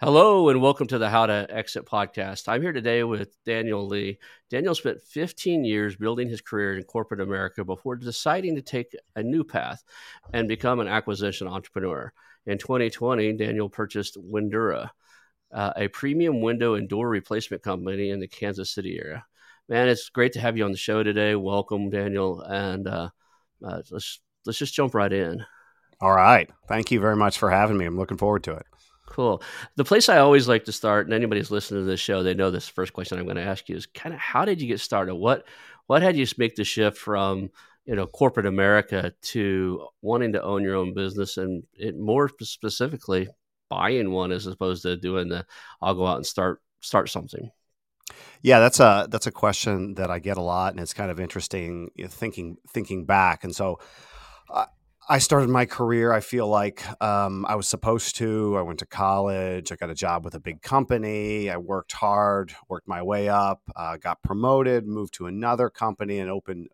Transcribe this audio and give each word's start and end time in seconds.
Hello, 0.00 0.48
and 0.48 0.62
welcome 0.62 0.86
to 0.86 0.98
the 0.98 1.10
How 1.10 1.26
to 1.26 1.44
Exit 1.50 1.84
podcast. 1.84 2.46
I'm 2.46 2.62
here 2.62 2.70
today 2.70 3.02
with 3.02 3.34
Daniel 3.44 3.84
Lee. 3.84 4.20
Daniel 4.48 4.76
spent 4.76 5.02
15 5.02 5.64
years 5.64 5.96
building 5.96 6.28
his 6.28 6.40
career 6.40 6.76
in 6.76 6.84
corporate 6.84 7.20
America 7.20 7.64
before 7.64 7.96
deciding 7.96 8.54
to 8.54 8.62
take 8.62 8.94
a 9.16 9.24
new 9.24 9.42
path 9.42 9.82
and 10.32 10.46
become 10.46 10.78
an 10.78 10.86
acquisition 10.86 11.48
entrepreneur. 11.48 12.12
In 12.46 12.58
2020, 12.58 13.32
Daniel 13.32 13.68
purchased 13.68 14.16
Windura, 14.16 14.90
uh, 15.52 15.72
a 15.74 15.88
premium 15.88 16.42
window 16.42 16.74
and 16.74 16.88
door 16.88 17.08
replacement 17.08 17.64
company 17.64 18.10
in 18.10 18.20
the 18.20 18.28
Kansas 18.28 18.70
City 18.70 19.00
area. 19.02 19.24
Man, 19.68 19.88
it's 19.88 20.10
great 20.10 20.34
to 20.34 20.40
have 20.40 20.56
you 20.56 20.64
on 20.64 20.70
the 20.70 20.78
show 20.78 21.02
today. 21.02 21.34
Welcome, 21.34 21.90
Daniel, 21.90 22.40
and 22.42 22.86
uh, 22.86 23.10
uh, 23.66 23.82
let's 23.90 24.20
let's 24.46 24.60
just 24.60 24.74
jump 24.74 24.94
right 24.94 25.12
in. 25.12 25.44
All 26.00 26.14
right, 26.14 26.48
thank 26.68 26.92
you 26.92 27.00
very 27.00 27.16
much 27.16 27.36
for 27.36 27.50
having 27.50 27.76
me. 27.76 27.84
I'm 27.84 27.98
looking 27.98 28.16
forward 28.16 28.44
to 28.44 28.52
it. 28.52 28.66
Cool. 29.08 29.42
The 29.76 29.84
place 29.84 30.10
I 30.10 30.18
always 30.18 30.48
like 30.48 30.64
to 30.64 30.72
start, 30.72 31.06
and 31.06 31.14
anybody's 31.14 31.50
listening 31.50 31.80
to 31.80 31.86
this 31.86 31.98
show, 31.98 32.22
they 32.22 32.34
know 32.34 32.50
this 32.50 32.68
first 32.68 32.92
question 32.92 33.18
I'm 33.18 33.24
going 33.24 33.36
to 33.36 33.42
ask 33.42 33.66
you 33.68 33.74
is 33.74 33.86
kind 33.86 34.14
of 34.14 34.20
how 34.20 34.44
did 34.44 34.60
you 34.60 34.68
get 34.68 34.80
started? 34.80 35.14
What 35.14 35.46
what 35.86 36.02
had 36.02 36.14
you 36.16 36.26
make 36.36 36.56
the 36.56 36.64
shift 36.64 36.98
from 36.98 37.48
you 37.86 37.96
know 37.96 38.06
corporate 38.06 38.44
America 38.44 39.14
to 39.22 39.86
wanting 40.02 40.34
to 40.34 40.42
own 40.42 40.62
your 40.62 40.76
own 40.76 40.92
business, 40.92 41.38
and 41.38 41.62
it 41.72 41.98
more 41.98 42.30
specifically 42.42 43.28
buying 43.70 44.10
one 44.10 44.30
as 44.30 44.46
opposed 44.46 44.82
to 44.82 44.96
doing 44.98 45.28
the 45.28 45.46
I'll 45.80 45.94
go 45.94 46.06
out 46.06 46.16
and 46.16 46.26
start 46.26 46.60
start 46.80 47.08
something. 47.08 47.50
Yeah, 48.42 48.60
that's 48.60 48.78
a 48.78 49.08
that's 49.10 49.26
a 49.26 49.32
question 49.32 49.94
that 49.94 50.10
I 50.10 50.18
get 50.18 50.36
a 50.36 50.42
lot, 50.42 50.72
and 50.74 50.80
it's 50.80 50.94
kind 50.94 51.10
of 51.10 51.18
interesting 51.18 51.90
you 51.96 52.04
know, 52.04 52.10
thinking 52.10 52.58
thinking 52.68 53.06
back. 53.06 53.42
And 53.42 53.56
so, 53.56 53.80
I 55.10 55.20
started 55.20 55.48
my 55.48 55.64
career. 55.64 56.12
I 56.12 56.20
feel 56.20 56.46
like 56.46 56.84
um, 57.02 57.46
I 57.48 57.54
was 57.54 57.66
supposed 57.66 58.16
to. 58.16 58.58
I 58.58 58.62
went 58.62 58.78
to 58.80 58.86
college. 58.86 59.72
I 59.72 59.76
got 59.76 59.88
a 59.88 59.94
job 59.94 60.22
with 60.22 60.34
a 60.34 60.40
big 60.40 60.60
company. 60.60 61.48
I 61.48 61.56
worked 61.56 61.92
hard, 61.92 62.54
worked 62.68 62.86
my 62.86 63.02
way 63.02 63.30
up, 63.30 63.62
uh, 63.74 63.96
got 63.96 64.22
promoted, 64.22 64.86
moved 64.86 65.14
to 65.14 65.24
another 65.24 65.70
company, 65.70 66.18
and 66.18 66.30
opened 66.30 66.68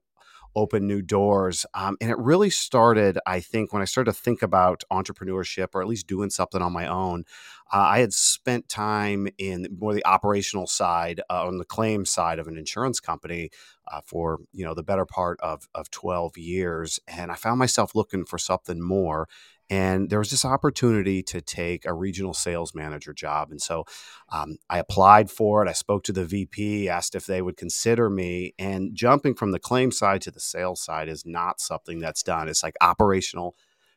open 0.57 0.87
new 0.87 1.03
doors. 1.03 1.67
Um, 1.75 1.97
and 2.01 2.11
it 2.11 2.19
really 2.19 2.51
started, 2.51 3.19
I 3.27 3.41
think, 3.41 3.73
when 3.73 3.83
I 3.83 3.87
started 3.87 4.13
to 4.13 4.19
think 4.19 4.43
about 4.43 4.85
entrepreneurship 4.93 5.69
or 5.75 5.83
at 5.83 5.89
least 5.89 6.07
doing 6.07 6.31
something 6.31 6.63
on 6.63 6.73
my 6.73 6.87
own. 6.87 7.25
Uh, 7.73 7.79
I 7.79 7.99
had 8.01 8.13
spent 8.13 8.69
time 8.69 9.27
in 9.37 9.67
more 9.77 9.95
the 9.95 10.07
operational 10.07 10.69
side, 10.69 11.21
uh, 11.29 11.47
on 11.47 11.59
the 11.59 11.65
claim 11.65 12.05
side 12.05 12.39
of 12.39 12.47
an 12.47 12.57
insurance 12.57 13.01
company 13.01 13.51
uh, 13.91 14.01
for 14.05 14.41
you 14.53 14.65
know 14.65 14.75
the 14.75 14.83
better 14.83 15.07
part 15.07 15.41
of 15.41 15.69
of 15.75 15.91
twelve 15.91 16.37
years, 16.37 17.01
and 17.07 17.31
I 17.31 17.35
found 17.35 17.59
myself 17.59 17.95
looking 17.95 18.25
for 18.25 18.39
something 18.39 18.81
more. 18.81 19.29
And 19.71 20.11
there 20.11 20.19
was 20.19 20.31
this 20.31 20.45
opportunity 20.45 21.23
to 21.23 21.41
take 21.41 21.87
a 21.87 21.95
regional 21.95 22.35
sales 22.35 22.75
manager 22.75 23.15
job. 23.15 23.51
And 23.51 23.63
so 23.63 23.87
um, 24.31 24.59
I 24.69 24.79
applied 24.79 25.31
for 25.31 25.65
it. 25.65 25.71
I 25.71 25.73
spoke 25.73 26.05
to 26.05 26.13
the 26.13 26.27
VP, 26.27 26.87
asked 26.89 27.15
if 27.15 27.25
they 27.25 27.41
would 27.41 27.57
consider 27.57 28.11
me. 28.11 28.53
And 28.59 28.95
jumping 28.95 29.35
from 29.35 29.53
the 29.53 29.59
claim 29.59 29.91
side 29.91 30.21
to 30.23 30.31
the 30.31 30.39
sales 30.41 30.83
side 30.83 31.09
is 31.09 31.25
not 31.25 31.61
something 31.61 31.99
that's 31.99 32.23
done. 32.23 32.49
It's 32.49 32.63
like 32.63 32.77
operational 32.83 33.57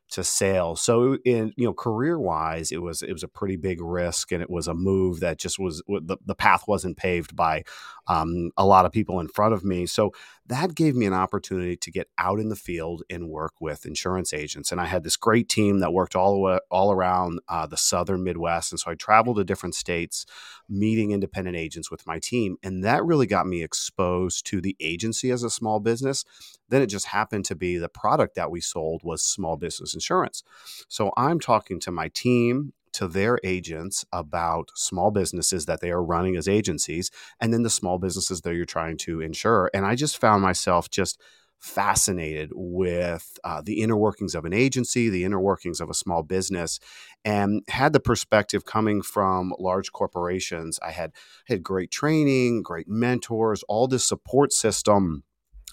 to 0.09 0.23
sales. 0.23 0.81
So 0.81 1.17
in 1.25 1.53
you 1.57 1.65
know 1.65 1.73
career 1.73 2.17
wise, 2.19 2.71
it 2.71 2.81
was 2.81 3.01
it 3.01 3.11
was 3.11 3.23
a 3.23 3.27
pretty 3.27 3.57
big 3.57 3.81
risk, 3.81 4.31
and 4.31 4.41
it 4.41 4.49
was 4.49 4.67
a 4.67 4.73
move 4.73 5.19
that 5.19 5.37
just 5.37 5.59
was 5.59 5.83
the, 5.87 6.17
the 6.25 6.35
path 6.35 6.63
wasn't 6.67 6.97
paved 6.97 7.35
by 7.35 7.63
um, 8.07 8.51
a 8.57 8.65
lot 8.65 8.85
of 8.85 8.91
people 8.91 9.19
in 9.19 9.27
front 9.27 9.53
of 9.53 9.63
me. 9.63 9.85
So 9.85 10.11
that 10.45 10.75
gave 10.75 10.95
me 10.95 11.05
an 11.05 11.13
opportunity 11.13 11.75
to 11.75 11.91
get 11.91 12.07
out 12.17 12.39
in 12.39 12.49
the 12.49 12.55
field 12.55 13.03
and 13.09 13.29
work 13.29 13.53
with 13.59 13.85
insurance 13.85 14.33
agents. 14.33 14.71
And 14.71 14.79
I 14.79 14.85
had 14.85 15.03
this 15.03 15.17
great 15.17 15.49
team 15.49 15.79
that 15.79 15.93
worked 15.93 16.15
all 16.15 16.41
way, 16.41 16.59
all 16.71 16.91
around 16.91 17.39
uh, 17.49 17.67
the 17.67 17.77
southern 17.77 18.23
Midwest. 18.23 18.71
And 18.71 18.79
so 18.79 18.91
I 18.91 18.95
traveled 18.95 19.37
to 19.37 19.43
different 19.43 19.75
states, 19.75 20.25
meeting 20.69 21.11
independent 21.11 21.57
agents 21.57 21.91
with 21.91 22.07
my 22.07 22.19
team, 22.19 22.57
and 22.63 22.83
that 22.83 23.03
really 23.03 23.27
got 23.27 23.47
me 23.47 23.61
exposed 23.61 24.45
to 24.47 24.61
the 24.61 24.75
agency 24.79 25.31
as 25.31 25.43
a 25.43 25.49
small 25.49 25.79
business 25.79 26.23
then 26.69 26.81
it 26.81 26.87
just 26.87 27.07
happened 27.07 27.45
to 27.45 27.55
be 27.55 27.77
the 27.77 27.89
product 27.89 28.35
that 28.35 28.51
we 28.51 28.61
sold 28.61 29.01
was 29.03 29.23
small 29.23 29.57
business 29.57 29.93
insurance. 29.93 30.43
So 30.87 31.11
I'm 31.17 31.39
talking 31.39 31.79
to 31.81 31.91
my 31.91 32.09
team, 32.09 32.73
to 32.97 33.07
their 33.07 33.37
agents 33.43 34.05
about 34.11 34.71
small 34.75 35.11
businesses 35.11 35.65
that 35.65 35.81
they 35.81 35.91
are 35.91 36.03
running 36.03 36.35
as 36.35 36.47
agencies, 36.47 37.11
and 37.39 37.53
then 37.53 37.63
the 37.63 37.69
small 37.69 37.97
businesses 37.99 38.41
that 38.41 38.55
you're 38.55 38.65
trying 38.65 38.97
to 38.97 39.21
insure. 39.21 39.69
And 39.73 39.85
I 39.85 39.95
just 39.95 40.17
found 40.17 40.41
myself 40.41 40.89
just 40.89 41.21
fascinated 41.59 42.51
with 42.53 43.37
uh, 43.43 43.61
the 43.63 43.81
inner 43.81 43.97
workings 43.97 44.35
of 44.35 44.45
an 44.45 44.53
agency, 44.53 45.09
the 45.09 45.23
inner 45.23 45.39
workings 45.39 45.79
of 45.79 45.89
a 45.89 45.93
small 45.93 46.23
business, 46.23 46.79
and 47.25 47.61
had 47.67 47.93
the 47.93 47.99
perspective 47.99 48.65
coming 48.65 49.01
from 49.01 49.53
large 49.59 49.91
corporations. 49.91 50.79
I 50.83 50.91
had 50.91 51.11
had 51.47 51.63
great 51.63 51.91
training, 51.91 52.63
great 52.63 52.87
mentors, 52.87 53.63
all 53.67 53.87
this 53.87 54.05
support 54.05 54.53
system 54.53 55.23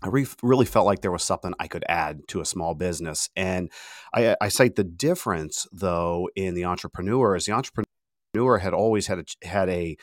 I 0.04 0.08
re- 0.08 0.26
really 0.42 0.66
felt 0.66 0.84
like 0.84 1.00
there 1.00 1.10
was 1.10 1.22
something 1.22 1.54
I 1.58 1.66
could 1.66 1.84
add 1.88 2.28
to 2.28 2.42
a 2.42 2.44
small 2.44 2.74
business. 2.74 3.30
And 3.34 3.72
I, 4.14 4.36
I 4.40 4.48
cite 4.48 4.76
the 4.76 4.84
difference, 4.84 5.66
though, 5.72 6.28
in 6.36 6.54
the 6.54 6.66
entrepreneur 6.66 7.34
is 7.34 7.46
the 7.46 7.52
entrepreneur 7.52 8.58
had 8.58 8.74
always 8.74 9.06
had 9.06 9.20
a, 9.20 9.46
had 9.46 9.68
a 9.70 9.96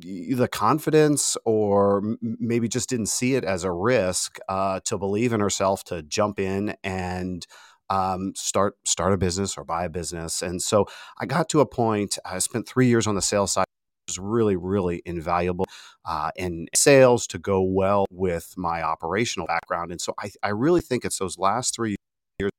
the 0.00 0.48
confidence 0.50 1.36
or 1.44 2.16
maybe 2.22 2.68
just 2.68 2.88
didn't 2.88 3.06
see 3.06 3.34
it 3.34 3.44
as 3.44 3.64
a 3.64 3.72
risk 3.72 4.38
uh, 4.48 4.80
to 4.84 4.96
believe 4.96 5.32
in 5.32 5.40
herself 5.40 5.82
to 5.84 6.02
jump 6.02 6.38
in 6.38 6.76
and 6.84 7.46
um, 7.90 8.32
start 8.36 8.76
start 8.84 9.12
a 9.12 9.16
business 9.16 9.58
or 9.58 9.64
buy 9.64 9.84
a 9.84 9.88
business 9.88 10.40
and 10.40 10.62
so 10.62 10.86
i 11.18 11.26
got 11.26 11.48
to 11.48 11.58
a 11.58 11.66
point 11.66 12.16
i 12.24 12.38
spent 12.38 12.68
three 12.68 12.86
years 12.86 13.08
on 13.08 13.16
the 13.16 13.22
sales 13.22 13.50
side 13.50 13.64
was 14.08 14.18
really, 14.18 14.56
really 14.56 15.02
invaluable 15.04 15.66
uh, 16.04 16.30
in 16.34 16.66
sales 16.74 17.26
to 17.28 17.38
go 17.38 17.62
well 17.62 18.06
with 18.10 18.54
my 18.56 18.82
operational 18.82 19.46
background. 19.46 19.92
And 19.92 20.00
so 20.00 20.14
I, 20.18 20.30
I 20.42 20.48
really 20.48 20.80
think 20.80 21.04
it's 21.04 21.18
those 21.18 21.38
last 21.38 21.74
three 21.74 21.96
years 22.40 22.50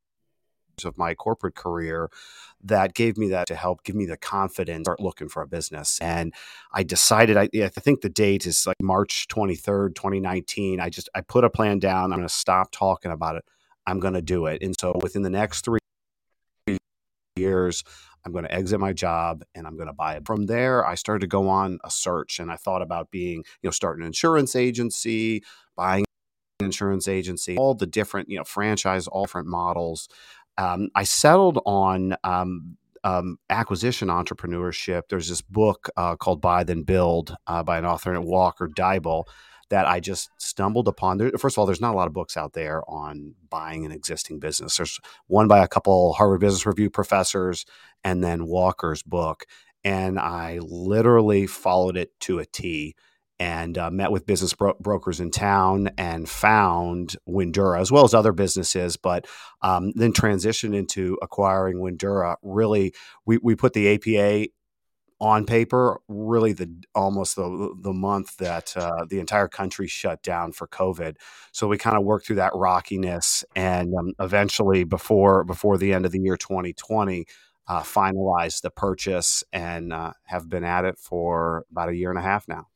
of 0.86 0.98
my 0.98 1.14
corporate 1.14 1.56
career 1.56 2.10
that 2.64 2.94
gave 2.94 3.18
me 3.18 3.28
that 3.30 3.48
to 3.48 3.56
help 3.56 3.84
give 3.84 3.96
me 3.96 4.06
the 4.06 4.16
confidence 4.16 4.86
start 4.86 5.02
looking 5.02 5.28
for 5.28 5.42
a 5.42 5.48
business 5.48 6.00
and 6.00 6.34
i 6.72 6.84
decided 6.84 7.36
i, 7.36 7.50
I 7.54 7.68
think 7.68 8.00
the 8.00 8.08
date 8.08 8.46
is 8.46 8.66
like 8.66 8.78
march 8.82 9.28
23rd 9.28 9.94
2019 9.94 10.80
i 10.80 10.90
just 10.90 11.10
i 11.14 11.20
put 11.20 11.44
a 11.44 11.50
plan 11.50 11.80
down 11.80 12.14
i'm 12.14 12.20
going 12.20 12.28
to 12.28 12.34
stop 12.34 12.72
talking 12.72 13.12
about 13.12 13.36
it 13.36 13.44
i'm 13.88 14.00
going 14.00 14.14
to 14.14 14.22
do 14.22 14.46
it 14.46 14.62
and 14.62 14.74
so 14.80 14.98
within 15.02 15.22
the 15.22 15.30
next 15.30 15.66
three 15.66 15.80
years 17.36 17.84
I'm 18.26 18.32
going 18.32 18.44
to 18.44 18.54
exit 18.54 18.80
my 18.80 18.94
job 18.94 19.44
and 19.56 19.66
I'm 19.66 19.76
going 19.76 19.88
to 19.88 19.94
buy 19.94 20.16
it. 20.16 20.26
From 20.26 20.46
there, 20.46 20.86
I 20.86 20.96
started 20.96 21.22
to 21.22 21.28
go 21.28 21.48
on 21.50 21.80
a 21.84 21.92
search 21.92 22.40
and 22.40 22.52
I 22.52 22.56
thought 22.56 22.82
about 22.82 23.12
being, 23.12 23.38
you 23.62 23.68
know, 23.68 23.72
starting 23.72 24.04
an 24.04 24.08
insurance 24.08 24.56
agency, 24.56 25.44
buying 25.76 26.06
an 26.60 26.66
insurance 26.66 27.08
agency, 27.08 27.58
all 27.58 27.74
the 27.74 27.88
different, 27.88 28.30
you 28.30 28.38
know, 28.38 28.44
franchise, 28.44 29.08
all 29.08 29.26
different 29.26 29.48
models. 29.48 30.10
Um, 30.58 30.90
I 30.96 31.04
settled 31.04 31.62
on 31.66 32.16
um, 32.24 32.78
um, 33.04 33.38
acquisition 33.50 34.10
entrepreneurship. 34.10 35.04
There's 35.10 35.30
this 35.30 35.42
book 35.42 35.90
uh, 35.96 36.16
called 36.16 36.42
Buy 36.42 36.64
Then 36.64 36.84
Build 36.84 37.36
uh, 37.48 37.64
by 37.64 37.78
an 37.78 37.86
author 37.86 38.14
named 38.14 38.26
Walker 38.26 38.68
Deibel 38.68 39.26
that 39.70 39.88
I 39.88 40.00
just 40.00 40.30
stumbled 40.38 40.88
upon. 40.88 41.18
There, 41.18 41.32
first 41.38 41.56
of 41.56 41.60
all, 41.60 41.66
there's 41.66 41.82
not 41.82 41.94
a 41.94 41.98
lot 41.98 42.08
of 42.08 42.14
books 42.14 42.38
out 42.38 42.54
there 42.54 42.84
on 42.90 43.36
buying 43.50 43.86
an 43.86 43.92
existing 43.92 44.40
business. 44.40 44.78
There's 44.78 45.00
one 45.28 45.48
by 45.48 45.64
a 45.64 45.68
couple 45.68 46.14
Harvard 46.14 46.42
Business 46.42 46.66
Review 46.66 46.90
professors, 46.90 47.66
and 48.04 48.24
then 48.24 48.48
Walker's 48.48 49.04
book. 49.04 49.46
And 49.84 50.20
I 50.20 50.60
literally 50.62 51.48
followed 51.48 51.98
it 51.98 52.12
to 52.22 52.40
a 52.40 52.46
T 52.46 52.96
and 53.40 53.78
uh, 53.78 53.90
met 53.90 54.12
with 54.12 54.26
business 54.26 54.54
bro- 54.54 54.76
brokers 54.80 55.22
in 55.22 55.32
town 55.32 55.90
and 55.98 56.28
found 56.28 57.16
Windura 57.28 57.80
as 57.80 57.92
well 57.92 58.04
as 58.04 58.14
other 58.14 58.34
businesses, 58.34 58.98
but 58.98 59.26
um, 59.62 59.94
then 59.96 60.12
transitioned 60.12 60.76
into 60.76 61.18
acquiring 61.22 61.78
Windura. 61.78 62.36
Really, 62.44 62.94
we, 63.26 63.38
we 63.38 63.56
put 63.56 63.74
the 63.74 63.96
APA 63.96 64.50
on 65.22 65.46
paper, 65.46 66.00
really 66.08 66.54
the 66.54 66.70
almost 66.96 67.36
the 67.36 67.76
the 67.82 67.94
month 67.94 68.38
that 68.38 68.76
uh, 68.78 69.06
the 69.10 69.20
entire 69.20 69.48
country 69.48 69.88
shut 69.88 70.24
down 70.24 70.52
for 70.52 70.68
COVID. 70.68 71.18
So 71.52 71.68
we 71.68 71.78
kind 71.78 71.98
of 71.98 72.04
worked 72.04 72.28
through 72.28 72.38
that 72.38 72.54
rockiness, 72.56 73.44
and 73.56 73.94
um, 73.96 74.14
eventually, 74.20 74.84
before 74.84 75.44
before 75.44 75.78
the 75.78 75.94
end 75.94 76.06
of 76.06 76.12
the 76.12 76.20
year 76.20 76.38
2020, 76.38 77.26
uh, 77.68 77.82
finalized 77.82 78.62
the 78.62 78.72
purchase 78.72 79.44
and 79.52 79.92
uh, 79.92 80.14
have 80.24 80.50
been 80.50 80.64
at 80.64 80.86
it 80.86 80.98
for 80.98 81.66
about 81.72 81.90
a 81.90 81.96
year 81.96 82.10
and 82.10 82.20
a 82.20 82.24
half 82.24 82.48
now. 82.48 82.68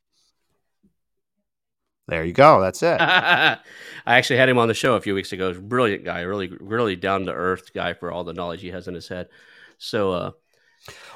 There 2.07 2.25
you 2.25 2.33
go. 2.33 2.59
That's 2.59 2.83
it. 2.83 2.99
I 3.01 3.59
actually 4.05 4.37
had 4.37 4.49
him 4.49 4.57
on 4.57 4.67
the 4.67 4.73
show 4.73 4.95
a 4.95 5.01
few 5.01 5.15
weeks 5.15 5.31
ago. 5.31 5.53
Brilliant 5.53 6.03
guy, 6.03 6.21
really, 6.21 6.51
really 6.59 6.97
down 6.97 7.25
to 7.25 7.33
earth 7.33 7.73
guy 7.73 7.93
for 7.93 8.11
all 8.11 8.25
the 8.25 8.33
knowledge 8.33 8.61
he 8.61 8.71
has 8.71 8.89
in 8.89 8.93
his 8.93 9.07
head. 9.07 9.29
So, 9.77 10.11
uh, 10.11 10.31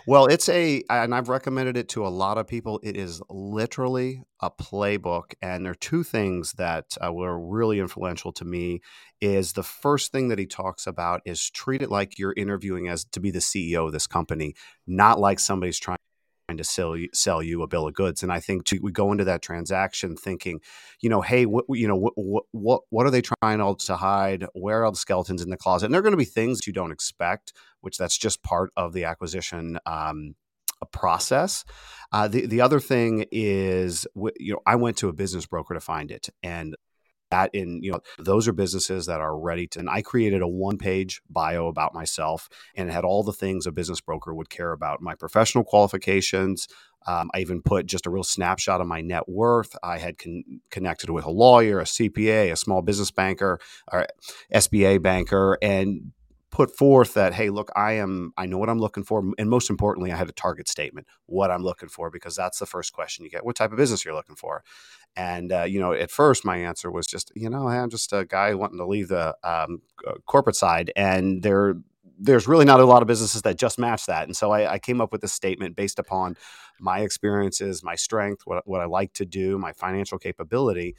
well, 0.05 0.27
it's 0.27 0.47
a, 0.49 0.83
and 0.89 1.13
I've 1.13 1.29
recommended 1.29 1.77
it 1.77 1.89
to 1.89 2.05
a 2.05 2.09
lot 2.09 2.37
of 2.37 2.47
people. 2.47 2.79
It 2.83 2.95
is 2.95 3.21
literally 3.29 4.23
a 4.41 4.49
playbook, 4.49 5.33
and 5.41 5.65
there 5.65 5.71
are 5.71 5.75
two 5.75 6.03
things 6.03 6.53
that 6.53 6.97
uh, 7.05 7.11
were 7.11 7.39
really 7.39 7.79
influential 7.79 8.31
to 8.33 8.45
me. 8.45 8.81
Is 9.19 9.53
the 9.53 9.63
first 9.63 10.11
thing 10.11 10.29
that 10.29 10.39
he 10.39 10.45
talks 10.45 10.87
about 10.87 11.21
is 11.25 11.49
treat 11.49 11.81
it 11.81 11.91
like 11.91 12.17
you're 12.17 12.33
interviewing 12.37 12.87
as 12.87 13.05
to 13.05 13.19
be 13.19 13.31
the 13.31 13.39
CEO 13.39 13.85
of 13.85 13.91
this 13.91 14.07
company, 14.07 14.53
not 14.85 15.19
like 15.19 15.39
somebody's 15.39 15.79
trying 15.79 15.97
to 16.57 16.63
sell 16.63 16.95
you, 16.95 17.09
sell 17.13 17.41
you 17.41 17.61
a 17.63 17.67
bill 17.67 17.87
of 17.87 17.93
goods. 17.93 18.23
And 18.23 18.31
I 18.31 18.39
think 18.39 18.63
we 18.81 18.91
go 18.91 19.11
into 19.11 19.23
that 19.25 19.41
transaction 19.41 20.15
thinking, 20.15 20.59
you 21.01 21.09
know, 21.09 21.21
hey, 21.21 21.45
what 21.45 21.65
you 21.69 21.87
know, 21.87 21.95
what 21.95 22.45
what 22.51 22.81
what 22.89 23.05
are 23.05 23.11
they 23.11 23.21
trying 23.21 23.59
to 23.77 23.95
hide? 23.95 24.45
Where 24.53 24.83
are 24.83 24.91
the 24.91 24.97
skeletons 24.97 25.41
in 25.41 25.49
the 25.49 25.57
closet? 25.57 25.85
And 25.85 25.93
there 25.93 25.99
are 25.99 26.03
going 26.03 26.11
to 26.11 26.17
be 26.17 26.25
things 26.25 26.67
you 26.67 26.73
don't 26.73 26.91
expect, 26.91 27.53
which 27.81 27.97
that's 27.97 28.17
just 28.17 28.43
part 28.43 28.71
of 28.75 28.93
the 28.93 29.05
acquisition. 29.05 29.79
Um, 29.85 30.35
a 30.81 30.85
process. 30.85 31.65
Uh, 32.11 32.27
the 32.27 32.45
the 32.45 32.61
other 32.61 32.79
thing 32.79 33.25
is, 33.31 34.05
you 34.15 34.53
know, 34.53 34.59
I 34.65 34.75
went 34.75 34.97
to 34.97 35.09
a 35.09 35.13
business 35.13 35.47
broker 35.47 35.73
to 35.73 35.79
find 35.79 36.11
it, 36.11 36.29
and 36.43 36.75
that 37.29 37.49
in 37.53 37.81
you 37.83 37.91
know 37.91 37.99
those 38.19 38.47
are 38.47 38.53
businesses 38.53 39.05
that 39.05 39.19
are 39.19 39.37
ready 39.37 39.67
to 39.67 39.79
and 39.79 39.89
i 39.89 40.01
created 40.01 40.41
a 40.41 40.47
one 40.47 40.77
page 40.77 41.21
bio 41.29 41.67
about 41.67 41.93
myself 41.93 42.49
and 42.75 42.91
had 42.91 43.03
all 43.03 43.23
the 43.23 43.33
things 43.33 43.65
a 43.65 43.71
business 43.71 44.01
broker 44.01 44.33
would 44.33 44.49
care 44.49 44.71
about 44.71 45.01
my 45.01 45.15
professional 45.15 45.63
qualifications 45.63 46.67
um, 47.05 47.29
i 47.33 47.39
even 47.39 47.61
put 47.61 47.85
just 47.85 48.05
a 48.05 48.09
real 48.09 48.23
snapshot 48.23 48.81
of 48.81 48.87
my 48.87 49.01
net 49.01 49.27
worth. 49.27 49.75
I 49.83 49.97
had 49.97 50.17
con- 50.17 50.61
connected 50.69 51.09
with 51.09 51.25
a 51.25 51.31
lawyer 51.31 51.79
a 51.79 51.83
cpa 51.85 52.51
a 52.51 52.55
small 52.55 52.81
business 52.81 53.11
banker 53.11 53.59
or 53.91 54.07
sba 54.53 55.01
banker 55.01 55.57
and 55.61 56.11
put 56.49 56.75
forth 56.75 57.13
that 57.13 57.33
hey 57.33 57.49
look 57.49 57.69
i 57.75 57.93
am 57.93 58.31
i 58.37 58.45
know 58.45 58.57
what 58.57 58.69
i'm 58.69 58.79
looking 58.79 59.03
for. 59.03 59.23
And 59.37 59.49
most 59.49 59.69
importantly 59.69 60.11
i 60.11 60.15
had 60.15 60.29
a 60.29 60.33
target 60.33 60.67
statement 60.67 61.07
what 61.25 61.51
i'm 61.51 61.61
looking 61.61 61.89
for 61.89 62.09
because 62.09 62.35
that's 62.35 62.59
the 62.59 62.65
first 62.65 62.93
question 62.93 63.25
you 63.25 63.31
get 63.31 63.45
what 63.45 63.55
type 63.55 63.71
of 63.71 63.77
business 63.77 64.05
you're 64.05 64.15
looking 64.15 64.35
for 64.35 64.63
and 65.17 65.51
uh, 65.51 65.63
you 65.63 65.79
know 65.79 65.91
at 65.91 66.11
first 66.11 66.45
my 66.45 66.57
answer 66.57 66.89
was 66.91 67.07
just 67.07 67.31
you 67.35 67.49
know 67.49 67.67
i'm 67.67 67.89
just 67.89 68.13
a 68.13 68.23
guy 68.23 68.53
wanting 68.53 68.77
to 68.77 68.85
leave 68.85 69.09
the 69.09 69.35
um, 69.43 69.81
uh, 70.07 70.13
corporate 70.25 70.55
side 70.55 70.91
and 70.95 71.41
there 71.41 71.75
there's 72.19 72.47
really 72.47 72.65
not 72.65 72.79
a 72.79 72.85
lot 72.85 73.01
of 73.01 73.07
businesses 73.07 73.41
that 73.41 73.57
just 73.57 73.77
match 73.77 74.05
that 74.05 74.23
and 74.23 74.35
so 74.35 74.51
I, 74.51 74.73
I 74.73 74.79
came 74.79 75.01
up 75.01 75.11
with 75.11 75.21
this 75.21 75.33
statement 75.33 75.75
based 75.75 75.99
upon 75.99 76.37
my 76.79 76.99
experiences 76.99 77.83
my 77.83 77.95
strength 77.95 78.43
what, 78.45 78.67
what 78.67 78.79
i 78.79 78.85
like 78.85 79.13
to 79.13 79.25
do 79.25 79.57
my 79.57 79.73
financial 79.73 80.19
capability 80.19 80.95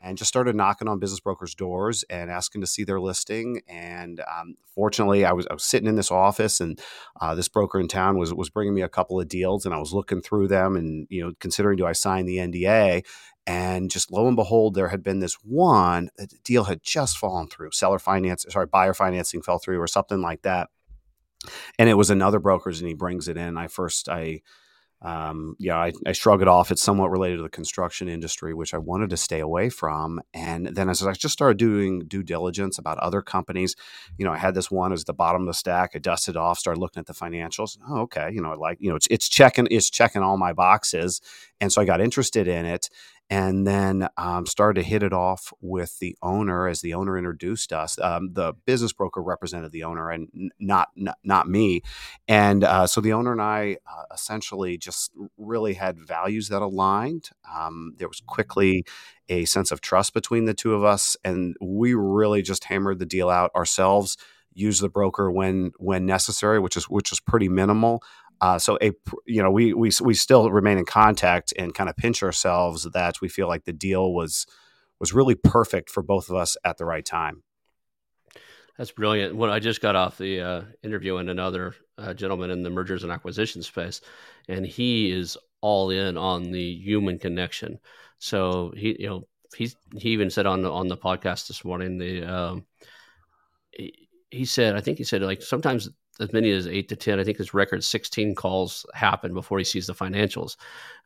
and 0.00 0.16
just 0.16 0.28
started 0.28 0.56
knocking 0.56 0.88
on 0.88 0.98
business 0.98 1.20
brokers' 1.20 1.54
doors 1.54 2.04
and 2.08 2.30
asking 2.30 2.62
to 2.62 2.66
see 2.66 2.84
their 2.84 3.00
listing. 3.00 3.60
And 3.68 4.20
um, 4.20 4.56
fortunately, 4.74 5.24
I 5.24 5.32
was, 5.32 5.46
I 5.50 5.52
was 5.52 5.64
sitting 5.64 5.88
in 5.88 5.96
this 5.96 6.10
office, 6.10 6.60
and 6.60 6.80
uh, 7.20 7.34
this 7.34 7.48
broker 7.48 7.78
in 7.78 7.88
town 7.88 8.18
was 8.18 8.32
was 8.32 8.50
bringing 8.50 8.74
me 8.74 8.82
a 8.82 8.88
couple 8.88 9.20
of 9.20 9.28
deals, 9.28 9.66
and 9.66 9.74
I 9.74 9.78
was 9.78 9.92
looking 9.92 10.22
through 10.22 10.48
them, 10.48 10.76
and 10.76 11.06
you 11.10 11.22
know, 11.22 11.32
considering 11.38 11.76
do 11.76 11.86
I 11.86 11.92
sign 11.92 12.26
the 12.26 12.38
NDA? 12.38 13.04
And 13.46 13.90
just 13.90 14.12
lo 14.12 14.26
and 14.26 14.36
behold, 14.36 14.74
there 14.74 14.88
had 14.88 15.02
been 15.02 15.20
this 15.20 15.34
one 15.42 16.10
the 16.16 16.28
deal 16.44 16.64
had 16.64 16.82
just 16.82 17.18
fallen 17.18 17.48
through. 17.48 17.72
Seller 17.72 17.98
finance, 17.98 18.46
sorry, 18.48 18.66
buyer 18.66 18.94
financing 18.94 19.42
fell 19.42 19.58
through, 19.58 19.80
or 19.80 19.86
something 19.86 20.20
like 20.20 20.42
that. 20.42 20.68
And 21.78 21.88
it 21.88 21.94
was 21.94 22.10
another 22.10 22.38
broker's, 22.38 22.80
and 22.80 22.88
he 22.88 22.94
brings 22.94 23.28
it 23.28 23.36
in. 23.36 23.58
I 23.58 23.66
first 23.66 24.08
I 24.08 24.40
um, 25.02 25.56
yeah, 25.58 25.78
I, 25.78 25.92
I, 26.04 26.12
shrug 26.12 26.42
it 26.42 26.48
off. 26.48 26.70
It's 26.70 26.82
somewhat 26.82 27.10
related 27.10 27.36
to 27.36 27.42
the 27.42 27.48
construction 27.48 28.06
industry, 28.06 28.52
which 28.52 28.74
I 28.74 28.78
wanted 28.78 29.08
to 29.10 29.16
stay 29.16 29.40
away 29.40 29.70
from. 29.70 30.20
And 30.34 30.66
then 30.66 30.90
as 30.90 31.02
I 31.02 31.12
just 31.12 31.32
started 31.32 31.56
doing 31.56 32.00
due 32.00 32.22
diligence 32.22 32.76
about 32.76 32.98
other 32.98 33.22
companies, 33.22 33.76
you 34.18 34.26
know, 34.26 34.32
I 34.32 34.36
had 34.36 34.54
this 34.54 34.70
one 34.70 34.92
as 34.92 35.04
the 35.04 35.14
bottom 35.14 35.40
of 35.40 35.46
the 35.46 35.54
stack. 35.54 35.92
I 35.94 36.00
dusted 36.00 36.36
off, 36.36 36.58
started 36.58 36.80
looking 36.80 37.00
at 37.00 37.06
the 37.06 37.14
financials. 37.14 37.78
Oh, 37.88 38.00
okay, 38.02 38.30
you 38.30 38.42
know, 38.42 38.52
like 38.52 38.76
you 38.78 38.90
know, 38.90 38.96
it's 38.96 39.06
it's 39.10 39.28
checking 39.28 39.68
it's 39.70 39.88
checking 39.88 40.22
all 40.22 40.36
my 40.36 40.52
boxes, 40.52 41.22
and 41.62 41.72
so 41.72 41.80
I 41.80 41.86
got 41.86 42.02
interested 42.02 42.46
in 42.46 42.66
it 42.66 42.90
and 43.30 43.64
then 43.64 44.08
um, 44.16 44.44
started 44.44 44.82
to 44.82 44.86
hit 44.86 45.04
it 45.04 45.12
off 45.12 45.52
with 45.60 46.00
the 46.00 46.16
owner 46.20 46.66
as 46.66 46.80
the 46.80 46.94
owner 46.94 47.16
introduced 47.16 47.72
us. 47.72 47.96
Um, 48.00 48.32
the 48.32 48.54
business 48.66 48.92
broker 48.92 49.22
represented 49.22 49.70
the 49.70 49.84
owner 49.84 50.10
and 50.10 50.50
not 50.58 50.88
not, 50.96 51.18
not 51.22 51.48
me, 51.48 51.82
and 52.26 52.64
uh, 52.64 52.86
so 52.86 53.00
the 53.00 53.12
owner 53.12 53.32
and 53.32 53.40
I 53.40 53.76
uh, 53.86 54.02
essentially 54.12 54.76
just 54.76 55.12
really 55.38 55.74
had 55.74 55.98
values 55.98 56.48
that 56.48 56.60
aligned. 56.60 57.30
Um, 57.54 57.94
there 57.98 58.08
was 58.08 58.20
quickly 58.26 58.84
a 59.28 59.44
sense 59.44 59.70
of 59.70 59.80
trust 59.80 60.12
between 60.12 60.46
the 60.46 60.54
two 60.54 60.74
of 60.74 60.82
us, 60.82 61.16
and 61.24 61.56
we 61.60 61.94
really 61.94 62.42
just 62.42 62.64
hammered 62.64 62.98
the 62.98 63.06
deal 63.06 63.30
out 63.30 63.52
ourselves. 63.54 64.16
Use 64.52 64.80
the 64.80 64.88
broker 64.88 65.30
when 65.30 65.70
when 65.78 66.04
necessary, 66.04 66.58
which 66.58 66.76
is 66.76 66.88
which 66.88 67.12
is 67.12 67.20
pretty 67.20 67.48
minimal. 67.48 68.02
Uh, 68.40 68.58
so 68.58 68.78
a 68.80 68.92
you 69.26 69.42
know 69.42 69.50
we 69.50 69.74
we 69.74 69.90
we 70.02 70.14
still 70.14 70.50
remain 70.50 70.78
in 70.78 70.84
contact 70.84 71.52
and 71.58 71.74
kind 71.74 71.90
of 71.90 71.96
pinch 71.96 72.22
ourselves 72.22 72.88
that 72.92 73.20
we 73.20 73.28
feel 73.28 73.48
like 73.48 73.64
the 73.64 73.72
deal 73.72 74.12
was 74.12 74.46
was 74.98 75.12
really 75.12 75.34
perfect 75.34 75.90
for 75.90 76.02
both 76.02 76.30
of 76.30 76.36
us 76.36 76.56
at 76.64 76.78
the 76.78 76.84
right 76.84 77.04
time. 77.04 77.42
That's 78.78 78.92
brilliant. 78.92 79.36
When 79.36 79.50
I 79.50 79.58
just 79.58 79.82
got 79.82 79.96
off 79.96 80.16
the 80.16 80.40
uh, 80.40 80.62
interview 80.82 81.16
and 81.16 81.28
another 81.28 81.74
uh, 81.98 82.14
gentleman 82.14 82.50
in 82.50 82.62
the 82.62 82.70
mergers 82.70 83.02
and 83.02 83.12
acquisition 83.12 83.62
space, 83.62 84.00
and 84.48 84.64
he 84.64 85.10
is 85.10 85.36
all 85.60 85.90
in 85.90 86.16
on 86.16 86.50
the 86.50 86.74
human 86.76 87.18
connection. 87.18 87.78
So 88.18 88.72
he 88.76 88.96
you 88.98 89.08
know 89.08 89.28
he's 89.54 89.76
he 89.96 90.10
even 90.10 90.30
said 90.30 90.46
on 90.46 90.62
the 90.62 90.72
on 90.72 90.88
the 90.88 90.96
podcast 90.96 91.48
this 91.48 91.64
morning 91.64 91.98
the 91.98 92.22
um, 92.22 92.66
he, 93.72 94.08
he 94.30 94.44
said 94.44 94.76
I 94.76 94.80
think 94.80 94.98
he 94.98 95.04
said 95.04 95.22
like 95.22 95.42
sometimes 95.42 95.90
as 96.20 96.32
many 96.32 96.50
as 96.50 96.66
eight 96.66 96.88
to 96.90 96.96
10. 96.96 97.18
I 97.18 97.24
think 97.24 97.38
his 97.38 97.54
record 97.54 97.82
16 97.82 98.34
calls 98.34 98.86
happen 98.94 99.32
before 99.34 99.58
he 99.58 99.64
sees 99.64 99.86
the 99.86 99.94
financials. 99.94 100.56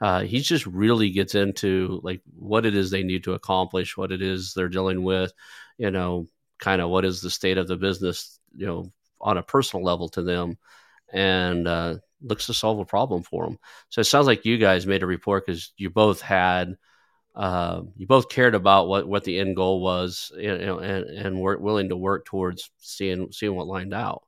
Uh, 0.00 0.22
he 0.22 0.40
just 0.40 0.66
really 0.66 1.10
gets 1.10 1.34
into 1.34 2.00
like 2.02 2.20
what 2.36 2.66
it 2.66 2.74
is 2.74 2.90
they 2.90 3.02
need 3.02 3.24
to 3.24 3.34
accomplish, 3.34 3.96
what 3.96 4.12
it 4.12 4.20
is 4.20 4.52
they're 4.52 4.68
dealing 4.68 5.04
with, 5.04 5.32
you 5.78 5.90
know, 5.90 6.28
kind 6.58 6.82
of 6.82 6.90
what 6.90 7.04
is 7.04 7.20
the 7.20 7.30
state 7.30 7.58
of 7.58 7.68
the 7.68 7.76
business, 7.76 8.38
you 8.54 8.66
know, 8.66 8.92
on 9.20 9.38
a 9.38 9.42
personal 9.42 9.84
level 9.84 10.08
to 10.10 10.22
them 10.22 10.58
and 11.12 11.68
uh, 11.68 11.96
looks 12.20 12.46
to 12.46 12.54
solve 12.54 12.78
a 12.78 12.84
problem 12.84 13.22
for 13.22 13.44
them. 13.44 13.58
So 13.88 14.00
it 14.00 14.04
sounds 14.04 14.26
like 14.26 14.44
you 14.44 14.58
guys 14.58 14.86
made 14.86 15.02
a 15.02 15.06
report 15.06 15.46
because 15.46 15.72
you 15.76 15.90
both 15.90 16.20
had. 16.20 16.76
Uh, 17.36 17.82
you 17.96 18.06
both 18.06 18.28
cared 18.28 18.54
about 18.54 18.86
what, 18.86 19.08
what 19.08 19.24
the 19.24 19.40
end 19.40 19.56
goal 19.56 19.80
was, 19.80 20.30
you 20.36 20.56
know, 20.56 20.78
and, 20.78 21.04
and 21.06 21.40
were 21.40 21.58
willing 21.58 21.88
to 21.88 21.96
work 21.96 22.24
towards 22.24 22.70
seeing 22.78 23.32
seeing 23.32 23.56
what 23.56 23.66
lined 23.66 23.92
out. 23.92 24.22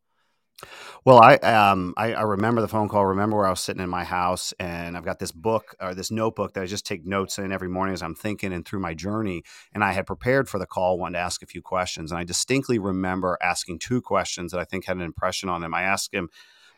Well, 1.04 1.18
I 1.18 1.34
um 1.36 1.94
I, 1.96 2.14
I, 2.14 2.22
remember 2.22 2.60
the 2.60 2.68
phone 2.68 2.88
call. 2.88 3.02
I 3.02 3.04
Remember 3.04 3.36
where 3.36 3.46
I 3.46 3.50
was 3.50 3.60
sitting 3.60 3.82
in 3.82 3.88
my 3.90 4.04
house, 4.04 4.52
and 4.58 4.96
I've 4.96 5.04
got 5.04 5.18
this 5.18 5.32
book 5.32 5.74
or 5.80 5.94
this 5.94 6.10
notebook 6.10 6.54
that 6.54 6.62
I 6.62 6.66
just 6.66 6.86
take 6.86 7.06
notes 7.06 7.38
in 7.38 7.52
every 7.52 7.68
morning 7.68 7.92
as 7.92 8.02
I'm 8.02 8.14
thinking 8.14 8.52
and 8.52 8.64
through 8.64 8.80
my 8.80 8.94
journey. 8.94 9.42
And 9.72 9.84
I 9.84 9.92
had 9.92 10.06
prepared 10.06 10.48
for 10.48 10.58
the 10.58 10.66
call, 10.66 10.98
wanted 10.98 11.18
to 11.18 11.24
ask 11.24 11.42
a 11.42 11.46
few 11.46 11.62
questions, 11.62 12.10
and 12.10 12.18
I 12.18 12.24
distinctly 12.24 12.78
remember 12.78 13.38
asking 13.42 13.78
two 13.78 14.00
questions 14.00 14.52
that 14.52 14.60
I 14.60 14.64
think 14.64 14.86
had 14.86 14.96
an 14.96 15.02
impression 15.02 15.48
on 15.48 15.62
him. 15.62 15.74
I 15.74 15.82
asked 15.82 16.12
him, 16.12 16.28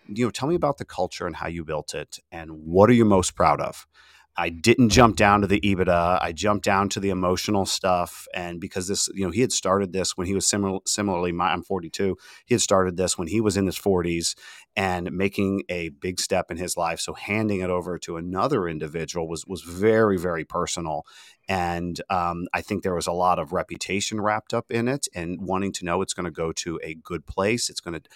you 0.08 0.24
know, 0.24 0.30
tell 0.30 0.48
me 0.48 0.54
about 0.54 0.78
the 0.78 0.84
culture 0.84 1.26
and 1.26 1.36
how 1.36 1.48
you 1.48 1.64
built 1.64 1.94
it, 1.94 2.18
and 2.32 2.50
what 2.50 2.90
are 2.90 2.94
you 2.94 3.04
most 3.04 3.34
proud 3.34 3.60
of? 3.60 3.86
I 4.38 4.50
didn't 4.50 4.90
jump 4.90 5.16
down 5.16 5.40
to 5.40 5.48
the 5.48 5.60
EBITDA. 5.60 6.20
I 6.22 6.30
jumped 6.30 6.64
down 6.64 6.88
to 6.90 7.00
the 7.00 7.10
emotional 7.10 7.66
stuff. 7.66 8.28
And 8.32 8.60
because 8.60 8.86
this, 8.86 9.08
you 9.12 9.24
know, 9.24 9.32
he 9.32 9.40
had 9.40 9.50
started 9.50 9.92
this 9.92 10.16
when 10.16 10.28
he 10.28 10.34
was 10.34 10.46
similar, 10.46 10.78
similarly, 10.86 11.32
my, 11.32 11.52
I'm 11.52 11.64
42. 11.64 12.16
He 12.46 12.54
had 12.54 12.62
started 12.62 12.96
this 12.96 13.18
when 13.18 13.26
he 13.26 13.40
was 13.40 13.56
in 13.56 13.66
his 13.66 13.76
40s 13.76 14.36
and 14.76 15.10
making 15.10 15.64
a 15.68 15.88
big 15.88 16.20
step 16.20 16.52
in 16.52 16.56
his 16.56 16.76
life. 16.76 17.00
So 17.00 17.14
handing 17.14 17.62
it 17.62 17.70
over 17.70 17.98
to 17.98 18.16
another 18.16 18.68
individual 18.68 19.26
was 19.26 19.44
was 19.44 19.62
very, 19.62 20.16
very 20.16 20.44
personal. 20.44 21.04
And 21.48 22.00
um, 22.08 22.46
I 22.54 22.60
think 22.60 22.84
there 22.84 22.94
was 22.94 23.08
a 23.08 23.12
lot 23.12 23.40
of 23.40 23.52
reputation 23.52 24.20
wrapped 24.20 24.54
up 24.54 24.70
in 24.70 24.86
it 24.86 25.08
and 25.16 25.40
wanting 25.40 25.72
to 25.72 25.84
know 25.84 26.00
it's 26.00 26.14
going 26.14 26.26
to 26.26 26.30
go 26.30 26.52
to 26.52 26.78
a 26.84 26.94
good 26.94 27.26
place. 27.26 27.68
It's 27.68 27.80
going 27.80 28.00
to 28.00 28.08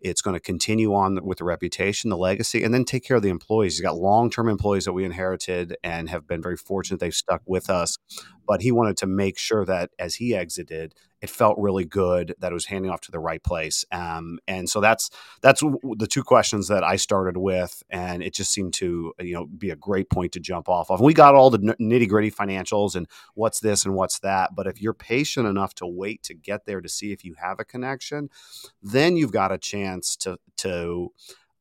it's 0.00 0.22
going 0.22 0.34
to 0.34 0.40
continue 0.40 0.94
on 0.94 1.24
with 1.24 1.38
the 1.38 1.44
reputation, 1.44 2.10
the 2.10 2.16
legacy, 2.16 2.62
and 2.62 2.72
then 2.72 2.84
take 2.84 3.04
care 3.04 3.16
of 3.16 3.22
the 3.22 3.28
employees. 3.28 3.74
He's 3.74 3.82
got 3.82 3.96
long 3.96 4.30
term 4.30 4.48
employees 4.48 4.84
that 4.84 4.92
we 4.92 5.04
inherited 5.04 5.76
and 5.82 6.08
have 6.08 6.26
been 6.26 6.42
very 6.42 6.56
fortunate 6.56 7.00
they've 7.00 7.14
stuck 7.14 7.42
with 7.46 7.68
us. 7.68 7.98
But 8.46 8.62
he 8.62 8.72
wanted 8.72 8.96
to 8.98 9.06
make 9.06 9.38
sure 9.38 9.64
that 9.64 9.90
as 9.98 10.16
he 10.16 10.34
exited, 10.34 10.94
it 11.20 11.30
felt 11.30 11.58
really 11.58 11.84
good 11.84 12.34
that 12.38 12.52
it 12.52 12.54
was 12.54 12.66
handing 12.66 12.90
off 12.90 13.00
to 13.02 13.10
the 13.10 13.18
right 13.18 13.42
place. 13.42 13.84
Um, 13.90 14.38
and 14.46 14.68
so 14.68 14.80
that's 14.80 15.10
that's 15.40 15.60
the 15.60 16.06
two 16.08 16.22
questions 16.22 16.68
that 16.68 16.84
I 16.84 16.96
started 16.96 17.36
with, 17.36 17.82
and 17.90 18.22
it 18.22 18.34
just 18.34 18.52
seemed 18.52 18.74
to 18.74 19.12
you 19.20 19.34
know 19.34 19.46
be 19.46 19.70
a 19.70 19.76
great 19.76 20.10
point 20.10 20.32
to 20.32 20.40
jump 20.40 20.68
off 20.68 20.90
of. 20.90 21.00
We 21.00 21.14
got 21.14 21.34
all 21.34 21.50
the 21.50 21.58
nitty 21.58 22.08
gritty 22.08 22.30
financials 22.30 22.94
and 22.94 23.06
what's 23.34 23.60
this 23.60 23.84
and 23.84 23.94
what's 23.94 24.18
that, 24.20 24.54
but 24.54 24.66
if 24.66 24.80
you're 24.80 24.94
patient 24.94 25.46
enough 25.46 25.74
to 25.76 25.86
wait 25.86 26.22
to 26.24 26.34
get 26.34 26.66
there 26.66 26.80
to 26.80 26.88
see 26.88 27.12
if 27.12 27.24
you 27.24 27.34
have 27.34 27.60
a 27.60 27.64
connection, 27.64 28.30
then 28.82 29.16
you've 29.16 29.32
got 29.32 29.52
a 29.52 29.58
chance 29.58 30.16
to 30.16 30.38
to 30.58 31.12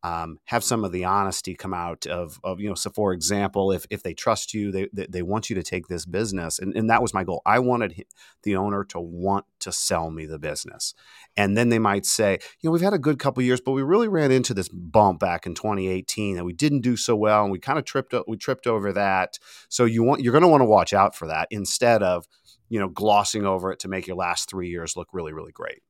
um, 0.03 0.39
have 0.45 0.63
some 0.63 0.83
of 0.83 0.91
the 0.91 1.05
honesty 1.05 1.55
come 1.55 1.73
out 1.73 2.05
of, 2.05 2.39
of 2.43 2.59
you 2.59 2.69
know 2.69 2.75
so 2.75 2.89
for 2.91 3.13
example 3.13 3.71
if, 3.71 3.85
if 3.89 4.03
they 4.03 4.13
trust 4.13 4.53
you 4.53 4.71
they, 4.71 4.87
they, 4.93 5.23
want 5.23 5.49
you 5.49 5.55
to 5.55 5.63
take 5.63 5.87
this 5.87 6.05
business 6.05 6.59
and, 6.59 6.75
and 6.77 6.89
that 6.89 7.01
was 7.01 7.13
my 7.13 7.23
goal. 7.23 7.41
I 7.45 7.59
wanted 7.59 8.05
the 8.43 8.55
owner 8.55 8.83
to 8.85 8.99
want 8.99 9.45
to 9.59 9.71
sell 9.71 10.11
me 10.11 10.25
the 10.25 10.39
business. 10.39 10.93
And 11.35 11.57
then 11.57 11.69
they 11.69 11.79
might 11.79 12.05
say 12.05 12.39
you 12.61 12.67
know 12.67 12.71
we've 12.71 12.81
had 12.81 12.93
a 12.93 12.99
good 12.99 13.17
couple 13.17 13.41
years 13.43 13.59
but 13.59 13.71
we 13.71 13.81
really 13.81 14.07
ran 14.07 14.31
into 14.31 14.53
this 14.53 14.69
bump 14.69 15.19
back 15.19 15.45
in 15.45 15.55
2018 15.55 16.37
and 16.37 16.45
we 16.45 16.53
didn't 16.53 16.81
do 16.81 16.95
so 16.95 17.15
well 17.15 17.43
and 17.43 17.51
we 17.51 17.59
kind 17.59 17.79
of 17.79 17.85
tripped 17.85 18.13
we 18.27 18.37
tripped 18.37 18.67
over 18.67 18.93
that. 18.93 19.39
So 19.69 19.85
you 19.85 20.03
want 20.03 20.21
you're 20.21 20.31
going 20.31 20.43
to 20.43 20.47
want 20.47 20.61
to 20.61 20.65
watch 20.65 20.93
out 20.93 21.15
for 21.15 21.27
that 21.27 21.47
instead 21.49 22.03
of 22.03 22.25
you 22.69 22.79
know 22.79 22.87
glossing 22.87 23.45
over 23.45 23.71
it 23.71 23.79
to 23.79 23.87
make 23.87 24.05
your 24.05 24.17
last 24.17 24.49
three 24.49 24.69
years 24.69 24.95
look 24.95 25.07
really 25.11 25.33
really 25.33 25.51
great. 25.51 25.81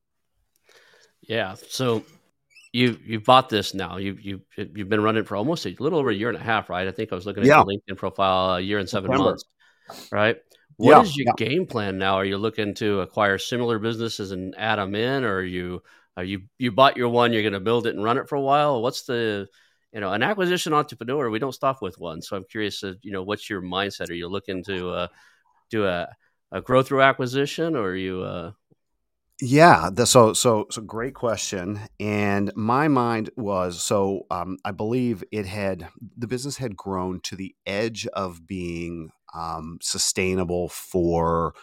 Yeah 1.22 1.56
so 1.68 2.04
you 2.78 3.00
you 3.04 3.20
bought 3.20 3.50
this 3.50 3.74
now. 3.74 3.98
You 3.98 4.18
you 4.22 4.42
you've 4.56 4.90
been 4.90 5.02
running 5.02 5.24
for 5.24 5.36
almost 5.36 5.66
a 5.66 5.76
little 5.80 5.98
over 5.98 6.12
a 6.12 6.16
year 6.16 6.30
and 6.30 6.38
a 6.38 6.44
half, 6.44 6.70
right? 6.70 6.88
I 6.88 6.92
think 6.92 7.12
I 7.12 7.16
was 7.16 7.26
looking 7.26 7.42
at 7.42 7.48
yeah. 7.48 7.58
your 7.58 7.66
LinkedIn 7.66 7.98
profile 7.98 8.56
a 8.56 8.62
year 8.62 8.78
and 8.78 8.88
seven 8.88 9.10
September. 9.10 9.32
months, 9.32 9.46
right? 10.12 10.38
What 10.76 10.92
yeah, 10.92 11.02
is 11.02 11.18
your 11.18 11.26
yeah. 11.28 11.48
game 11.48 11.66
plan 11.66 11.98
now? 11.98 12.16
Are 12.16 12.26
you 12.26 12.38
looking 12.38 12.76
to 12.76 13.02
acquire 13.02 13.40
similar 13.40 13.80
businesses 13.80 14.30
and 14.32 14.54
add 14.58 14.78
them 14.78 14.94
in, 14.94 15.24
or 15.24 15.38
are 15.38 15.44
you 15.44 15.82
are 16.16 16.24
you 16.24 16.44
you 16.60 16.72
bought 16.72 16.98
your 16.98 17.10
one, 17.10 17.34
you're 17.34 17.42
going 17.42 17.54
to 17.54 17.60
build 17.60 17.88
it 17.88 17.96
and 17.96 18.04
run 18.04 18.20
it 18.20 18.30
for 18.30 18.36
a 18.36 18.42
while? 18.42 18.84
What's 18.84 19.02
the 19.04 19.48
you 19.92 20.00
know 20.00 20.14
an 20.14 20.22
acquisition 20.22 20.74
entrepreneur? 20.74 21.32
We 21.32 21.40
don't 21.40 21.54
stop 21.54 21.82
with 21.82 21.98
one, 21.98 22.22
so 22.22 22.38
I'm 22.38 22.46
curious. 22.46 22.84
Uh, 22.84 22.94
you 23.02 23.12
know, 23.12 23.24
what's 23.24 23.50
your 23.50 23.64
mindset? 23.64 24.12
Are 24.12 24.14
you 24.14 24.28
looking 24.28 24.64
to 24.66 24.90
uh, 24.92 25.08
do 25.72 25.88
a 25.88 26.08
a 26.52 26.62
growth 26.62 26.90
through 26.90 27.02
acquisition, 27.02 27.76
or 27.76 27.88
are 27.88 27.96
you 27.96 28.22
uh, 28.22 28.52
yeah, 29.40 29.90
the, 29.92 30.06
so 30.06 30.34
so 30.34 30.66
so 30.72 30.82
great 30.82 31.14
question. 31.14 31.80
And 32.00 32.52
my 32.56 32.88
mind 32.88 33.30
was 33.36 33.82
so 33.82 34.26
um, 34.32 34.58
I 34.66 34.72
believe 34.72 35.24
it 35.32 35.46
had 35.46 35.90
the 36.18 36.28
business 36.28 36.58
had 36.58 36.76
grown 36.76 37.20
to 37.22 37.36
the 37.36 37.56
edge 37.66 38.08
of 38.08 38.48
being 38.48 39.12
um, 39.36 39.78
sustainable 39.82 40.70
for 40.70 41.54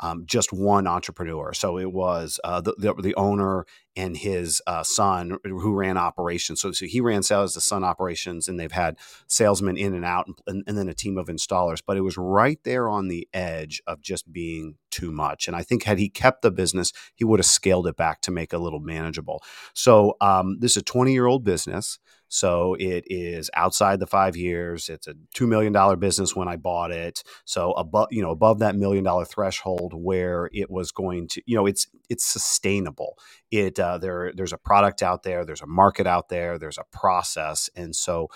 um, 0.00 0.24
just 0.26 0.52
one 0.52 0.86
entrepreneur. 0.86 1.52
So 1.52 1.78
it 1.78 1.92
was 1.92 2.40
uh, 2.42 2.62
the, 2.62 2.74
the, 2.78 2.94
the 2.94 3.14
owner 3.14 3.66
and 4.00 4.16
his 4.16 4.62
uh, 4.66 4.82
son 4.82 5.36
who 5.44 5.74
ran 5.74 5.98
operations. 5.98 6.62
So, 6.62 6.72
so, 6.72 6.86
he 6.86 7.02
ran 7.02 7.22
sales, 7.22 7.52
the 7.52 7.60
son 7.60 7.84
operations, 7.84 8.48
and 8.48 8.58
they've 8.58 8.72
had 8.72 8.96
salesmen 9.26 9.76
in 9.76 9.94
and 9.94 10.06
out, 10.06 10.26
and, 10.46 10.64
and, 10.66 10.78
then 10.78 10.88
a 10.88 10.94
team 10.94 11.18
of 11.18 11.26
installers. 11.26 11.82
But 11.86 11.98
it 11.98 12.00
was 12.00 12.16
right 12.16 12.58
there 12.64 12.88
on 12.88 13.08
the 13.08 13.28
edge 13.34 13.82
of 13.86 14.00
just 14.00 14.32
being 14.32 14.76
too 14.90 15.12
much. 15.12 15.46
And 15.46 15.54
I 15.54 15.62
think 15.62 15.82
had 15.82 15.98
he 15.98 16.08
kept 16.08 16.40
the 16.40 16.50
business, 16.50 16.92
he 17.14 17.24
would 17.24 17.40
have 17.40 17.46
scaled 17.46 17.86
it 17.86 17.96
back 17.96 18.22
to 18.22 18.30
make 18.30 18.54
a 18.54 18.58
little 18.58 18.80
manageable. 18.80 19.42
So 19.74 20.16
um, 20.22 20.58
this 20.60 20.72
is 20.72 20.78
a 20.78 20.84
20 20.84 21.12
year 21.12 21.26
old 21.26 21.44
business. 21.44 21.98
So 22.32 22.76
it 22.78 23.04
is 23.08 23.50
outside 23.54 23.98
the 23.98 24.06
five 24.06 24.36
years. 24.36 24.88
It's 24.88 25.08
a 25.08 25.14
two 25.34 25.48
million 25.48 25.72
dollar 25.72 25.96
business 25.96 26.34
when 26.34 26.46
I 26.46 26.56
bought 26.56 26.92
it. 26.92 27.24
So 27.44 27.72
above, 27.72 28.06
you 28.12 28.22
know, 28.22 28.30
above 28.30 28.60
that 28.60 28.76
million 28.76 29.02
dollar 29.02 29.24
threshold 29.24 29.92
where 29.94 30.48
it 30.52 30.70
was 30.70 30.92
going 30.92 31.26
to, 31.28 31.42
you 31.44 31.56
know, 31.56 31.66
it's 31.66 31.88
it's 32.08 32.24
sustainable. 32.24 33.18
It 33.50 33.80
uh, 33.80 33.89
there 33.98 34.32
there's 34.34 34.52
a 34.52 34.58
product 34.58 35.02
out 35.02 35.22
there, 35.22 35.44
there's 35.44 35.62
a 35.62 35.66
market 35.66 36.06
out 36.06 36.28
there, 36.28 36.58
there's 36.58 36.78
a 36.78 36.84
process, 36.92 37.70
and 37.76 37.94
so 37.94 38.28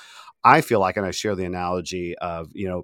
I 0.45 0.61
feel 0.61 0.79
like, 0.79 0.97
and 0.97 1.07
I 1.07 1.11
share 1.11 1.35
the 1.35 1.47
analogy 1.47 2.17
of, 2.19 2.51
you 2.53 2.69
know, 2.69 2.83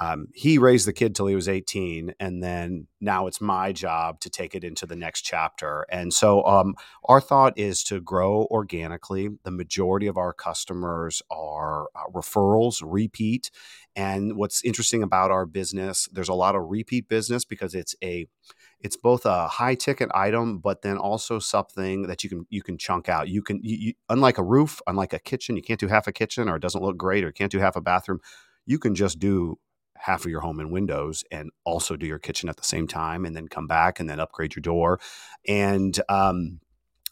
um, 0.00 0.28
he 0.34 0.58
raised 0.58 0.86
the 0.86 0.92
kid 0.92 1.14
till 1.14 1.26
he 1.26 1.34
was 1.34 1.48
18 1.48 2.14
and 2.18 2.42
then 2.42 2.86
now 3.00 3.26
it's 3.26 3.42
my 3.42 3.72
job 3.72 4.20
to 4.20 4.30
take 4.30 4.54
it 4.54 4.64
into 4.64 4.86
the 4.86 4.96
next 4.96 5.20
chapter. 5.20 5.84
And 5.90 6.14
so 6.14 6.44
um, 6.46 6.74
our 7.04 7.20
thought 7.20 7.58
is 7.58 7.84
to 7.84 8.00
grow 8.00 8.46
organically. 8.50 9.28
The 9.44 9.50
majority 9.50 10.06
of 10.06 10.16
our 10.16 10.32
customers 10.32 11.22
are 11.30 11.88
uh, 11.94 12.10
referrals 12.10 12.82
repeat. 12.82 13.50
And 13.94 14.36
what's 14.36 14.64
interesting 14.64 15.02
about 15.02 15.30
our 15.30 15.44
business 15.44 16.08
there's 16.10 16.30
a 16.30 16.34
lot 16.34 16.56
of 16.56 16.70
repeat 16.70 17.06
business 17.08 17.44
because 17.44 17.74
it's 17.74 17.94
a 18.02 18.26
it's 18.82 18.96
both 18.96 19.24
a 19.24 19.48
high 19.48 19.74
ticket 19.74 20.10
item 20.14 20.58
but 20.58 20.82
then 20.82 20.98
also 20.98 21.38
something 21.38 22.02
that 22.02 22.22
you 22.24 22.30
can 22.30 22.46
you 22.50 22.62
can 22.62 22.76
chunk 22.76 23.08
out. 23.08 23.28
You 23.28 23.42
can 23.42 23.60
you, 23.62 23.76
you, 23.76 23.92
unlike 24.08 24.38
a 24.38 24.42
roof 24.42 24.80
unlike 24.86 25.12
a 25.12 25.18
kitchen 25.18 25.56
you 25.56 25.62
can't 25.62 25.80
do 25.80 25.88
half 25.88 26.06
a 26.06 26.12
kitchen 26.12 26.48
or 26.48 26.56
it 26.56 26.62
doesn't 26.62 26.82
look 26.82 26.96
great 26.96 27.24
or 27.24 27.28
you 27.28 27.32
can't 27.32 27.52
do 27.52 27.58
half 27.58 27.76
a 27.76 27.80
bathroom. 27.80 28.20
You 28.66 28.78
can 28.78 28.94
just 28.94 29.18
do 29.18 29.58
half 29.96 30.24
of 30.24 30.30
your 30.30 30.40
home 30.40 30.58
in 30.58 30.70
windows 30.70 31.24
and 31.30 31.50
also 31.64 31.96
do 31.96 32.06
your 32.06 32.18
kitchen 32.18 32.48
at 32.48 32.56
the 32.56 32.64
same 32.64 32.88
time 32.88 33.24
and 33.24 33.36
then 33.36 33.46
come 33.48 33.66
back 33.66 34.00
and 34.00 34.10
then 34.10 34.18
upgrade 34.18 34.54
your 34.56 34.60
door. 34.60 34.98
And 35.46 35.98
um, 36.08 36.60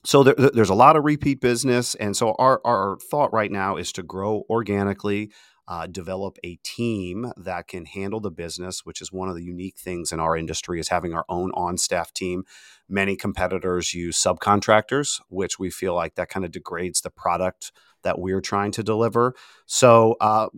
so 0.05 0.23
there, 0.23 0.35
there's 0.35 0.71
a 0.71 0.75
lot 0.75 0.97
of 0.97 1.05
repeat 1.05 1.41
business. 1.41 1.95
And 1.95 2.17
so 2.17 2.35
our, 2.39 2.61
our 2.65 2.99
thought 3.11 3.33
right 3.33 3.51
now 3.51 3.77
is 3.77 3.93
to 3.93 4.03
grow 4.03 4.45
organically 4.51 5.31
uh, 5.71 5.87
develop 5.87 6.37
a 6.45 6.57
team 6.57 7.33
that 7.37 7.69
can 7.69 7.87
handle 7.87 8.19
the 8.19 8.31
business 8.31 8.85
which 8.85 9.01
is 9.01 9.13
one 9.13 9.29
of 9.29 9.37
the 9.37 9.45
unique 9.45 9.79
things 9.79 10.11
in 10.11 10.19
our 10.19 10.37
industry 10.37 10.81
is 10.81 10.89
having 10.89 11.15
our 11.15 11.25
own 11.29 11.53
on-staff 11.53 12.13
team 12.13 12.43
many 12.89 13.15
competitors 13.15 13.95
use 13.95 14.21
subcontractors 14.21 15.21
which 15.29 15.61
we 15.61 15.71
feel 15.71 15.95
like 15.95 16.17
that 16.17 16.29
kind 16.29 16.45
of 16.45 16.51
degrades 16.51 17.01
the 17.01 17.11
product 17.11 17.71
that 18.03 18.19
we're 18.19 18.41
trying 18.41 18.73
to 18.73 18.83
deliver 18.83 19.33
so 19.65 20.17
uh, 20.21 20.49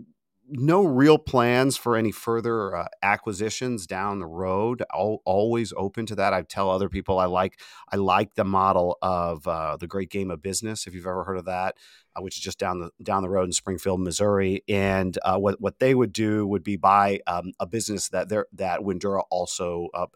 no 0.48 0.84
real 0.84 1.18
plans 1.18 1.76
for 1.76 1.96
any 1.96 2.12
further 2.12 2.76
uh, 2.76 2.86
acquisitions 3.02 3.86
down 3.86 4.18
the 4.18 4.26
road. 4.26 4.82
Always 4.92 5.72
open 5.76 6.04
to 6.06 6.14
that. 6.16 6.34
I 6.34 6.42
tell 6.42 6.70
other 6.70 6.88
people 6.88 7.18
I 7.18 7.26
like 7.26 7.58
I 7.90 7.96
like 7.96 8.34
the 8.34 8.44
model 8.44 8.98
of 9.00 9.46
uh, 9.48 9.76
the 9.78 9.86
Great 9.86 10.10
Game 10.10 10.30
of 10.30 10.42
Business. 10.42 10.86
If 10.86 10.94
you've 10.94 11.06
ever 11.06 11.24
heard 11.24 11.38
of 11.38 11.46
that, 11.46 11.76
uh, 12.16 12.22
which 12.22 12.36
is 12.36 12.42
just 12.42 12.58
down 12.58 12.80
the 12.80 12.90
down 13.02 13.22
the 13.22 13.28
road 13.28 13.44
in 13.44 13.52
Springfield, 13.52 14.00
Missouri, 14.00 14.62
and 14.68 15.18
uh, 15.24 15.38
what 15.38 15.60
what 15.60 15.78
they 15.78 15.94
would 15.94 16.12
do 16.12 16.46
would 16.46 16.64
be 16.64 16.76
buy 16.76 17.20
um, 17.26 17.52
a 17.60 17.66
business 17.66 18.08
that 18.08 18.28
they 18.28 18.38
that 18.52 18.80
Windura 18.80 19.22
also 19.30 19.88
uh, 19.94 20.06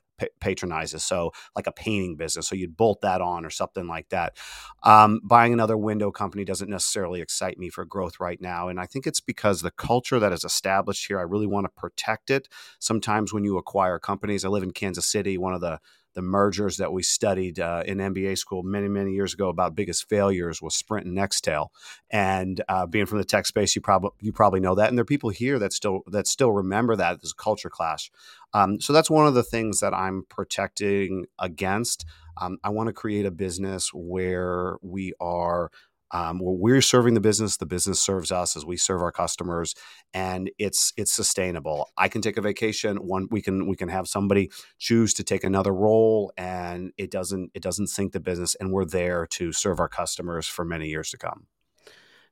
patronizes. 0.41 1.05
So, 1.05 1.33
like 1.55 1.67
a 1.67 1.73
painting 1.73 2.17
business. 2.17 2.49
So, 2.49 2.55
you'd 2.55 2.77
bolt 2.77 3.01
that 3.03 3.21
on 3.21 3.45
or 3.45 3.51
something 3.51 3.87
like 3.87 4.09
that. 4.11 4.37
Um, 4.83 5.21
buying 5.23 5.53
another 5.53 5.77
window 5.77 6.11
company 6.11 6.45
doesn't 6.45 6.71
necessarily 6.71 7.21
excite 7.21 7.59
me 7.59 7.69
for 7.69 7.85
growth 7.85 8.21
right 8.21 8.41
now. 8.41 8.69
And 8.69 8.81
I 8.81 8.87
think 8.87 9.07
it's 9.07 9.21
because 9.21 9.61
the 9.61 9.71
culture 9.71 10.19
that 10.19 10.33
is 10.33 10.45
established 10.45 11.07
here, 11.07 11.19
I 11.19 11.23
really 11.23 11.47
want 11.47 11.65
to 11.65 11.81
protect 11.81 12.31
it. 12.31 12.49
Sometimes 12.79 13.33
when 13.33 13.45
you 13.45 13.59
acquire 13.59 13.99
companies, 13.99 14.45
I 14.45 14.49
live 14.49 14.63
in 14.63 14.73
Kansas 14.73 15.07
City, 15.07 15.39
one 15.39 15.55
of 15.55 15.61
the 15.61 15.81
the 16.17 16.23
mergers 16.23 16.79
that 16.79 16.93
we 16.93 17.03
studied 17.03 17.61
uh, 17.61 17.83
in 17.85 17.99
MBA 17.99 18.39
school 18.39 18.63
many, 18.63 18.89
many 18.89 19.13
years 19.13 19.35
ago 19.35 19.51
about 19.51 19.77
biggest 19.77 20.09
failures 20.09 20.63
was 20.63 20.75
Sprint 20.75 21.07
and 21.07 21.17
Nextel. 21.17 21.69
And 22.11 22.65
uh, 22.71 22.87
being 22.87 23.05
from 23.05 23.19
the 23.19 23.25
tech 23.25 23.45
space, 23.45 23.77
you 23.77 23.83
probably 23.83 24.11
you 24.21 24.33
probably 24.33 24.61
know 24.61 24.75
that. 24.75 24.89
And 24.89 24.97
there 24.97 25.03
are 25.03 25.05
people 25.05 25.29
here 25.29 25.59
that 25.59 25.75
still 25.75 26.01
that 26.07 26.27
still 26.27 26.53
remember 26.53 26.97
that 26.97 27.19
as 27.23 27.33
a 27.33 27.43
culture 27.43 27.69
clash. 27.69 28.11
Um, 28.55 28.81
so 28.81 28.95
that's 28.95 29.11
one 29.11 29.27
of 29.27 29.35
the 29.35 29.43
things 29.43 29.81
that 29.81 29.93
I'm 29.93 30.25
protecting 30.31 31.27
against. 31.39 32.07
Um, 32.41 32.57
I 32.65 32.71
want 32.71 32.87
to 32.87 32.95
create 32.95 33.27
a 33.27 33.31
business 33.31 33.91
where 33.93 34.79
we 34.81 35.13
are 35.21 35.71
um, 36.17 36.39
where 36.39 36.55
we're 36.55 36.81
serving 36.81 37.13
the 37.13 37.21
business, 37.21 37.59
the 37.59 37.67
business 37.67 38.01
serves 38.01 38.33
us 38.33 38.57
as 38.57 38.65
we 38.65 38.79
serve 38.79 39.03
our 39.03 39.13
customers, 39.13 39.75
and 40.15 40.51
it's 40.59 40.95
it's 40.97 41.13
sustainable. 41.13 41.91
I 41.99 42.09
can 42.09 42.23
take 42.23 42.39
a 42.39 42.41
vacation. 42.41 42.97
One 42.97 43.29
we 43.31 43.43
can 43.43 43.67
we 43.67 43.77
can 43.77 43.91
have 43.91 44.09
somebody 44.09 44.51
choose 44.79 45.13
to 45.15 45.25
take 45.25 45.45
another 45.45 45.75
role, 45.75 46.33
and 46.39 46.93
it 46.97 47.11
doesn't 47.11 47.51
it 47.53 47.63
doesn't 47.63 47.89
sink 47.89 48.13
the 48.13 48.21
business, 48.21 48.55
and 48.55 48.73
we're 48.73 48.87
there 48.87 49.27
to 49.33 49.53
serve 49.53 49.79
our 49.79 49.91
customers 49.91 50.47
for 50.47 50.65
many 50.65 50.89
years 50.89 51.11
to 51.11 51.19
come. 51.19 51.49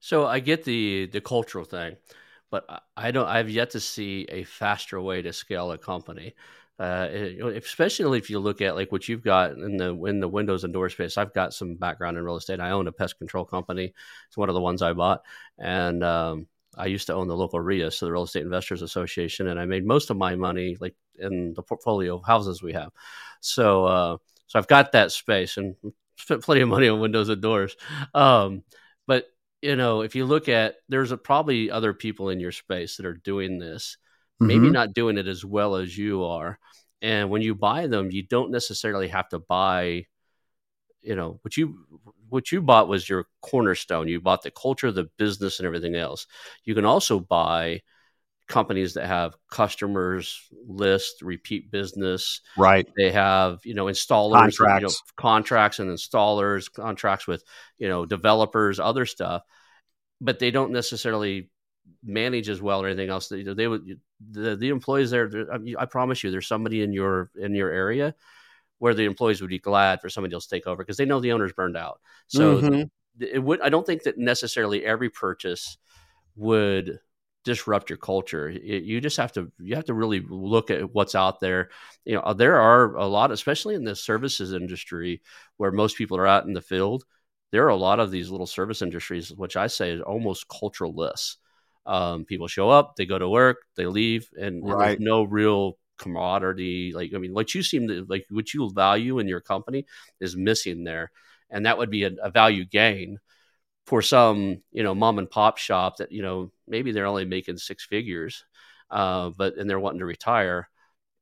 So 0.00 0.26
I 0.26 0.40
get 0.40 0.64
the 0.64 1.06
the 1.12 1.20
cultural 1.20 1.66
thing, 1.66 1.96
but 2.50 2.64
I 2.96 3.10
don't. 3.10 3.28
I've 3.28 3.50
yet 3.50 3.70
to 3.70 3.80
see 3.80 4.24
a 4.30 4.44
faster 4.44 4.98
way 4.98 5.20
to 5.20 5.32
scale 5.34 5.72
a 5.72 5.78
company 5.78 6.34
uh, 6.78 7.08
especially 7.54 8.18
if 8.18 8.30
you 8.30 8.40
look 8.40 8.60
at 8.60 8.74
like 8.74 8.90
what 8.90 9.08
you've 9.08 9.22
got 9.22 9.52
in 9.52 9.76
the 9.76 9.94
in 10.06 10.20
the 10.20 10.28
windows 10.28 10.64
and 10.64 10.72
door 10.72 10.88
space. 10.88 11.16
I've 11.16 11.32
got 11.32 11.54
some 11.54 11.76
background 11.76 12.16
in 12.16 12.24
real 12.24 12.36
estate. 12.36 12.60
I 12.60 12.70
own 12.70 12.88
a 12.88 12.92
pest 12.92 13.18
control 13.18 13.44
company. 13.44 13.94
It's 14.26 14.36
one 14.36 14.48
of 14.48 14.54
the 14.54 14.60
ones 14.60 14.82
I 14.82 14.92
bought, 14.92 15.22
and 15.58 16.02
um, 16.02 16.48
I 16.76 16.86
used 16.86 17.06
to 17.06 17.14
own 17.14 17.28
the 17.28 17.36
local 17.36 17.60
RIA, 17.60 17.90
so 17.90 18.06
the 18.06 18.12
Real 18.12 18.24
Estate 18.24 18.42
Investors 18.42 18.82
Association, 18.82 19.48
and 19.48 19.60
I 19.60 19.66
made 19.66 19.86
most 19.86 20.10
of 20.10 20.16
my 20.16 20.34
money 20.34 20.76
like 20.80 20.96
in 21.18 21.54
the 21.54 21.62
portfolio 21.62 22.16
of 22.16 22.24
houses 22.24 22.62
we 22.62 22.72
have. 22.72 22.90
So, 23.40 23.84
uh, 23.84 24.16
so 24.46 24.58
I've 24.58 24.68
got 24.68 24.92
that 24.92 25.12
space 25.12 25.56
and 25.56 25.76
spent 26.16 26.42
plenty 26.42 26.62
of 26.62 26.68
money 26.68 26.88
on 26.88 27.00
windows 27.00 27.28
and 27.28 27.40
doors. 27.40 27.76
Um, 28.14 28.64
but 29.06 29.26
you 29.62 29.76
know, 29.76 30.02
if 30.02 30.14
you 30.14 30.24
look 30.26 30.48
at, 30.48 30.76
there's 30.88 31.12
a, 31.12 31.16
probably 31.16 31.70
other 31.70 31.94
people 31.94 32.30
in 32.30 32.40
your 32.40 32.52
space 32.52 32.96
that 32.96 33.06
are 33.06 33.14
doing 33.14 33.58
this 33.58 33.96
mm-hmm. 34.40 34.46
maybe 34.46 34.70
not 34.70 34.94
doing 34.94 35.18
it 35.18 35.26
as 35.26 35.44
well 35.44 35.76
as 35.76 35.96
you 35.96 36.24
are. 36.24 36.58
And 37.02 37.30
when 37.30 37.42
you 37.42 37.54
buy 37.54 37.86
them, 37.86 38.10
you 38.10 38.22
don't 38.22 38.50
necessarily 38.50 39.08
have 39.08 39.28
to 39.28 39.38
buy, 39.38 40.06
you 41.02 41.14
know, 41.14 41.38
what 41.42 41.56
you 41.56 41.78
what 42.28 42.50
you 42.50 42.62
bought 42.62 42.88
was 42.88 43.08
your 43.08 43.26
cornerstone. 43.42 44.08
You 44.08 44.20
bought 44.20 44.42
the 44.42 44.50
culture, 44.50 44.90
the 44.90 45.10
business, 45.18 45.58
and 45.58 45.66
everything 45.66 45.94
else. 45.94 46.26
You 46.64 46.74
can 46.74 46.84
also 46.84 47.20
buy 47.20 47.82
companies 48.46 48.94
that 48.94 49.06
have 49.06 49.36
customers 49.50 50.48
list 50.66 51.22
repeat 51.22 51.70
business 51.70 52.42
right 52.58 52.86
they 52.96 53.10
have 53.10 53.58
you 53.64 53.72
know 53.72 53.86
installers 53.86 54.56
contracts, 54.56 54.82
you 54.82 54.86
know, 54.86 54.92
contracts 55.16 55.78
and 55.78 55.90
installers 55.90 56.70
contracts 56.70 57.26
with 57.26 57.42
you 57.78 57.88
know 57.88 58.04
developers 58.04 58.78
other 58.78 59.06
stuff 59.06 59.42
but 60.20 60.38
they 60.38 60.50
don't 60.50 60.72
necessarily 60.72 61.48
manage 62.02 62.48
as 62.48 62.60
well 62.60 62.82
or 62.82 62.86
anything 62.86 63.10
else. 63.10 63.28
They, 63.28 63.42
they 63.42 63.68
would 63.68 64.00
the 64.30 64.56
the 64.56 64.68
employees 64.68 65.10
there. 65.10 65.30
I 65.78 65.86
promise 65.86 66.22
you, 66.22 66.30
there's 66.30 66.48
somebody 66.48 66.82
in 66.82 66.92
your 66.92 67.30
in 67.36 67.54
your 67.54 67.70
area 67.70 68.14
where 68.78 68.94
the 68.94 69.04
employees 69.04 69.40
would 69.40 69.50
be 69.50 69.58
glad 69.58 70.00
for 70.00 70.10
somebody 70.10 70.34
else 70.34 70.46
to 70.46 70.56
take 70.56 70.66
over 70.66 70.82
because 70.82 70.96
they 70.96 71.04
know 71.04 71.20
the 71.20 71.32
owner's 71.32 71.52
burned 71.52 71.76
out. 71.76 72.00
So 72.26 72.60
mm-hmm. 72.60 73.24
it 73.24 73.42
would. 73.42 73.60
I 73.60 73.68
don't 73.68 73.86
think 73.86 74.02
that 74.04 74.18
necessarily 74.18 74.84
every 74.84 75.10
purchase 75.10 75.78
would 76.36 76.98
disrupt 77.44 77.90
your 77.90 77.98
culture. 77.98 78.48
It, 78.48 78.84
you 78.84 79.00
just 79.00 79.18
have 79.18 79.32
to 79.32 79.52
you 79.58 79.76
have 79.76 79.84
to 79.86 79.94
really 79.94 80.20
look 80.28 80.70
at 80.70 80.92
what's 80.92 81.14
out 81.14 81.40
there. 81.40 81.70
You 82.04 82.16
know, 82.16 82.32
there 82.32 82.60
are 82.60 82.96
a 82.96 83.06
lot, 83.06 83.30
especially 83.30 83.74
in 83.74 83.84
the 83.84 83.94
services 83.94 84.52
industry, 84.52 85.22
where 85.56 85.70
most 85.70 85.96
people 85.96 86.16
are 86.16 86.26
out 86.26 86.46
in 86.46 86.54
the 86.54 86.60
field. 86.60 87.04
There 87.52 87.64
are 87.64 87.68
a 87.68 87.76
lot 87.76 88.00
of 88.00 88.10
these 88.10 88.30
little 88.30 88.46
service 88.46 88.82
industries, 88.82 89.30
which 89.32 89.56
I 89.56 89.68
say 89.68 89.92
is 89.92 90.00
almost 90.00 90.48
cultureless. 90.48 91.36
Um, 91.86 92.24
people 92.24 92.48
show 92.48 92.70
up, 92.70 92.96
they 92.96 93.06
go 93.06 93.18
to 93.18 93.28
work, 93.28 93.58
they 93.76 93.86
leave, 93.86 94.30
and, 94.38 94.64
right. 94.64 94.72
and 94.72 94.80
there's 94.80 95.00
no 95.00 95.24
real 95.24 95.76
camaraderie. 95.98 96.92
Like, 96.94 97.12
I 97.14 97.18
mean, 97.18 97.34
what 97.34 97.54
you 97.54 97.62
seem 97.62 97.88
to 97.88 98.06
like, 98.08 98.26
what 98.30 98.54
you 98.54 98.70
value 98.72 99.18
in 99.18 99.28
your 99.28 99.40
company 99.40 99.86
is 100.20 100.36
missing 100.36 100.84
there, 100.84 101.10
and 101.50 101.66
that 101.66 101.78
would 101.78 101.90
be 101.90 102.04
a, 102.04 102.10
a 102.22 102.30
value 102.30 102.64
gain 102.64 103.18
for 103.86 104.00
some, 104.00 104.62
you 104.72 104.82
know, 104.82 104.94
mom 104.94 105.18
and 105.18 105.30
pop 105.30 105.58
shop 105.58 105.98
that 105.98 106.10
you 106.10 106.22
know 106.22 106.50
maybe 106.66 106.92
they're 106.92 107.06
only 107.06 107.24
making 107.24 107.58
six 107.58 107.84
figures, 107.84 108.44
uh, 108.90 109.30
but 109.36 109.56
and 109.56 109.68
they're 109.68 109.80
wanting 109.80 110.00
to 110.00 110.06
retire. 110.06 110.68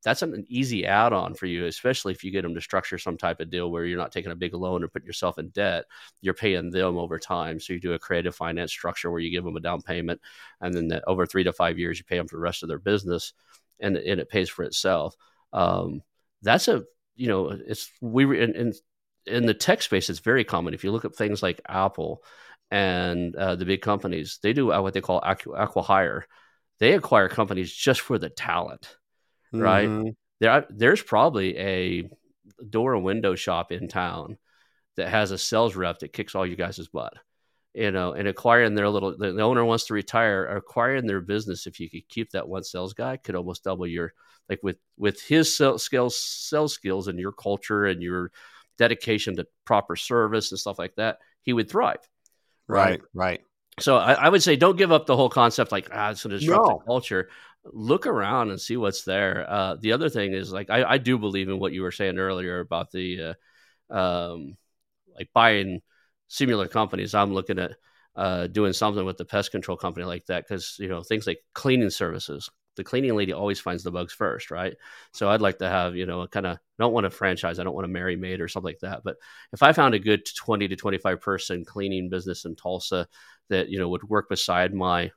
That's 0.05 0.23
an 0.23 0.45
easy 0.49 0.87
add-on 0.87 1.35
for 1.35 1.47
you, 1.47 1.67
especially 1.67 2.13
if 2.13 2.25
you 2.25 2.31
get 2.31 2.43
them 2.43 2.55
to 2.55 2.61
structure 2.61 2.99
some 2.99 3.17
type 3.17 3.41
of 3.41 3.51
deal 3.51 3.71
where 3.71 3.85
you're 3.85 3.99
not 3.99 4.13
taking 4.13 4.33
a 4.33 4.37
big 4.37 4.55
loan 4.55 4.83
or 4.83 4.89
putting 4.89 5.07
yourself 5.07 5.39
in 5.39 5.49
debt. 5.51 5.85
You're 6.21 6.35
paying 6.35 6.71
them 6.71 6.99
over 6.99 7.19
time. 7.19 7.61
So 7.61 7.73
you 7.73 7.81
do 7.81 7.93
a 7.93 7.99
creative 7.99 8.35
finance 8.35 8.73
structure 8.73 9.11
where 9.11 9.21
you 9.21 9.31
give 9.31 9.45
them 9.45 9.57
a 9.57 9.61
down 9.61 9.83
payment, 9.83 10.21
and 10.61 10.75
then 10.75 10.89
the, 10.89 11.09
over 11.09 11.27
three 11.27 11.45
to 11.45 11.53
five 11.53 11.79
years 11.79 11.99
you 11.99 12.05
pay 12.05 12.17
them 12.17 12.29
for 12.29 12.37
the 12.37 12.43
rest 12.43 12.63
of 12.63 12.69
their 12.69 12.79
business 12.79 13.33
and 13.83 13.97
and 13.97 14.21
it 14.21 14.31
pays 14.31 14.49
for 14.49 14.63
itself. 14.63 15.15
Um, 15.53 16.03
that's 16.41 16.69
a 16.69 16.85
you 17.17 17.29
know 17.29 17.49
it's 17.51 17.91
we 18.01 18.25
in, 18.43 18.55
in 18.55 18.73
in 19.27 19.47
the 19.47 19.55
tech 19.55 19.83
space 19.83 20.09
it's 20.09 20.21
very 20.21 20.45
common. 20.45 20.75
If 20.75 20.85
you 20.85 20.93
look 20.93 21.05
at 21.05 21.15
things 21.15 21.43
like 21.43 21.61
Apple 21.69 22.23
and 22.71 23.37
uh, 23.37 23.57
the 23.57 23.67
big 23.67 23.83
companies, 23.83 24.39
they 24.43 24.53
do 24.53 24.67
what 24.67 24.95
they 24.95 25.01
call 25.03 25.21
acqui-hire. 25.21 26.27
They 26.79 26.95
acquire 26.95 27.29
companies 27.29 27.73
just 27.73 28.01
for 28.01 28.19
the 28.19 28.31
talent, 28.31 28.97
right? 29.53 29.89
Mm-hmm. 29.89 30.09
There, 30.41 30.67
there's 30.71 31.03
probably 31.03 31.57
a 31.59 32.11
door 32.69 32.95
and 32.95 33.05
window 33.05 33.35
shop 33.35 33.73
in 33.73 33.89
town 33.89 34.39
that 34.97 35.09
has 35.09 35.31
a 35.31 35.39
sales 35.39 35.77
rep 35.77 36.01
that 36.01 36.13
kicks 36.13 36.35
all 36.35 36.47
you 36.47 36.57
guys' 36.57 36.89
butt 36.89 37.15
you 37.75 37.91
know, 37.91 38.13
and 38.13 38.29
acquiring 38.29 38.75
their 38.75 38.89
little, 38.89 39.17
the, 39.17 39.41
owner 39.41 39.65
wants 39.65 39.87
to 39.87 39.95
retire, 39.95 40.45
acquiring 40.45 41.07
their 41.07 41.21
business, 41.21 41.67
if 41.67 41.81
you 41.81 41.89
could 41.89 42.07
keep 42.09 42.31
that 42.33 42.49
one 42.49 42.63
sales 42.63 42.93
guy, 42.93 43.17
could 43.17 43.35
almost 43.35 43.65
double 43.65 43.87
your, 43.87 44.13
like 44.49 44.61
with, 44.63 44.77
with 44.99 45.23
his 45.23 45.57
sales 45.57 45.83
skills, 45.83 46.21
sales 46.21 46.75
skills 46.75 47.09
and 47.09 47.19
your 47.19 47.33
culture 47.33 47.87
and 47.87 48.03
your 48.03 48.31
dedication 48.77 49.37
to 49.37 49.47
proper 49.65 49.97
service 49.97 50.51
and 50.51 50.61
stuff 50.61 50.79
like 50.79 50.95
that, 50.97 51.19
he 51.43 51.53
would 51.53 51.71
thrive. 51.71 52.07
Right. 52.69 52.91
Right. 52.91 53.01
right. 53.15 53.41
So 53.81 53.97
I, 53.97 54.13
I, 54.13 54.29
would 54.29 54.43
say 54.43 54.57
don't 54.57 54.77
give 54.77 54.93
up 54.93 55.07
the 55.07 55.17
whole 55.17 55.31
concept 55.31 55.73
like, 55.73 55.89
ah, 55.91 56.11
it's 56.11 56.23
going 56.23 56.33
to 56.33 56.39
disrupt 56.39 56.69
no. 56.69 56.79
the 56.79 56.85
culture. 56.85 57.31
Look 57.65 58.07
around 58.07 58.51
and 58.51 58.61
see 58.61 58.77
what's 58.77 59.05
there. 59.05 59.47
Uh, 59.49 59.77
the 59.77 59.93
other 59.93 60.09
thing 60.09 60.33
is 60.33 60.53
like, 60.53 60.71
I, 60.71 60.85
I, 60.85 60.99
do 60.99 61.17
believe 61.17 61.49
in 61.49 61.61
what 61.61 61.73
you 61.73 61.83
were 61.83 61.93
saying 61.93 62.19
earlier 62.19 62.59
about 62.59 62.91
the, 62.91 63.37
uh, 63.91 63.95
um, 63.95 64.57
like 65.17 65.31
buying, 65.33 65.81
similar 66.33 66.67
companies, 66.67 67.15
I'm 67.15 67.35
looking 67.35 67.59
at 67.59 67.73
uh, 68.17 68.47
doing 68.47 68.73
something 68.73 69.05
with 69.05 69.19
the 69.19 69.25
pest 69.25 69.51
control 69.51 69.77
company 69.77 70.05
like 70.05 70.27
that 70.27 70.45
because 70.47 70.77
you 70.79 70.89
know 70.89 71.03
things 71.03 71.27
like 71.27 71.41
cleaning 71.55 71.91
services. 71.91 72.51
The 72.75 72.85
cleaning 72.85 73.15
lady 73.15 73.35
always 73.35 73.61
finds 73.61 73.83
the 73.83 73.91
bugs 73.91 74.15
first, 74.15 74.51
right? 74.51 74.75
So 75.13 75.29
I'd 75.29 75.43
like 75.43 75.59
to 75.59 75.69
have 75.69 75.95
you 75.95 76.07
know 76.07 76.27
kind 76.27 76.47
of 76.47 76.59
don't 76.79 76.93
want 76.93 77.07
a 77.07 77.11
franchise. 77.11 77.59
I 77.59 77.65
don't 77.65 77.75
want 77.75 77.85
a 77.85 77.89
Merry 77.89 78.17
Maid 78.17 78.41
or 78.41 78.49
something 78.49 78.69
like 78.69 78.81
that. 78.81 79.03
But 79.05 79.17
if 79.53 79.63
I 79.63 79.73
found 79.73 79.95
a 79.95 79.99
good 79.99 80.27
20 80.27 80.69
to 80.69 80.77
25 80.77 81.21
person 81.21 81.65
cleaning 81.65 82.09
business 82.09 82.45
in 82.45 82.57
Tulsa 82.57 83.07
that 83.51 83.69
you 83.69 83.79
know 83.79 83.91
would 83.91 84.09
work 84.09 84.29
beside 84.29 84.75
my 84.75 85.11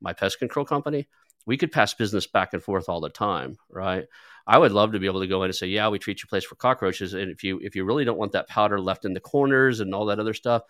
my 0.00 0.12
pest 0.12 0.38
control 0.38 0.66
company, 0.66 1.08
we 1.46 1.56
could 1.56 1.72
pass 1.72 1.94
business 1.94 2.26
back 2.26 2.52
and 2.52 2.62
forth 2.62 2.88
all 2.88 3.00
the 3.00 3.10
time, 3.10 3.56
right? 3.70 4.04
I 4.46 4.58
would 4.58 4.72
love 4.72 4.92
to 4.92 4.98
be 4.98 5.06
able 5.06 5.20
to 5.20 5.26
go 5.26 5.42
in 5.42 5.50
and 5.50 5.54
say, 5.54 5.68
yeah, 5.68 5.88
we 5.88 5.98
treat 5.98 6.22
your 6.22 6.28
place 6.28 6.44
for 6.44 6.56
cockroaches, 6.56 7.14
and 7.14 7.30
if 7.30 7.44
you 7.44 7.60
if 7.62 7.76
you 7.76 7.84
really 7.84 8.04
don't 8.04 8.18
want 8.18 8.32
that 8.32 8.48
powder 8.48 8.80
left 8.80 9.04
in 9.04 9.14
the 9.14 9.20
corners 9.20 9.80
and 9.80 9.94
all 9.94 10.06
that 10.06 10.18
other 10.18 10.34
stuff, 10.34 10.62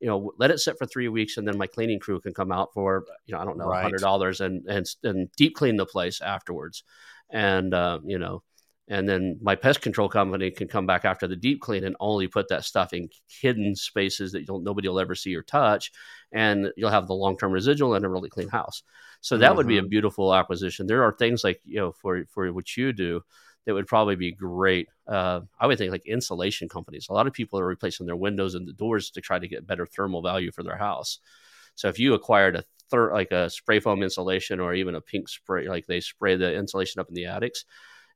you 0.00 0.08
know, 0.08 0.32
let 0.38 0.50
it 0.50 0.58
sit 0.58 0.78
for 0.78 0.86
three 0.86 1.08
weeks, 1.08 1.36
and 1.36 1.46
then 1.46 1.58
my 1.58 1.66
cleaning 1.66 2.00
crew 2.00 2.20
can 2.20 2.34
come 2.34 2.50
out 2.50 2.72
for 2.74 3.04
you 3.26 3.34
know 3.34 3.40
I 3.40 3.44
don't 3.44 3.58
know 3.58 3.66
right. 3.66 3.82
hundred 3.82 4.00
dollars 4.00 4.40
and 4.40 4.66
and 4.66 4.86
and 5.04 5.30
deep 5.36 5.54
clean 5.54 5.76
the 5.76 5.86
place 5.86 6.20
afterwards, 6.20 6.84
and 7.30 7.72
uh, 7.74 8.00
you 8.04 8.18
know. 8.18 8.42
And 8.90 9.08
then 9.08 9.38
my 9.40 9.54
pest 9.54 9.80
control 9.82 10.08
company 10.08 10.50
can 10.50 10.66
come 10.66 10.84
back 10.84 11.04
after 11.04 11.28
the 11.28 11.36
deep 11.36 11.60
clean 11.60 11.84
and 11.84 11.94
only 12.00 12.26
put 12.26 12.48
that 12.48 12.64
stuff 12.64 12.92
in 12.92 13.08
hidden 13.28 13.76
spaces 13.76 14.32
that 14.32 14.48
nobody 14.48 14.88
will 14.88 14.98
ever 14.98 15.14
see 15.14 15.34
or 15.36 15.42
touch, 15.42 15.92
and 16.32 16.72
you'll 16.76 16.90
have 16.90 17.06
the 17.06 17.14
long 17.14 17.38
term 17.38 17.52
residual 17.52 17.94
and 17.94 18.04
a 18.04 18.08
really 18.08 18.28
clean 18.28 18.48
house. 18.48 18.82
So 19.20 19.38
that 19.38 19.46
mm-hmm. 19.46 19.56
would 19.56 19.68
be 19.68 19.78
a 19.78 19.82
mm-hmm. 19.82 19.90
beautiful 19.90 20.34
acquisition. 20.34 20.88
There 20.88 21.04
are 21.04 21.12
things 21.12 21.44
like 21.44 21.60
you 21.64 21.78
know 21.78 21.92
for 21.92 22.24
for 22.30 22.52
what 22.52 22.76
you 22.76 22.92
do 22.92 23.22
that 23.64 23.74
would 23.74 23.86
probably 23.86 24.16
be 24.16 24.32
great. 24.32 24.88
Uh, 25.06 25.42
I 25.60 25.68
would 25.68 25.78
think 25.78 25.92
like 25.92 26.06
insulation 26.06 26.68
companies. 26.68 27.06
A 27.08 27.12
lot 27.12 27.28
of 27.28 27.32
people 27.32 27.60
are 27.60 27.66
replacing 27.66 28.06
their 28.06 28.16
windows 28.16 28.56
and 28.56 28.66
the 28.66 28.72
doors 28.72 29.10
to 29.12 29.20
try 29.20 29.38
to 29.38 29.48
get 29.48 29.66
better 29.66 29.86
thermal 29.86 30.22
value 30.22 30.50
for 30.50 30.64
their 30.64 30.76
house. 30.76 31.20
So 31.76 31.88
if 31.88 32.00
you 32.00 32.14
acquired 32.14 32.56
a 32.56 32.64
thir- 32.90 33.12
like 33.12 33.30
a 33.30 33.50
spray 33.50 33.78
foam 33.78 34.02
insulation 34.02 34.58
or 34.58 34.74
even 34.74 34.96
a 34.96 35.00
pink 35.00 35.28
spray, 35.28 35.68
like 35.68 35.86
they 35.86 36.00
spray 36.00 36.36
the 36.36 36.54
insulation 36.54 37.00
up 37.00 37.08
in 37.08 37.14
the 37.14 37.26
attics, 37.26 37.64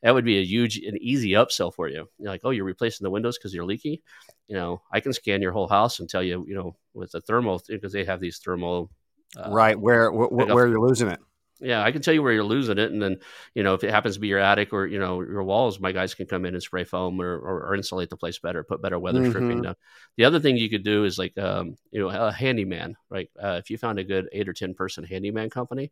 that 0.03 0.15
would 0.15 0.25
be 0.25 0.39
a 0.39 0.45
huge 0.45 0.79
and 0.79 0.99
easy 0.99 1.31
upsell 1.31 1.73
for 1.73 1.89
you. 1.89 2.09
You're 2.19 2.31
like, 2.31 2.43
oh, 2.45 2.51
you're 2.51 2.65
replacing 2.65 3.05
the 3.05 3.11
windows 3.11 3.39
because 3.39 3.55
you're 3.55 3.65
leaky. 3.65 4.03
You 4.49 4.57
know, 4.57 4.83
I 4.93 5.01
can 5.01 5.13
scan 5.13 5.43
your 5.43 5.53
whole 5.53 5.69
house 5.69 6.01
and 6.01 6.09
tell 6.09 6.23
you, 6.23 6.45
you 6.47 6.55
know, 6.55 6.77
with 6.93 7.13
the 7.13 7.21
thermal 7.21 7.63
because 7.67 7.93
they 7.93 8.05
have 8.05 8.21
these 8.21 8.39
thermal 8.39 8.91
uh, 9.37 9.51
right 9.51 9.79
where 9.79 10.11
wh- 10.11 10.33
where 10.33 10.69
you're 10.69 10.81
losing 10.81 11.09
it. 11.09 11.21
Yeah, 11.61 11.83
I 11.83 11.93
can 11.93 12.03
tell 12.03 12.13
you 12.13 12.23
where 12.23 12.33
you're 12.33 12.45
losing 12.45 12.79
it, 12.79 12.91
and 12.91 13.01
then 13.01 13.19
you 13.55 13.63
know 13.63 13.75
if 13.75 13.85
it 13.85 13.91
happens 13.91 14.15
to 14.15 14.21
be 14.21 14.29
your 14.29 14.41
attic 14.41 14.73
or 14.73 14.87
you 14.87 14.99
know 14.99 15.23
your 15.23 15.45
walls, 15.45 15.81
my 15.81 15.93
guys 15.93 16.15
can 16.15 16.27
come 16.27 16.45
in 16.45 16.55
and 16.55 16.63
spray 16.63 16.85
foam 16.85 17.21
or, 17.21 17.39
or, 17.39 17.69
or 17.69 17.75
insulate 17.75 18.11
the 18.11 18.17
place 18.17 18.39
better, 18.39 18.65
put 18.65 18.83
better 18.83 18.99
weather 18.99 19.21
mm-hmm. 19.21 19.31
stripping 19.31 19.63
down. 19.63 19.77
The 20.17 20.25
other 20.25 20.41
thing 20.41 20.57
you 20.57 20.69
could 20.69 20.85
do 20.85 21.05
is 21.05 21.17
like 21.17 21.39
um, 21.39 21.77
you 21.91 22.01
know 22.01 22.09
a 22.09 22.33
handyman, 22.33 22.97
right? 23.09 23.31
Uh, 23.43 23.61
if 23.63 23.71
you 23.71 23.79
found 23.79 23.99
a 23.99 24.05
good 24.05 24.29
eight 24.33 24.49
or 24.49 24.53
ten 24.53 24.75
person 24.75 25.05
handyman 25.05 25.49
company, 25.49 25.91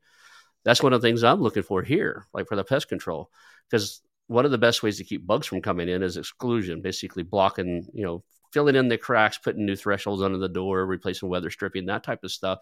that's 0.64 0.82
one 0.82 0.92
of 0.92 1.00
the 1.00 1.08
things 1.08 1.24
I'm 1.24 1.40
looking 1.42 1.62
for 1.62 1.82
here, 1.82 2.26
like 2.32 2.48
for 2.48 2.56
the 2.56 2.64
pest 2.64 2.88
control, 2.88 3.30
because 3.70 4.00
one 4.28 4.44
of 4.44 4.50
the 4.50 4.58
best 4.58 4.82
ways 4.82 4.98
to 4.98 5.04
keep 5.04 5.26
bugs 5.26 5.46
from 5.46 5.62
coming 5.62 5.88
in 5.88 6.02
is 6.02 6.16
exclusion, 6.16 6.82
basically 6.82 7.22
blocking 7.22 7.86
you 7.92 8.04
know 8.04 8.24
filling 8.52 8.76
in 8.76 8.88
the 8.88 8.98
cracks, 8.98 9.38
putting 9.38 9.66
new 9.66 9.76
thresholds 9.76 10.22
under 10.22 10.38
the 10.38 10.48
door, 10.48 10.84
replacing 10.86 11.28
weather 11.28 11.50
stripping, 11.50 11.86
that 11.86 12.04
type 12.04 12.22
of 12.22 12.30
stuff 12.30 12.60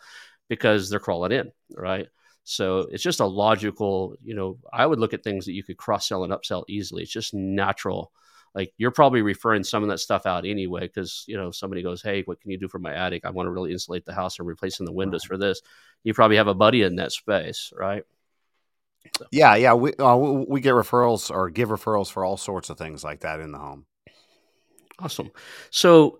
because 0.49 0.89
they're 0.89 1.01
crawling 1.01 1.33
in, 1.33 1.53
right? 1.77 2.09
So 2.45 2.89
it's 2.91 3.03
just 3.03 3.21
a 3.21 3.27
logical, 3.27 4.17
you 4.23 4.35
know, 4.35 4.59
I 4.73 4.87
would 4.87 4.99
look 4.99 5.15
at 5.15 5.23
things 5.23 5.47
that 5.47 5.53
you 5.53 5.63
could 5.63 5.77
cross 5.77 6.09
sell 6.09 6.25
and 6.25 6.33
upsell 6.33 6.65
easily. 6.69 7.03
It's 7.03 7.13
just 7.13 7.35
natural. 7.35 8.13
Like 8.55 8.73
you're 8.79 8.91
probably 8.91 9.23
referring 9.23 9.65
some 9.65 9.83
of 9.83 9.89
that 9.91 9.99
stuff 9.99 10.27
out 10.27 10.45
anyway, 10.45 10.83
because 10.83 11.25
you 11.29 11.37
know 11.37 11.51
somebody 11.51 11.83
goes, 11.83 12.03
"Hey, 12.03 12.23
what 12.23 12.41
can 12.41 12.51
you 12.51 12.59
do 12.59 12.69
for 12.69 12.79
my 12.79 12.93
attic? 12.93 13.25
I 13.25 13.31
want 13.31 13.47
to 13.47 13.51
really 13.51 13.73
insulate 13.73 14.05
the 14.05 14.15
house 14.15 14.39
and 14.39 14.49
replacing 14.49 14.87
the 14.87 14.93
windows 14.93 15.25
for 15.25 15.37
this." 15.37 15.61
You 16.03 16.15
probably 16.15 16.37
have 16.37 16.49
a 16.49 16.55
buddy 16.55 16.83
in 16.83 16.97
that 16.97 17.13
space, 17.13 17.73
right? 17.77 18.05
So. 19.17 19.27
Yeah, 19.31 19.55
yeah, 19.55 19.75
we 19.75 19.95
uh, 19.95 20.17
we 20.17 20.61
get 20.61 20.75
referrals 20.75 21.31
or 21.31 21.51
give 21.51 21.69
referrals 21.69 22.11
for 22.11 22.25
all 22.25 22.37
sorts 22.37 22.71
of 22.71 22.79
things 22.79 23.05
like 23.05 23.21
that 23.21 23.41
in 23.41 23.53
the 23.53 23.59
home. 23.59 23.87
Awesome. 24.99 25.31
So 25.71 26.19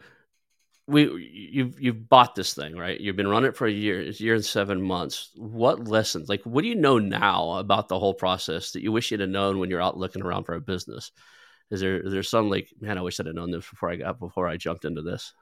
we 0.91 1.51
you've 1.53 1.81
you've 1.81 2.09
bought 2.09 2.35
this 2.35 2.53
thing 2.53 2.77
right 2.77 3.01
you've 3.01 3.17
been 3.17 3.29
running 3.29 3.51
it 3.51 3.57
for 3.57 3.67
a 3.67 3.73
year 3.73 4.01
a 4.01 4.13
year 4.13 4.35
and 4.35 4.45
seven 4.45 4.83
months 4.83 5.31
what 5.37 5.87
lessons 5.87 6.29
like 6.29 6.43
what 6.43 6.63
do 6.63 6.69
you 6.69 6.75
know 6.75 6.99
now 6.99 7.53
about 7.53 7.89
the 7.89 7.99
whole 7.99 8.15
process 8.15 8.73
that 8.73 8.83
you 8.83 8.91
wish 8.91 9.11
you'd 9.11 9.21
have 9.21 9.29
known 9.29 9.59
when 9.59 9.71
you're 9.71 9.81
out 9.81 9.97
looking 9.97 10.23
around 10.23 10.45
for 10.45 10.55
a 10.55 10.61
business 10.61 11.13
is 11.71 11.81
there 11.81 12.01
is 12.01 12.13
there 12.13 12.23
some 12.23 12.51
like 12.51 12.69
man 12.81 12.99
i 12.99 13.03
wish 13.03 13.19
i'd 13.21 13.27
have 13.27 13.35
known 13.35 13.51
this 13.51 13.69
before 13.69 13.91
i 13.91 13.97
got 13.97 14.19
before 14.19 14.49
i 14.49 14.57
jumped 14.57 14.85
into 14.85 15.03
this 15.03 15.33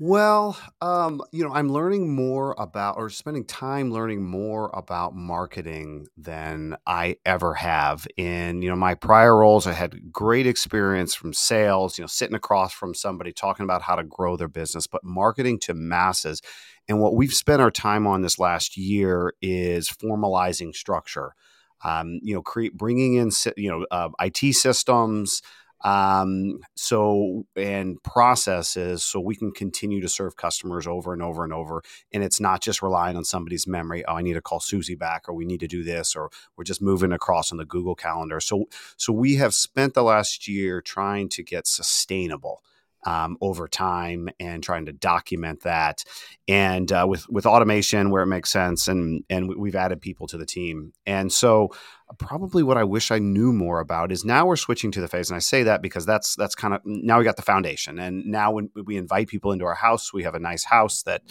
well, 0.00 0.58
um, 0.80 1.22
you 1.30 1.44
know, 1.44 1.54
I'm 1.54 1.68
learning 1.68 2.12
more 2.16 2.56
about 2.58 2.96
or 2.96 3.08
spending 3.10 3.44
time 3.44 3.92
learning 3.92 4.24
more 4.24 4.68
about 4.74 5.14
marketing 5.14 6.08
than 6.16 6.76
I 6.84 7.18
ever 7.24 7.54
have. 7.54 8.04
In, 8.16 8.60
you 8.60 8.70
know, 8.70 8.76
my 8.76 8.96
prior 8.96 9.36
roles, 9.36 9.68
I 9.68 9.72
had 9.72 10.10
great 10.10 10.48
experience 10.48 11.14
from 11.14 11.32
sales, 11.32 11.96
you 11.96 12.02
know, 12.02 12.08
sitting 12.08 12.34
across 12.34 12.72
from 12.72 12.92
somebody 12.92 13.32
talking 13.32 13.62
about 13.62 13.82
how 13.82 13.94
to 13.94 14.02
grow 14.02 14.36
their 14.36 14.48
business, 14.48 14.88
but 14.88 15.04
marketing 15.04 15.60
to 15.60 15.74
masses. 15.74 16.42
And 16.88 17.00
what 17.00 17.14
we've 17.14 17.32
spent 17.32 17.62
our 17.62 17.70
time 17.70 18.04
on 18.04 18.22
this 18.22 18.36
last 18.36 18.76
year 18.76 19.34
is 19.40 19.88
formalizing 19.88 20.74
structure. 20.74 21.36
Um, 21.82 22.20
you 22.22 22.34
know, 22.34 22.42
create, 22.42 22.76
bringing 22.76 23.14
in, 23.14 23.30
you 23.56 23.70
know, 23.70 23.86
uh, 23.90 24.08
IT 24.20 24.54
systems, 24.54 25.42
um, 25.84 26.60
so 26.76 27.44
and 27.56 28.02
processes 28.02 29.04
so 29.04 29.20
we 29.20 29.36
can 29.36 29.52
continue 29.52 30.00
to 30.00 30.08
serve 30.08 30.36
customers 30.36 30.86
over 30.86 31.12
and 31.12 31.22
over 31.22 31.44
and 31.44 31.52
over 31.52 31.82
and 32.12 32.24
it's 32.24 32.40
not 32.40 32.62
just 32.62 32.80
relying 32.80 33.18
on 33.18 33.24
somebody's 33.24 33.66
memory 33.66 34.02
oh 34.06 34.14
i 34.14 34.22
need 34.22 34.32
to 34.32 34.40
call 34.40 34.60
susie 34.60 34.94
back 34.94 35.28
or 35.28 35.34
we 35.34 35.44
need 35.44 35.60
to 35.60 35.68
do 35.68 35.84
this 35.84 36.16
or 36.16 36.30
we're 36.56 36.64
just 36.64 36.80
moving 36.80 37.12
across 37.12 37.52
on 37.52 37.58
the 37.58 37.66
google 37.66 37.94
calendar. 37.94 38.40
So 38.40 38.66
so 38.96 39.12
we 39.12 39.36
have 39.36 39.54
spent 39.54 39.94
the 39.94 40.02
last 40.02 40.48
year 40.48 40.80
trying 40.80 41.28
to 41.30 41.42
get 41.42 41.66
sustainable 41.66 42.62
um, 43.04 43.36
over 43.40 43.68
time 43.68 44.28
and 44.40 44.62
trying 44.62 44.86
to 44.86 44.92
document 44.92 45.62
that. 45.62 46.04
And 46.48 46.90
uh, 46.90 47.06
with 47.08 47.28
with 47.28 47.46
automation 47.46 48.10
where 48.10 48.22
it 48.22 48.26
makes 48.26 48.50
sense 48.50 48.88
and 48.88 49.24
and 49.30 49.48
we've 49.56 49.74
added 49.74 50.00
people 50.00 50.26
to 50.28 50.38
the 50.38 50.46
team. 50.46 50.92
And 51.06 51.32
so 51.32 51.70
probably 52.18 52.62
what 52.62 52.76
I 52.76 52.84
wish 52.84 53.10
I 53.10 53.18
knew 53.18 53.52
more 53.52 53.80
about 53.80 54.12
is 54.12 54.24
now 54.24 54.46
we're 54.46 54.56
switching 54.56 54.90
to 54.92 55.00
the 55.00 55.08
phase 55.08 55.30
and 55.30 55.36
I 55.36 55.40
say 55.40 55.62
that 55.64 55.82
because 55.82 56.06
that's 56.06 56.36
that's 56.36 56.54
kind 56.54 56.74
of 56.74 56.80
now 56.84 57.18
we 57.18 57.24
got 57.24 57.36
the 57.36 57.42
foundation. 57.42 57.98
And 57.98 58.26
now 58.26 58.52
when 58.52 58.70
we 58.74 58.96
invite 58.96 59.28
people 59.28 59.52
into 59.52 59.64
our 59.64 59.74
house 59.74 60.12
we 60.12 60.22
have 60.22 60.34
a 60.34 60.40
nice 60.40 60.64
house 60.64 61.02
that 61.02 61.22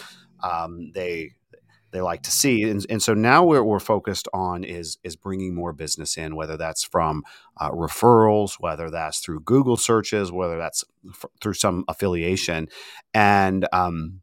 um, 0.41 0.91
they 0.93 1.31
they 1.93 2.01
like 2.01 2.23
to 2.23 2.31
see. 2.31 2.63
And, 2.63 2.85
and 2.89 3.01
so 3.01 3.13
now 3.13 3.45
what 3.45 3.65
we're 3.65 3.79
focused 3.79 4.27
on 4.33 4.63
is 4.63 4.97
is 5.03 5.15
bringing 5.15 5.55
more 5.55 5.71
business 5.71 6.17
in, 6.17 6.35
whether 6.35 6.57
that's 6.57 6.83
from 6.83 7.23
uh, 7.61 7.69
referrals, 7.71 8.55
whether 8.59 8.89
that's 8.89 9.19
through 9.19 9.41
Google 9.41 9.77
searches, 9.77 10.31
whether 10.31 10.57
that's 10.57 10.83
f- 11.07 11.25
through 11.39 11.53
some 11.53 11.85
affiliation, 11.87 12.67
and 13.13 13.67
um, 13.71 14.21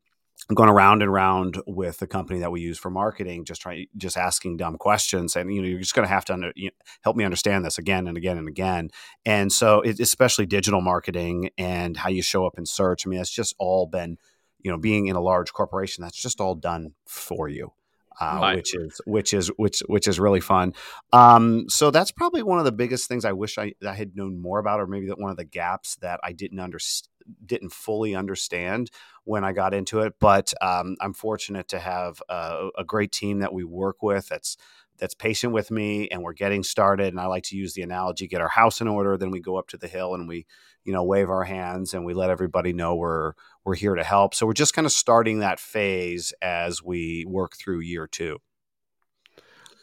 I'm 0.48 0.54
going 0.54 0.68
around 0.68 1.02
and 1.02 1.09
around 1.09 1.62
with 1.66 1.98
the 1.98 2.09
company 2.09 2.40
that 2.40 2.50
we 2.50 2.61
use 2.61 2.76
for 2.76 2.90
marketing, 2.90 3.44
just 3.44 3.61
trying, 3.61 3.87
just 3.96 4.16
asking 4.16 4.56
dumb 4.56 4.78
questions, 4.78 5.37
and 5.37 5.54
you 5.54 5.62
know, 5.62 5.68
you're 5.68 5.78
just 5.78 5.94
going 5.94 6.06
to 6.06 6.12
have 6.12 6.24
to 6.24 6.33
under, 6.33 6.52
you 6.56 6.66
know, 6.66 6.85
help 7.02 7.14
me 7.14 7.24
understand 7.24 7.64
this 7.64 7.78
again 7.78 8.09
and 8.09 8.16
again 8.16 8.37
and 8.37 8.48
again. 8.48 8.90
And 9.24 9.52
so, 9.52 9.80
it, 9.83 10.00
especially 10.00 10.46
digital 10.46 10.80
marketing 10.80 11.50
and 11.56 11.96
how 11.96 12.09
you 12.09 12.22
show 12.22 12.46
up 12.46 12.59
in 12.59 12.66
search. 12.66 13.06
I 13.06 13.11
mean, 13.11 13.20
it's 13.20 13.30
just 13.30 13.54
all 13.59 13.87
been 13.87 14.18
you 14.62 14.70
know 14.70 14.79
being 14.79 15.07
in 15.07 15.16
a 15.16 15.20
large 15.20 15.53
corporation 15.53 16.03
that's 16.03 16.20
just 16.20 16.40
all 16.40 16.55
done 16.55 16.92
for 17.07 17.49
you 17.49 17.73
uh, 18.20 18.38
right. 18.40 18.57
which 18.57 18.75
is 18.75 19.01
which 19.07 19.35
is 19.35 19.49
which 19.57 19.81
which 19.87 20.07
is 20.07 20.20
really 20.20 20.40
fun. 20.40 20.75
Um, 21.12 21.68
so 21.68 21.90
that's 21.90 22.12
probably 22.12 22.42
one 22.42 22.59
of 22.59 22.64
the 22.66 22.73
biggest 22.73 23.09
things 23.09 23.25
I 23.25 23.33
wish 23.33 23.57
I, 23.57 23.73
I 23.87 23.94
had 23.94 24.14
known 24.14 24.40
more 24.40 24.59
about, 24.59 24.81
or 24.81 24.87
maybe 24.87 25.07
that 25.09 25.18
one 25.18 25.31
of 25.31 25.38
the 25.38 25.44
gaps 25.44 25.96
that 25.96 26.20
I 26.23 26.33
didn't 26.33 26.61
understand 26.61 27.09
didn't 27.44 27.73
fully 27.73 28.14
understand 28.14 28.90
when 29.25 29.44
I 29.44 29.53
got 29.53 29.73
into 29.73 30.01
it. 30.01 30.14
But 30.20 30.53
um, 30.61 30.96
I'm 31.01 31.12
fortunate 31.12 31.68
to 31.68 31.79
have 31.79 32.23
a, 32.29 32.68
a, 32.79 32.85
great 32.85 33.12
team 33.12 33.38
that 33.38 33.53
we 33.53 33.62
work 33.62 34.03
with. 34.03 34.29
That's 34.29 34.57
that's 34.99 35.14
patient 35.14 35.53
with 35.53 35.70
me, 35.70 36.09
and 36.09 36.23
we're 36.23 36.35
getting 36.35 36.62
started. 36.62 37.09
And 37.09 37.20
I 37.20 37.27
like 37.27 37.44
to 37.44 37.57
use 37.57 37.73
the 37.73 37.83
analogy: 37.83 38.29
get 38.29 38.42
our 38.42 38.49
house 38.49 38.83
in 38.83 38.88
order, 38.88 39.16
then 39.16 39.31
we 39.31 39.40
go 39.40 39.57
up 39.57 39.68
to 39.68 39.79
the 39.79 39.88
hill 39.88 40.14
and 40.14 40.29
we 40.29 40.44
you 40.85 40.92
know 40.92 41.05
wave 41.05 41.31
our 41.31 41.44
hands 41.44 41.94
and 41.94 42.05
we 42.05 42.14
let 42.14 42.31
everybody 42.31 42.73
know 42.73 42.94
we're 42.94 43.33
we're 43.64 43.77
here 43.77 43.94
to 43.94 44.05
help. 44.05 44.35
So 44.35 44.46
we're 44.46 44.53
just 44.53 44.75
kind 44.75 44.87
of 44.87 44.92
starting 44.92 45.40
that 45.40 45.61
phase 45.61 46.33
as 46.40 46.83
we 46.83 47.25
work 47.29 47.57
through 47.57 47.81
year 47.81 48.07
two. 48.07 48.38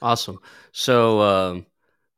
Awesome. 0.02 0.40
So 0.72 1.22
um, 1.22 1.66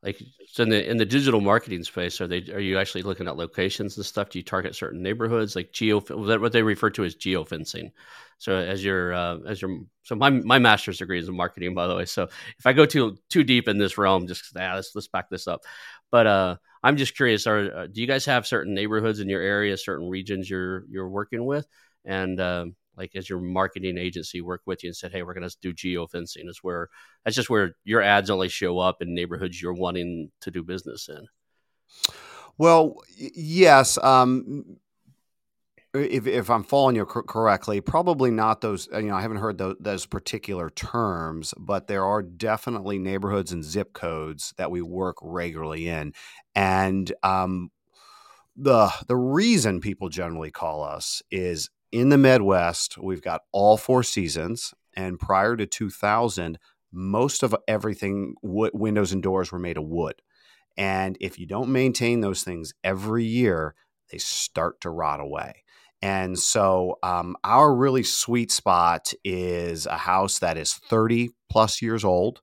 like 0.03 0.21
so 0.47 0.63
in 0.63 0.69
the 0.69 0.89
in 0.89 0.97
the 0.97 1.05
digital 1.05 1.41
marketing 1.41 1.83
space 1.83 2.21
are 2.21 2.27
they 2.27 2.41
are 2.53 2.59
you 2.59 2.77
actually 2.77 3.03
looking 3.03 3.27
at 3.27 3.37
locations 3.37 3.97
and 3.97 4.05
stuff? 4.05 4.29
Do 4.29 4.39
you 4.39 4.43
target 4.43 4.75
certain 4.75 5.01
neighborhoods? 5.01 5.55
Like 5.55 5.71
geo 5.71 5.99
that 5.99 6.41
what 6.41 6.51
they 6.51 6.61
refer 6.61 6.89
to 6.91 7.03
as 7.03 7.15
geofencing? 7.15 7.91
So 8.37 8.55
as 8.55 8.83
your 8.83 9.13
uh, 9.13 9.39
as 9.45 9.61
your 9.61 9.81
so 10.03 10.15
my 10.15 10.29
my 10.29 10.59
master's 10.59 10.99
degree 10.99 11.19
is 11.19 11.27
in 11.27 11.35
marketing 11.35 11.73
by 11.73 11.87
the 11.87 11.95
way. 11.95 12.05
So 12.05 12.23
if 12.57 12.65
i 12.65 12.73
go 12.73 12.85
too 12.85 13.17
too 13.29 13.43
deep 13.43 13.67
in 13.67 13.77
this 13.77 13.97
realm 13.97 14.27
just 14.27 14.55
ah, 14.57 14.75
let's 14.75 14.95
let's 14.95 15.07
back 15.07 15.29
this 15.29 15.47
up. 15.47 15.61
But 16.11 16.27
uh 16.27 16.55
I'm 16.83 16.97
just 16.97 17.15
curious: 17.15 17.47
Are 17.47 17.75
uh, 17.75 17.87
do 17.87 18.01
you 18.01 18.07
guys 18.07 18.25
have 18.25 18.47
certain 18.47 18.73
neighborhoods 18.73 19.19
in 19.19 19.29
your 19.29 19.41
area, 19.41 19.77
certain 19.77 20.09
regions 20.09 20.49
you're 20.49 20.85
you're 20.89 21.09
working 21.09 21.45
with, 21.45 21.67
and 22.05 22.39
um, 22.39 22.75
like 22.97 23.15
as 23.15 23.29
your 23.29 23.39
marketing 23.39 23.97
agency 23.97 24.41
work 24.41 24.61
with 24.65 24.83
you 24.83 24.89
and 24.89 24.95
said, 24.95 25.11
"Hey, 25.11 25.23
we're 25.23 25.33
going 25.33 25.49
to 25.49 25.57
do 25.61 25.73
geofencing." 25.73 26.47
Is 26.49 26.59
where 26.61 26.89
that's 27.23 27.35
just 27.35 27.49
where 27.49 27.75
your 27.83 28.01
ads 28.01 28.29
only 28.29 28.49
show 28.49 28.79
up 28.79 29.01
in 29.01 29.13
neighborhoods 29.13 29.61
you're 29.61 29.73
wanting 29.73 30.31
to 30.41 30.51
do 30.51 30.63
business 30.63 31.09
in. 31.09 31.27
Well, 32.57 32.95
yes. 33.17 33.97
Um, 33.97 34.77
if, 35.93 36.27
if 36.27 36.49
I'm 36.49 36.63
following 36.63 36.95
you 36.95 37.05
correctly, 37.05 37.81
probably 37.81 38.31
not 38.31 38.61
those. 38.61 38.87
You 38.93 39.03
know, 39.03 39.15
I 39.15 39.21
haven't 39.21 39.37
heard 39.37 39.57
those, 39.57 39.75
those, 39.79 40.05
particular 40.05 40.69
terms, 40.69 41.53
but 41.57 41.87
there 41.87 42.05
are 42.05 42.21
definitely 42.21 42.99
neighborhoods 42.99 43.51
and 43.51 43.63
zip 43.63 43.93
codes 43.93 44.53
that 44.57 44.71
we 44.71 44.81
work 44.81 45.17
regularly 45.21 45.87
in, 45.87 46.13
and 46.55 47.11
um, 47.23 47.71
the 48.55 48.91
the 49.07 49.15
reason 49.15 49.81
people 49.81 50.09
generally 50.09 50.51
call 50.51 50.83
us 50.83 51.21
is 51.31 51.69
in 51.91 52.09
the 52.09 52.17
Midwest. 52.17 52.97
We've 52.97 53.21
got 53.21 53.41
all 53.51 53.77
four 53.77 54.03
seasons, 54.03 54.73
and 54.95 55.19
prior 55.19 55.55
to 55.55 55.65
2000, 55.65 56.59
most 56.91 57.41
of 57.41 57.55
everything 57.67 58.35
windows 58.43 59.11
and 59.11 59.23
doors 59.23 59.51
were 59.51 59.59
made 59.59 59.77
of 59.77 59.85
wood. 59.85 60.21
And 60.77 61.17
if 61.19 61.39
you 61.39 61.45
don't 61.45 61.71
maintain 61.71 62.21
those 62.21 62.43
things 62.43 62.73
every 62.83 63.25
year, 63.25 63.75
they 64.11 64.17
start 64.17 64.81
to 64.81 64.89
rot 64.89 65.19
away. 65.19 65.63
And 66.01 66.39
so, 66.39 66.97
um, 67.03 67.35
our 67.43 67.75
really 67.75 68.03
sweet 68.03 68.51
spot 68.51 69.11
is 69.23 69.85
a 69.85 69.97
house 69.97 70.39
that 70.39 70.57
is 70.57 70.73
30 70.73 71.31
plus 71.49 71.81
years 71.81 72.05
old, 72.05 72.41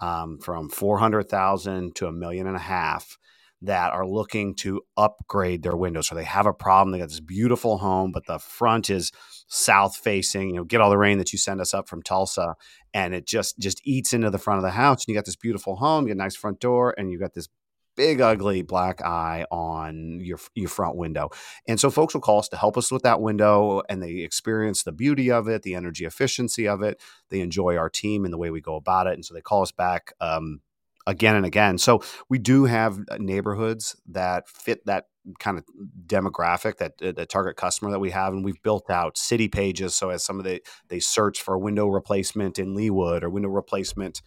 um, 0.00 0.38
from 0.38 0.68
400,000 0.68 1.94
to 1.96 2.06
a 2.06 2.12
million 2.12 2.46
and 2.46 2.56
a 2.56 2.60
half, 2.60 3.18
that 3.62 3.92
are 3.92 4.06
looking 4.06 4.54
to 4.56 4.82
upgrade 4.96 5.62
their 5.62 5.76
windows. 5.76 6.08
So 6.08 6.14
they 6.14 6.24
have 6.24 6.46
a 6.46 6.52
problem. 6.52 6.92
They 6.92 6.98
got 6.98 7.08
this 7.08 7.20
beautiful 7.20 7.78
home, 7.78 8.10
but 8.12 8.26
the 8.26 8.38
front 8.38 8.90
is 8.90 9.12
south 9.46 9.96
facing. 9.96 10.50
You 10.50 10.56
know, 10.56 10.64
get 10.64 10.80
all 10.80 10.90
the 10.90 10.98
rain 10.98 11.18
that 11.18 11.32
you 11.32 11.38
send 11.38 11.60
us 11.60 11.72
up 11.72 11.88
from 11.88 12.02
Tulsa, 12.02 12.56
and 12.92 13.14
it 13.14 13.26
just 13.26 13.58
just 13.58 13.80
eats 13.84 14.12
into 14.12 14.30
the 14.30 14.38
front 14.38 14.58
of 14.58 14.64
the 14.64 14.70
house. 14.70 15.04
And 15.04 15.08
you 15.08 15.14
got 15.14 15.26
this 15.26 15.36
beautiful 15.36 15.76
home, 15.76 16.06
you 16.06 16.14
got 16.14 16.20
a 16.20 16.24
nice 16.24 16.36
front 16.36 16.60
door, 16.60 16.94
and 16.98 17.10
you 17.10 17.18
got 17.18 17.34
this 17.34 17.48
big 17.96 18.20
ugly 18.20 18.62
black 18.62 19.02
eye 19.02 19.44
on 19.50 20.20
your 20.20 20.38
your 20.54 20.68
front 20.68 20.96
window. 20.96 21.30
And 21.68 21.78
so 21.78 21.90
folks 21.90 22.14
will 22.14 22.20
call 22.20 22.38
us 22.38 22.48
to 22.48 22.56
help 22.56 22.76
us 22.76 22.90
with 22.90 23.02
that 23.02 23.20
window 23.20 23.82
and 23.88 24.02
they 24.02 24.16
experience 24.16 24.82
the 24.82 24.92
beauty 24.92 25.30
of 25.30 25.48
it, 25.48 25.62
the 25.62 25.74
energy 25.74 26.04
efficiency 26.04 26.66
of 26.66 26.82
it. 26.82 27.00
They 27.30 27.40
enjoy 27.40 27.76
our 27.76 27.90
team 27.90 28.24
and 28.24 28.32
the 28.32 28.38
way 28.38 28.50
we 28.50 28.60
go 28.60 28.76
about 28.76 29.06
it. 29.06 29.14
And 29.14 29.24
so 29.24 29.34
they 29.34 29.40
call 29.40 29.62
us 29.62 29.72
back 29.72 30.12
um, 30.20 30.60
again 31.06 31.36
and 31.36 31.46
again. 31.46 31.78
So 31.78 32.02
we 32.28 32.38
do 32.38 32.64
have 32.64 32.98
uh, 33.10 33.16
neighborhoods 33.18 33.96
that 34.08 34.48
fit 34.48 34.84
that 34.86 35.06
kind 35.38 35.56
of 35.56 35.64
demographic 36.06 36.78
that 36.78 36.94
uh, 37.00 37.12
the 37.12 37.26
target 37.26 37.56
customer 37.56 37.90
that 37.90 38.00
we 38.00 38.10
have 38.10 38.32
and 38.32 38.44
we've 38.44 38.60
built 38.62 38.90
out 38.90 39.16
city 39.16 39.46
pages 39.46 39.94
so 39.94 40.10
as 40.10 40.24
some 40.24 40.40
of 40.40 40.44
the 40.44 40.60
they 40.88 40.98
search 40.98 41.40
for 41.40 41.54
a 41.54 41.58
window 41.60 41.86
replacement 41.86 42.58
in 42.58 42.74
Leawood 42.74 43.22
or 43.22 43.30
window 43.30 43.48
replacement 43.48 44.20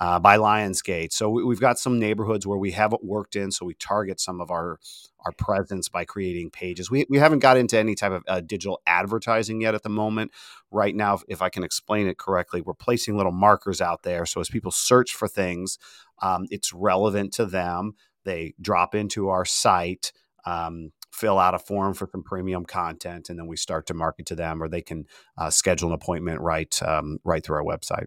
uh, 0.00 0.18
by 0.18 0.38
Lionsgate. 0.38 1.12
So 1.12 1.28
we, 1.28 1.54
have 1.54 1.60
got 1.60 1.78
some 1.78 1.98
neighborhoods 1.98 2.46
where 2.46 2.58
we 2.58 2.70
haven't 2.72 3.04
worked 3.04 3.36
in, 3.36 3.52
so 3.52 3.66
we 3.66 3.74
target 3.74 4.18
some 4.18 4.40
of 4.40 4.50
our 4.50 4.78
our 5.26 5.32
presence 5.32 5.86
by 5.90 6.02
creating 6.02 6.48
pages. 6.48 6.90
We, 6.90 7.04
we 7.10 7.18
haven't 7.18 7.40
got 7.40 7.58
into 7.58 7.78
any 7.78 7.94
type 7.94 8.12
of 8.12 8.22
uh, 8.26 8.40
digital 8.40 8.80
advertising 8.86 9.60
yet 9.60 9.74
at 9.74 9.82
the 9.82 9.90
moment. 9.90 10.30
Right 10.70 10.96
now, 10.96 11.16
if, 11.16 11.22
if, 11.28 11.42
I 11.42 11.50
can 11.50 11.62
explain 11.62 12.06
it 12.06 12.16
correctly, 12.16 12.62
we're 12.62 12.72
placing 12.72 13.18
little 13.18 13.32
markers 13.32 13.82
out 13.82 14.02
there. 14.02 14.24
So 14.24 14.40
as 14.40 14.48
people 14.48 14.70
search 14.70 15.14
for 15.14 15.28
things, 15.28 15.76
um, 16.22 16.46
it's 16.50 16.72
relevant 16.72 17.34
to 17.34 17.44
them. 17.44 17.96
They 18.24 18.54
drop 18.62 18.94
into 18.94 19.28
our 19.28 19.44
site. 19.44 20.12
Um, 20.46 20.92
fill 21.12 21.38
out 21.38 21.54
a 21.54 21.58
form 21.58 21.92
for 21.92 22.08
some 22.10 22.22
premium 22.22 22.64
content, 22.64 23.28
and 23.28 23.38
then 23.38 23.46
we 23.46 23.58
start 23.58 23.86
to 23.88 23.94
market 23.94 24.24
to 24.24 24.34
them, 24.34 24.62
or 24.62 24.68
they 24.70 24.80
can 24.80 25.04
uh, 25.36 25.50
schedule 25.50 25.88
an 25.88 25.94
appointment 25.94 26.40
right 26.40 26.82
um, 26.82 27.18
right 27.24 27.44
through 27.44 27.56
our 27.56 27.64
website. 27.64 28.06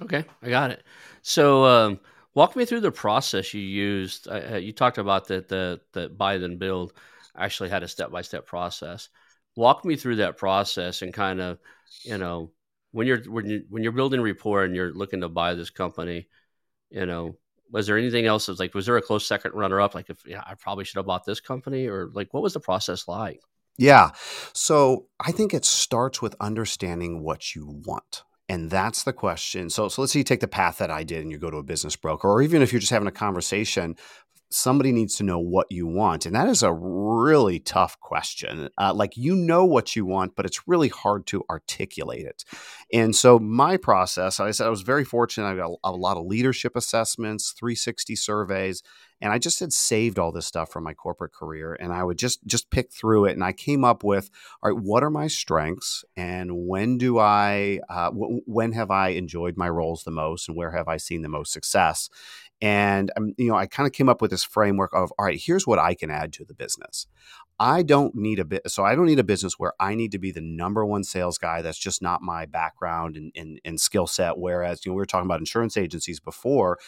Okay, 0.00 0.24
I 0.42 0.48
got 0.48 0.70
it. 0.70 0.82
So, 1.22 1.64
um, 1.64 2.00
walk 2.34 2.56
me 2.56 2.64
through 2.64 2.80
the 2.80 2.92
process 2.92 3.52
you 3.54 3.60
used. 3.60 4.28
Uh, 4.28 4.56
you 4.56 4.72
talked 4.72 4.98
about 4.98 5.28
that 5.28 5.48
the 5.48 5.80
the 5.92 6.08
buy 6.08 6.38
then 6.38 6.56
build 6.58 6.92
actually 7.36 7.68
had 7.68 7.82
a 7.82 7.88
step 7.88 8.10
by 8.10 8.22
step 8.22 8.46
process. 8.46 9.08
Walk 9.56 9.84
me 9.84 9.96
through 9.96 10.16
that 10.16 10.36
process 10.36 11.02
and 11.02 11.12
kind 11.12 11.40
of, 11.40 11.58
you 12.02 12.18
know, 12.18 12.52
when 12.92 13.06
you're 13.06 13.22
when 13.24 13.46
you 13.46 13.64
when 13.68 13.82
you're 13.82 13.92
building 13.92 14.20
rapport 14.20 14.64
and 14.64 14.74
you're 14.74 14.92
looking 14.92 15.20
to 15.20 15.28
buy 15.28 15.54
this 15.54 15.70
company, 15.70 16.28
you 16.90 17.06
know, 17.06 17.36
was 17.70 17.86
there 17.86 17.98
anything 17.98 18.26
else 18.26 18.46
that's 18.46 18.60
like 18.60 18.74
was 18.74 18.86
there 18.86 18.96
a 18.96 19.02
close 19.02 19.26
second 19.26 19.52
runner 19.54 19.80
up 19.80 19.94
like 19.94 20.10
if 20.10 20.18
yeah 20.26 20.42
I 20.46 20.54
probably 20.54 20.84
should 20.84 20.96
have 20.96 21.06
bought 21.06 21.24
this 21.24 21.40
company 21.40 21.86
or 21.86 22.10
like 22.14 22.32
what 22.32 22.42
was 22.42 22.54
the 22.54 22.60
process 22.60 23.06
like? 23.08 23.40
Yeah. 23.78 24.10
So, 24.52 25.06
I 25.18 25.32
think 25.32 25.54
it 25.54 25.64
starts 25.64 26.20
with 26.20 26.36
understanding 26.40 27.22
what 27.22 27.54
you 27.54 27.80
want. 27.86 28.24
And 28.50 28.68
that's 28.68 29.04
the 29.04 29.12
question. 29.12 29.70
So, 29.70 29.88
so 29.88 30.02
let's 30.02 30.12
say 30.12 30.18
you 30.18 30.24
take 30.24 30.40
the 30.40 30.48
path 30.48 30.78
that 30.78 30.90
I 30.90 31.04
did 31.04 31.22
and 31.22 31.30
you 31.30 31.38
go 31.38 31.52
to 31.52 31.58
a 31.58 31.62
business 31.62 31.94
broker, 31.94 32.28
or 32.28 32.42
even 32.42 32.62
if 32.62 32.72
you're 32.72 32.80
just 32.80 32.90
having 32.90 33.06
a 33.06 33.12
conversation, 33.12 33.94
somebody 34.50 34.90
needs 34.90 35.14
to 35.18 35.22
know 35.22 35.38
what 35.38 35.68
you 35.70 35.86
want. 35.86 36.26
And 36.26 36.34
that 36.34 36.48
is 36.48 36.64
a 36.64 36.72
really 36.72 37.60
tough 37.60 38.00
question. 38.00 38.68
Uh, 38.76 38.92
like, 38.92 39.16
you 39.16 39.36
know 39.36 39.64
what 39.64 39.94
you 39.94 40.04
want, 40.04 40.34
but 40.34 40.46
it's 40.46 40.66
really 40.66 40.88
hard 40.88 41.28
to 41.28 41.44
articulate 41.48 42.26
it. 42.26 42.44
And 42.92 43.14
so, 43.14 43.38
my 43.38 43.76
process, 43.76 44.40
I 44.40 44.50
said, 44.50 44.66
I 44.66 44.70
was 44.70 44.82
very 44.82 45.04
fortunate. 45.04 45.46
I 45.46 45.54
got 45.54 45.78
a 45.84 45.92
lot 45.92 46.16
of 46.16 46.26
leadership 46.26 46.74
assessments, 46.74 47.52
360 47.56 48.16
surveys. 48.16 48.82
And 49.20 49.32
I 49.32 49.38
just 49.38 49.60
had 49.60 49.72
saved 49.72 50.18
all 50.18 50.32
this 50.32 50.46
stuff 50.46 50.70
from 50.70 50.84
my 50.84 50.94
corporate 50.94 51.32
career, 51.32 51.76
and 51.78 51.92
I 51.92 52.04
would 52.04 52.18
just 52.18 52.46
just 52.46 52.70
pick 52.70 52.92
through 52.92 53.26
it, 53.26 53.32
and 53.32 53.44
I 53.44 53.52
came 53.52 53.84
up 53.84 54.02
with, 54.04 54.30
all 54.62 54.70
right, 54.70 54.82
what 54.82 55.02
are 55.02 55.10
my 55.10 55.26
strengths, 55.26 56.04
and 56.16 56.66
when 56.66 56.98
do 56.98 57.18
I, 57.18 57.80
uh, 57.88 58.10
w- 58.10 58.40
when 58.46 58.72
have 58.72 58.90
I 58.90 59.08
enjoyed 59.10 59.56
my 59.56 59.68
roles 59.68 60.04
the 60.04 60.10
most, 60.10 60.48
and 60.48 60.56
where 60.56 60.70
have 60.72 60.88
I 60.88 60.96
seen 60.96 61.22
the 61.22 61.28
most 61.28 61.52
success, 61.52 62.08
and 62.60 63.10
um, 63.16 63.34
you 63.38 63.48
know, 63.48 63.56
I 63.56 63.66
kind 63.66 63.86
of 63.86 63.92
came 63.92 64.08
up 64.08 64.20
with 64.20 64.30
this 64.30 64.44
framework 64.44 64.92
of, 64.94 65.12
all 65.18 65.24
right, 65.24 65.40
here's 65.40 65.66
what 65.66 65.78
I 65.78 65.94
can 65.94 66.10
add 66.10 66.32
to 66.34 66.44
the 66.44 66.54
business. 66.54 67.06
I 67.58 67.82
don't 67.82 68.14
need 68.14 68.38
a 68.38 68.44
bit, 68.46 68.62
so 68.70 68.84
I 68.84 68.94
don't 68.94 69.04
need 69.04 69.18
a 69.18 69.24
business 69.24 69.58
where 69.58 69.74
I 69.78 69.94
need 69.94 70.12
to 70.12 70.18
be 70.18 70.32
the 70.32 70.40
number 70.40 70.84
one 70.84 71.04
sales 71.04 71.36
guy. 71.36 71.60
That's 71.60 71.78
just 71.78 72.00
not 72.00 72.22
my 72.22 72.46
background 72.46 73.18
and, 73.18 73.32
and, 73.36 73.60
and 73.66 73.78
skill 73.78 74.06
set. 74.06 74.38
Whereas, 74.38 74.84
you 74.84 74.90
know, 74.90 74.94
we 74.94 75.00
were 75.00 75.06
talking 75.06 75.26
about 75.26 75.40
insurance 75.40 75.76
agencies 75.76 76.20
before. 76.20 76.78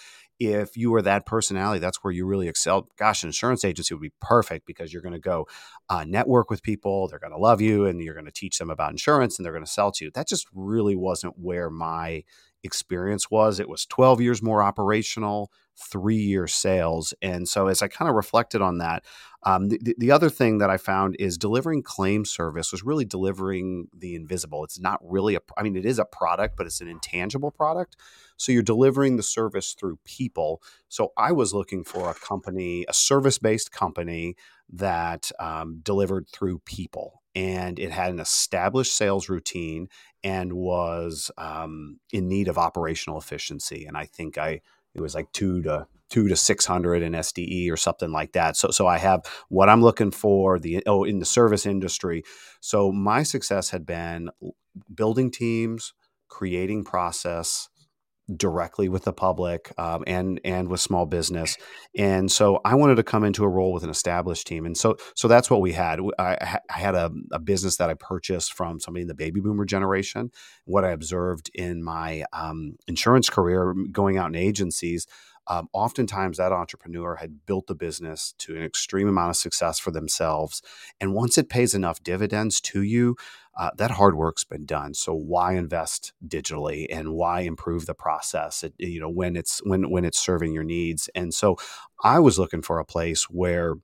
If 0.48 0.76
you 0.76 0.90
were 0.90 1.02
that 1.02 1.26
personality, 1.26 1.78
that's 1.80 2.02
where 2.02 2.12
you 2.12 2.26
really 2.26 2.48
excel. 2.48 2.88
Gosh, 2.96 3.22
an 3.22 3.28
insurance 3.28 3.64
agency 3.64 3.94
would 3.94 4.02
be 4.02 4.12
perfect 4.20 4.66
because 4.66 4.92
you're 4.92 5.02
going 5.02 5.12
to 5.14 5.20
go 5.20 5.46
uh, 5.88 6.04
network 6.04 6.50
with 6.50 6.62
people. 6.62 7.08
They're 7.08 7.18
going 7.18 7.32
to 7.32 7.38
love 7.38 7.60
you 7.60 7.86
and 7.86 8.02
you're 8.02 8.14
going 8.14 8.26
to 8.26 8.32
teach 8.32 8.58
them 8.58 8.70
about 8.70 8.90
insurance 8.90 9.38
and 9.38 9.44
they're 9.44 9.52
going 9.52 9.64
to 9.64 9.70
sell 9.70 9.92
to 9.92 10.04
you. 10.04 10.10
That 10.12 10.28
just 10.28 10.46
really 10.52 10.96
wasn't 10.96 11.38
where 11.38 11.70
my 11.70 12.24
experience 12.64 13.30
was. 13.30 13.58
It 13.58 13.68
was 13.68 13.86
12 13.86 14.20
years 14.20 14.42
more 14.42 14.62
operational, 14.62 15.50
three 15.76 16.16
year 16.16 16.46
sales. 16.46 17.12
And 17.22 17.48
so 17.48 17.66
as 17.66 17.82
I 17.82 17.88
kind 17.88 18.08
of 18.08 18.14
reflected 18.14 18.62
on 18.62 18.78
that, 18.78 19.04
um, 19.44 19.68
the, 19.68 19.94
the 19.98 20.10
other 20.10 20.30
thing 20.30 20.58
that 20.58 20.70
I 20.70 20.76
found 20.76 21.16
is 21.18 21.36
delivering 21.36 21.82
claim 21.82 22.24
service 22.24 22.70
was 22.70 22.84
really 22.84 23.04
delivering 23.04 23.88
the 23.96 24.14
invisible. 24.14 24.62
It's 24.62 24.78
not 24.78 25.00
really 25.02 25.34
a, 25.34 25.40
I 25.56 25.62
mean, 25.62 25.76
it 25.76 25.84
is 25.84 25.98
a 25.98 26.04
product, 26.04 26.56
but 26.56 26.66
it's 26.66 26.80
an 26.80 26.88
intangible 26.88 27.50
product. 27.50 27.96
So 28.42 28.52
you're 28.52 28.62
delivering 28.62 29.16
the 29.16 29.22
service 29.22 29.74
through 29.78 29.98
people. 30.04 30.62
So 30.88 31.12
I 31.16 31.32
was 31.32 31.54
looking 31.54 31.84
for 31.84 32.10
a 32.10 32.14
company, 32.14 32.84
a 32.88 32.94
service 32.94 33.38
based 33.38 33.72
company 33.72 34.36
that 34.72 35.30
um, 35.38 35.80
delivered 35.82 36.28
through 36.28 36.60
people 36.60 37.22
and 37.34 37.78
it 37.78 37.90
had 37.90 38.10
an 38.10 38.20
established 38.20 38.96
sales 38.96 39.28
routine 39.28 39.88
and 40.22 40.52
was 40.52 41.30
um, 41.38 41.98
in 42.12 42.28
need 42.28 42.48
of 42.48 42.58
operational 42.58 43.18
efficiency. 43.18 43.86
And 43.86 43.96
I 43.96 44.06
think 44.06 44.38
I 44.38 44.60
it 44.94 45.00
was 45.00 45.14
like 45.14 45.32
two 45.32 45.62
to 45.62 45.86
two 46.10 46.28
to 46.28 46.36
six 46.36 46.66
hundred 46.66 47.02
in 47.02 47.12
SDE 47.12 47.70
or 47.72 47.76
something 47.76 48.12
like 48.12 48.32
that. 48.32 48.56
So 48.56 48.70
so 48.70 48.86
I 48.86 48.98
have 48.98 49.22
what 49.48 49.68
I'm 49.68 49.82
looking 49.82 50.10
for 50.10 50.58
the 50.58 50.82
oh 50.86 51.04
in 51.04 51.18
the 51.18 51.24
service 51.24 51.64
industry. 51.64 52.22
So 52.60 52.92
my 52.92 53.22
success 53.22 53.70
had 53.70 53.86
been 53.86 54.28
building 54.94 55.30
teams, 55.30 55.94
creating 56.28 56.84
process, 56.84 57.70
directly 58.36 58.88
with 58.88 59.04
the 59.04 59.12
public 59.12 59.72
um, 59.78 60.04
and 60.06 60.40
and 60.44 60.68
with 60.68 60.80
small 60.80 61.06
business. 61.06 61.56
And 61.96 62.30
so 62.30 62.60
i 62.64 62.74
wanted 62.74 62.96
to 62.96 63.02
come 63.02 63.24
into 63.24 63.44
a 63.44 63.48
role 63.48 63.72
with 63.72 63.84
an 63.84 63.90
established 63.90 64.46
team. 64.46 64.66
And 64.66 64.76
so 64.76 64.96
so 65.14 65.28
that's 65.28 65.50
what 65.50 65.60
we 65.60 65.72
had. 65.72 66.00
I, 66.18 66.58
I 66.70 66.78
had 66.78 66.94
a, 66.94 67.10
a, 67.32 67.38
business 67.38 67.76
that 67.76 67.90
i 67.90 67.94
purchased 67.94 68.54
from 68.54 68.80
somebody 68.80 69.02
in 69.02 69.08
the 69.08 69.14
baby 69.14 69.40
boomer 69.40 69.64
generation. 69.64 70.30
What 70.64 70.84
i 70.84 70.90
observed 70.90 71.50
in 71.54 71.82
my 71.82 72.24
um, 72.32 72.76
insurance 72.86 73.28
career 73.28 73.74
going 73.92 74.16
out 74.18 74.28
in 74.28 74.36
agencies 74.36 75.06
um, 75.48 75.68
oftentimes 75.72 76.38
that 76.38 76.52
entrepreneur 76.52 77.16
had 77.16 77.44
built 77.46 77.66
the 77.66 77.74
business 77.74 78.34
to 78.38 78.56
an 78.56 78.62
extreme 78.62 79.08
amount 79.08 79.30
of 79.30 79.36
success 79.36 79.78
for 79.78 79.90
themselves. 79.90 80.62
And 81.00 81.14
once 81.14 81.36
it 81.36 81.48
pays 81.48 81.74
enough 81.74 82.02
dividends 82.02 82.60
to 82.62 82.82
you 82.82 83.16
uh, 83.58 83.70
that 83.76 83.90
hard 83.92 84.16
work's 84.16 84.44
been 84.44 84.64
done 84.64 84.94
so 84.94 85.14
why 85.14 85.52
invest 85.54 86.12
digitally 86.26 86.86
and 86.90 87.12
why 87.14 87.40
improve 87.40 87.86
the 87.86 87.94
process 87.94 88.62
it, 88.62 88.74
you 88.78 89.00
know 89.00 89.10
when 89.10 89.36
it's 89.36 89.60
when 89.64 89.90
when 89.90 90.04
it's 90.04 90.18
serving 90.18 90.52
your 90.52 90.64
needs? 90.64 91.08
And 91.14 91.34
so 91.34 91.56
i 92.04 92.18
was 92.18 92.38
looking 92.38 92.62
for 92.62 92.78
a 92.78 92.84
place 92.84 93.24
where 93.24 93.74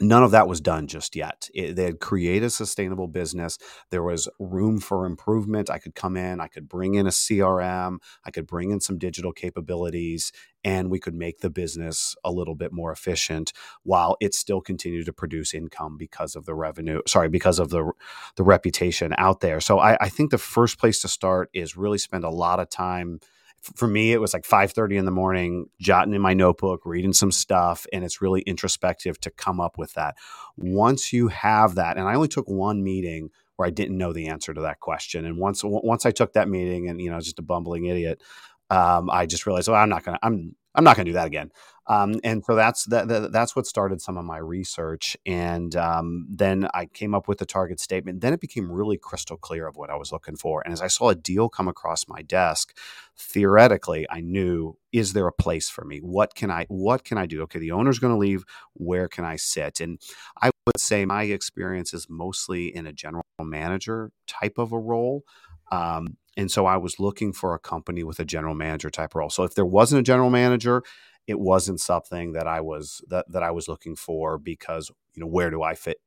none 0.00 0.22
of 0.22 0.30
that 0.32 0.48
was 0.48 0.60
done 0.60 0.86
just 0.86 1.14
yet. 1.16 1.48
It, 1.54 1.76
they 1.76 1.84
had 1.84 2.00
created 2.00 2.46
a 2.46 2.50
sustainable 2.50 3.08
business. 3.08 3.58
There 3.90 4.02
was 4.02 4.28
room 4.38 4.80
for 4.80 5.06
improvement. 5.06 5.70
I 5.70 5.78
could 5.78 5.94
come 5.94 6.16
in, 6.16 6.40
I 6.40 6.48
could 6.48 6.68
bring 6.68 6.94
in 6.94 7.06
a 7.06 7.10
CRM, 7.10 7.98
I 8.24 8.30
could 8.30 8.46
bring 8.46 8.70
in 8.70 8.80
some 8.80 8.98
digital 8.98 9.32
capabilities, 9.32 10.32
and 10.64 10.90
we 10.90 10.98
could 10.98 11.14
make 11.14 11.40
the 11.40 11.50
business 11.50 12.14
a 12.24 12.32
little 12.32 12.54
bit 12.54 12.72
more 12.72 12.92
efficient 12.92 13.52
while 13.82 14.16
it 14.20 14.34
still 14.34 14.60
continued 14.60 15.06
to 15.06 15.12
produce 15.12 15.54
income 15.54 15.96
because 15.96 16.36
of 16.36 16.44
the 16.46 16.54
revenue. 16.54 17.00
Sorry, 17.06 17.28
because 17.28 17.58
of 17.58 17.70
the 17.70 17.92
the 18.36 18.44
reputation 18.44 19.14
out 19.18 19.40
there. 19.40 19.60
So 19.60 19.78
I, 19.78 19.96
I 20.00 20.08
think 20.08 20.30
the 20.30 20.38
first 20.38 20.78
place 20.78 21.00
to 21.00 21.08
start 21.08 21.50
is 21.52 21.76
really 21.76 21.98
spend 21.98 22.24
a 22.24 22.30
lot 22.30 22.60
of 22.60 22.68
time 22.70 23.20
for 23.62 23.86
me 23.86 24.12
it 24.12 24.20
was 24.20 24.34
like 24.34 24.44
5.30 24.44 24.98
in 24.98 25.04
the 25.04 25.10
morning 25.10 25.66
jotting 25.80 26.14
in 26.14 26.20
my 26.20 26.34
notebook 26.34 26.84
reading 26.84 27.12
some 27.12 27.30
stuff 27.30 27.86
and 27.92 28.04
it's 28.04 28.20
really 28.20 28.42
introspective 28.42 29.20
to 29.20 29.30
come 29.30 29.60
up 29.60 29.78
with 29.78 29.94
that. 29.94 30.16
Once 30.56 31.12
you 31.12 31.28
have 31.28 31.76
that 31.76 31.96
and 31.96 32.08
i 32.08 32.14
only 32.14 32.28
took 32.28 32.48
one 32.48 32.82
meeting 32.82 33.30
where 33.56 33.66
i 33.66 33.70
didn't 33.70 33.98
know 33.98 34.12
the 34.12 34.28
answer 34.28 34.52
to 34.52 34.60
that 34.62 34.80
question 34.80 35.24
and 35.24 35.38
once 35.38 35.62
once 35.64 36.04
i 36.04 36.10
took 36.10 36.32
that 36.32 36.48
meeting 36.48 36.88
and 36.88 37.00
you 37.00 37.10
know 37.10 37.20
just 37.20 37.38
a 37.38 37.42
bumbling 37.42 37.86
idiot 37.86 38.20
um, 38.70 39.08
i 39.10 39.26
just 39.26 39.46
realized 39.46 39.68
well 39.68 39.80
i'm 39.80 39.88
not 39.88 40.04
gonna 40.04 40.18
i'm 40.22 40.54
i'm 40.74 40.84
not 40.84 40.96
gonna 40.96 41.04
do 41.04 41.14
that 41.14 41.26
again 41.26 41.50
um, 41.88 42.20
and 42.22 42.44
so 42.44 42.54
that's 42.54 42.84
that, 42.86 43.08
that, 43.08 43.32
that's 43.32 43.56
what 43.56 43.66
started 43.66 44.00
some 44.00 44.16
of 44.16 44.24
my 44.24 44.38
research. 44.38 45.16
And 45.26 45.74
um, 45.74 46.26
then 46.30 46.68
I 46.74 46.86
came 46.86 47.14
up 47.14 47.26
with 47.26 47.38
the 47.38 47.46
target 47.46 47.80
statement. 47.80 48.20
Then 48.20 48.32
it 48.32 48.40
became 48.40 48.70
really 48.70 48.96
crystal 48.96 49.36
clear 49.36 49.66
of 49.66 49.76
what 49.76 49.90
I 49.90 49.96
was 49.96 50.12
looking 50.12 50.36
for. 50.36 50.62
And 50.62 50.72
as 50.72 50.80
I 50.80 50.86
saw 50.86 51.08
a 51.08 51.14
deal 51.14 51.48
come 51.48 51.66
across 51.66 52.06
my 52.06 52.22
desk, 52.22 52.76
theoretically, 53.16 54.06
I 54.08 54.20
knew 54.20 54.78
is 54.92 55.12
there 55.12 55.26
a 55.26 55.32
place 55.32 55.68
for 55.68 55.84
me? 55.84 55.98
What 55.98 56.34
can 56.34 56.50
I 56.50 56.66
what 56.68 57.04
can 57.04 57.18
I 57.18 57.26
do? 57.26 57.42
Okay, 57.42 57.58
the 57.58 57.72
owner's 57.72 57.98
going 57.98 58.12
to 58.12 58.18
leave. 58.18 58.44
Where 58.74 59.08
can 59.08 59.24
I 59.24 59.36
sit? 59.36 59.80
And 59.80 59.98
I 60.40 60.50
would 60.66 60.78
say 60.78 61.04
my 61.04 61.24
experience 61.24 61.92
is 61.92 62.06
mostly 62.08 62.74
in 62.74 62.86
a 62.86 62.92
general 62.92 63.24
manager 63.40 64.12
type 64.28 64.58
of 64.58 64.72
a 64.72 64.78
role. 64.78 65.24
Um, 65.72 66.18
and 66.36 66.50
so 66.50 66.66
I 66.66 66.76
was 66.76 67.00
looking 67.00 67.32
for 67.32 67.54
a 67.54 67.58
company 67.58 68.04
with 68.04 68.20
a 68.20 68.24
general 68.24 68.54
manager 68.54 68.90
type 68.90 69.14
role. 69.14 69.30
So 69.30 69.42
if 69.42 69.54
there 69.54 69.66
wasn't 69.66 70.00
a 70.00 70.04
general 70.04 70.30
manager, 70.30 70.82
it 71.26 71.40
wasn't 71.40 71.80
something 71.80 72.32
that 72.32 72.46
I 72.46 72.60
was 72.60 73.02
that 73.08 73.30
that 73.32 73.42
I 73.42 73.50
was 73.50 73.68
looking 73.68 73.96
for 73.96 74.38
because 74.38 74.90
you 75.14 75.20
know 75.20 75.26
where 75.26 75.50
do 75.50 75.62
I 75.62 75.74
fit 75.74 75.98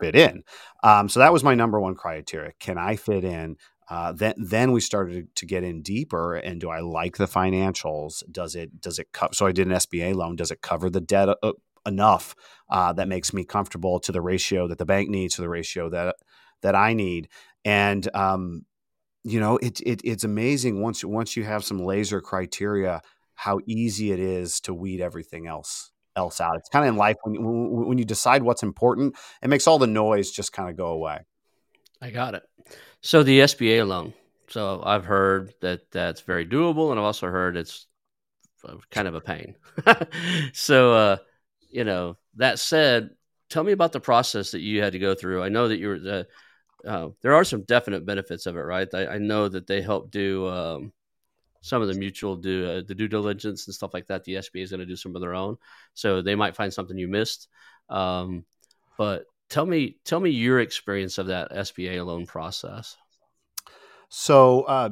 fit 0.00 0.16
in? 0.16 0.42
Um, 0.82 1.08
so 1.08 1.20
that 1.20 1.32
was 1.32 1.44
my 1.44 1.54
number 1.54 1.80
one 1.80 1.94
criteria. 1.94 2.52
Can 2.58 2.78
I 2.78 2.96
fit 2.96 3.24
in? 3.24 3.56
Uh, 3.88 4.12
then 4.12 4.34
then 4.38 4.72
we 4.72 4.80
started 4.80 5.34
to 5.36 5.46
get 5.46 5.64
in 5.64 5.82
deeper 5.82 6.36
and 6.36 6.60
do 6.60 6.70
I 6.70 6.80
like 6.80 7.16
the 7.16 7.26
financials? 7.26 8.22
Does 8.30 8.54
it 8.54 8.80
does 8.80 8.98
it 8.98 9.08
cover? 9.12 9.34
So 9.34 9.46
I 9.46 9.52
did 9.52 9.66
an 9.66 9.74
SBA 9.74 10.14
loan. 10.14 10.36
Does 10.36 10.50
it 10.50 10.62
cover 10.62 10.88
the 10.88 11.00
debt 11.00 11.28
uh, 11.42 11.52
enough 11.84 12.34
uh, 12.70 12.92
that 12.92 13.08
makes 13.08 13.32
me 13.32 13.44
comfortable 13.44 13.98
to 14.00 14.12
the 14.12 14.20
ratio 14.20 14.68
that 14.68 14.78
the 14.78 14.86
bank 14.86 15.08
needs 15.08 15.34
to 15.34 15.42
the 15.42 15.48
ratio 15.48 15.90
that 15.90 16.16
that 16.62 16.74
I 16.74 16.94
need? 16.94 17.28
And 17.64 18.08
um, 18.14 18.64
you 19.24 19.40
know, 19.40 19.56
it, 19.58 19.80
it 19.80 20.00
it's 20.04 20.24
amazing 20.24 20.80
once 20.80 21.04
once 21.04 21.36
you 21.36 21.44
have 21.44 21.64
some 21.64 21.84
laser 21.84 22.20
criteria 22.20 23.02
how 23.34 23.60
easy 23.66 24.12
it 24.12 24.20
is 24.20 24.60
to 24.60 24.74
weed 24.74 25.00
everything 25.00 25.46
else 25.46 25.90
else 26.16 26.40
out. 26.40 26.56
It's 26.56 26.68
kind 26.68 26.84
of 26.84 26.90
in 26.90 26.96
life 26.96 27.16
when 27.22 27.34
you, 27.34 27.40
when 27.42 27.98
you 27.98 28.04
decide 28.04 28.42
what's 28.42 28.62
important, 28.62 29.16
it 29.42 29.48
makes 29.48 29.66
all 29.66 29.78
the 29.78 29.86
noise 29.86 30.30
just 30.30 30.52
kind 30.52 30.68
of 30.68 30.76
go 30.76 30.88
away. 30.88 31.20
I 32.00 32.10
got 32.10 32.34
it. 32.34 32.42
So 33.00 33.22
the 33.22 33.40
SBA 33.40 33.86
loan. 33.86 34.12
So 34.48 34.82
I've 34.84 35.04
heard 35.04 35.54
that 35.60 35.90
that's 35.90 36.20
very 36.20 36.46
doable, 36.46 36.90
and 36.90 37.00
I've 37.00 37.06
also 37.06 37.28
heard 37.28 37.56
it's 37.56 37.86
kind 38.90 39.08
of 39.08 39.14
a 39.14 39.20
pain. 39.20 39.54
so, 40.52 40.92
uh, 40.92 41.16
you 41.70 41.84
know, 41.84 42.18
that 42.36 42.58
said, 42.58 43.10
tell 43.48 43.64
me 43.64 43.72
about 43.72 43.92
the 43.92 44.00
process 44.00 44.50
that 44.50 44.60
you 44.60 44.82
had 44.82 44.92
to 44.92 44.98
go 44.98 45.14
through. 45.14 45.42
I 45.42 45.48
know 45.48 45.68
that 45.68 45.78
you're 45.78 45.98
the 45.98 46.20
uh, 46.20 46.24
there 46.84 47.34
are 47.34 47.44
some 47.44 47.62
definite 47.62 48.04
benefits 48.04 48.46
of 48.46 48.56
it, 48.56 48.60
right? 48.60 48.88
I, 48.92 49.06
I 49.06 49.18
know 49.18 49.48
that 49.48 49.66
they 49.66 49.82
help 49.82 50.10
do 50.10 50.48
um, 50.48 50.92
some 51.60 51.80
of 51.80 51.88
the 51.88 51.94
mutual 51.94 52.36
do 52.36 52.68
uh, 52.68 52.82
the 52.86 52.94
due 52.94 53.08
diligence 53.08 53.66
and 53.66 53.74
stuff 53.74 53.94
like 53.94 54.08
that. 54.08 54.24
The 54.24 54.34
SBA 54.34 54.62
is 54.62 54.70
going 54.70 54.80
to 54.80 54.86
do 54.86 54.96
some 54.96 55.14
of 55.14 55.22
their 55.22 55.34
own, 55.34 55.56
so 55.94 56.20
they 56.20 56.34
might 56.34 56.56
find 56.56 56.72
something 56.72 56.98
you 56.98 57.08
missed. 57.08 57.48
Um, 57.88 58.44
but 58.98 59.26
tell 59.48 59.64
me, 59.64 59.96
tell 60.04 60.20
me 60.20 60.30
your 60.30 60.60
experience 60.60 61.18
of 61.18 61.28
that 61.28 61.50
SBA 61.52 62.04
loan 62.04 62.26
process. 62.26 62.96
So, 64.08 64.62
uh, 64.62 64.90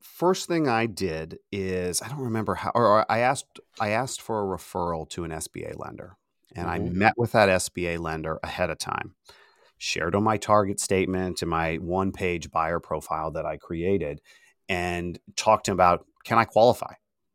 first 0.00 0.46
thing 0.46 0.68
I 0.68 0.86
did 0.86 1.38
is 1.50 2.00
I 2.02 2.08
don't 2.08 2.20
remember 2.20 2.54
how, 2.54 2.70
or 2.74 3.10
I 3.10 3.20
asked 3.20 3.58
I 3.80 3.90
asked 3.90 4.20
for 4.20 4.40
a 4.40 4.56
referral 4.56 5.08
to 5.10 5.24
an 5.24 5.30
SBA 5.30 5.78
lender, 5.78 6.16
and 6.54 6.66
mm-hmm. 6.66 6.86
I 6.86 6.90
met 6.90 7.14
with 7.16 7.32
that 7.32 7.48
SBA 7.48 7.98
lender 7.98 8.38
ahead 8.42 8.70
of 8.70 8.78
time. 8.78 9.14
Shared 9.84 10.14
on 10.14 10.24
my 10.24 10.38
target 10.38 10.80
statement 10.80 11.42
and 11.42 11.50
my 11.50 11.76
one 11.76 12.10
page 12.10 12.50
buyer 12.50 12.80
profile 12.80 13.30
that 13.32 13.44
I 13.44 13.58
created 13.58 14.22
and 14.66 15.18
talked 15.36 15.66
to 15.66 15.72
him 15.72 15.76
about 15.76 16.06
can 16.24 16.38
I 16.38 16.44
qualify? 16.44 16.94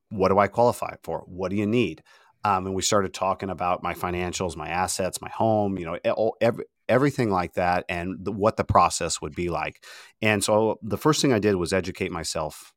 What 0.09 0.29
do 0.29 0.39
I 0.39 0.47
qualify 0.47 0.95
for? 1.03 1.23
What 1.27 1.51
do 1.51 1.57
you 1.57 1.67
need? 1.67 2.01
Um, 2.43 2.65
and 2.65 2.73
we 2.73 2.81
started 2.81 3.13
talking 3.13 3.51
about 3.51 3.83
my 3.83 3.93
financials, 3.93 4.55
my 4.55 4.67
assets, 4.67 5.21
my 5.21 5.29
home, 5.29 5.77
you 5.77 5.85
know, 5.85 6.33
every, 6.41 6.65
everything 6.87 7.29
like 7.29 7.53
that, 7.53 7.85
and 7.87 8.17
the, 8.25 8.31
what 8.31 8.57
the 8.57 8.63
process 8.63 9.21
would 9.21 9.35
be 9.35 9.49
like. 9.49 9.83
And 10.21 10.43
so 10.43 10.79
the 10.81 10.97
first 10.97 11.21
thing 11.21 11.31
I 11.31 11.39
did 11.39 11.55
was 11.55 11.71
educate 11.71 12.11
myself 12.11 12.73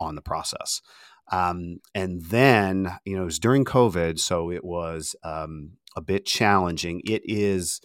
on 0.00 0.16
the 0.16 0.22
process. 0.22 0.80
Um, 1.30 1.78
and 1.94 2.22
then, 2.22 2.98
you 3.04 3.14
know, 3.14 3.22
it 3.22 3.26
was 3.26 3.38
during 3.38 3.64
COVID, 3.64 4.18
so 4.18 4.50
it 4.50 4.64
was 4.64 5.14
um, 5.22 5.74
a 5.94 6.00
bit 6.00 6.26
challenging. 6.26 7.02
It 7.04 7.22
is, 7.24 7.80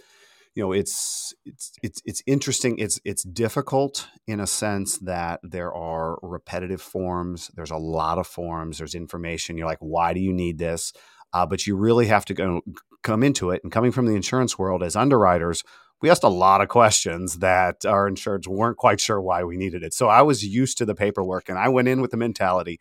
you 0.58 0.64
know, 0.64 0.72
it's 0.72 1.36
it's 1.46 1.74
it's 1.84 2.02
it's 2.04 2.24
interesting. 2.26 2.80
It's 2.80 3.00
it's 3.06 3.22
difficult 3.22 4.08
in 4.26 4.40
a 4.40 4.48
sense 4.48 4.98
that 4.98 5.40
there 5.44 5.72
are 5.72 6.18
repetitive 6.24 6.82
forms. 6.82 7.52
There's 7.54 7.70
a 7.70 7.78
lot 7.78 8.18
of 8.18 8.26
forms. 8.26 8.80
There's 8.80 8.96
information. 8.96 9.56
You're 9.56 9.68
like, 9.68 9.78
why 9.82 10.16
do 10.16 10.20
you 10.20 10.34
need 10.34 10.58
this? 10.58 10.94
Uh, 11.32 11.46
but 11.46 11.68
you 11.68 11.76
really 11.76 12.08
have 12.08 12.26
to 12.26 12.34
go 12.34 12.62
come 13.04 13.22
into 13.22 13.52
it. 13.52 13.62
And 13.62 13.72
coming 13.72 13.92
from 13.92 14.08
the 14.08 14.16
insurance 14.16 14.58
world 14.58 14.82
as 14.82 14.96
underwriters, 14.96 15.64
we 16.02 16.10
asked 16.10 16.24
a 16.24 16.28
lot 16.28 16.62
of 16.62 16.70
questions 16.70 17.38
that 17.38 17.86
our 17.86 18.10
insureds 18.10 18.48
weren't 18.48 18.78
quite 18.78 19.00
sure 19.00 19.22
why 19.22 19.44
we 19.44 19.58
needed 19.58 19.84
it. 19.84 19.94
So 19.94 20.08
I 20.08 20.24
was 20.24 20.44
used 20.44 20.80
to 20.80 20.86
the 20.86 20.96
paperwork, 20.96 21.50
and 21.50 21.60
I 21.60 21.70
went 21.70 21.88
in 21.88 22.02
with 22.02 22.10
the 22.10 22.18
mentality 22.18 22.80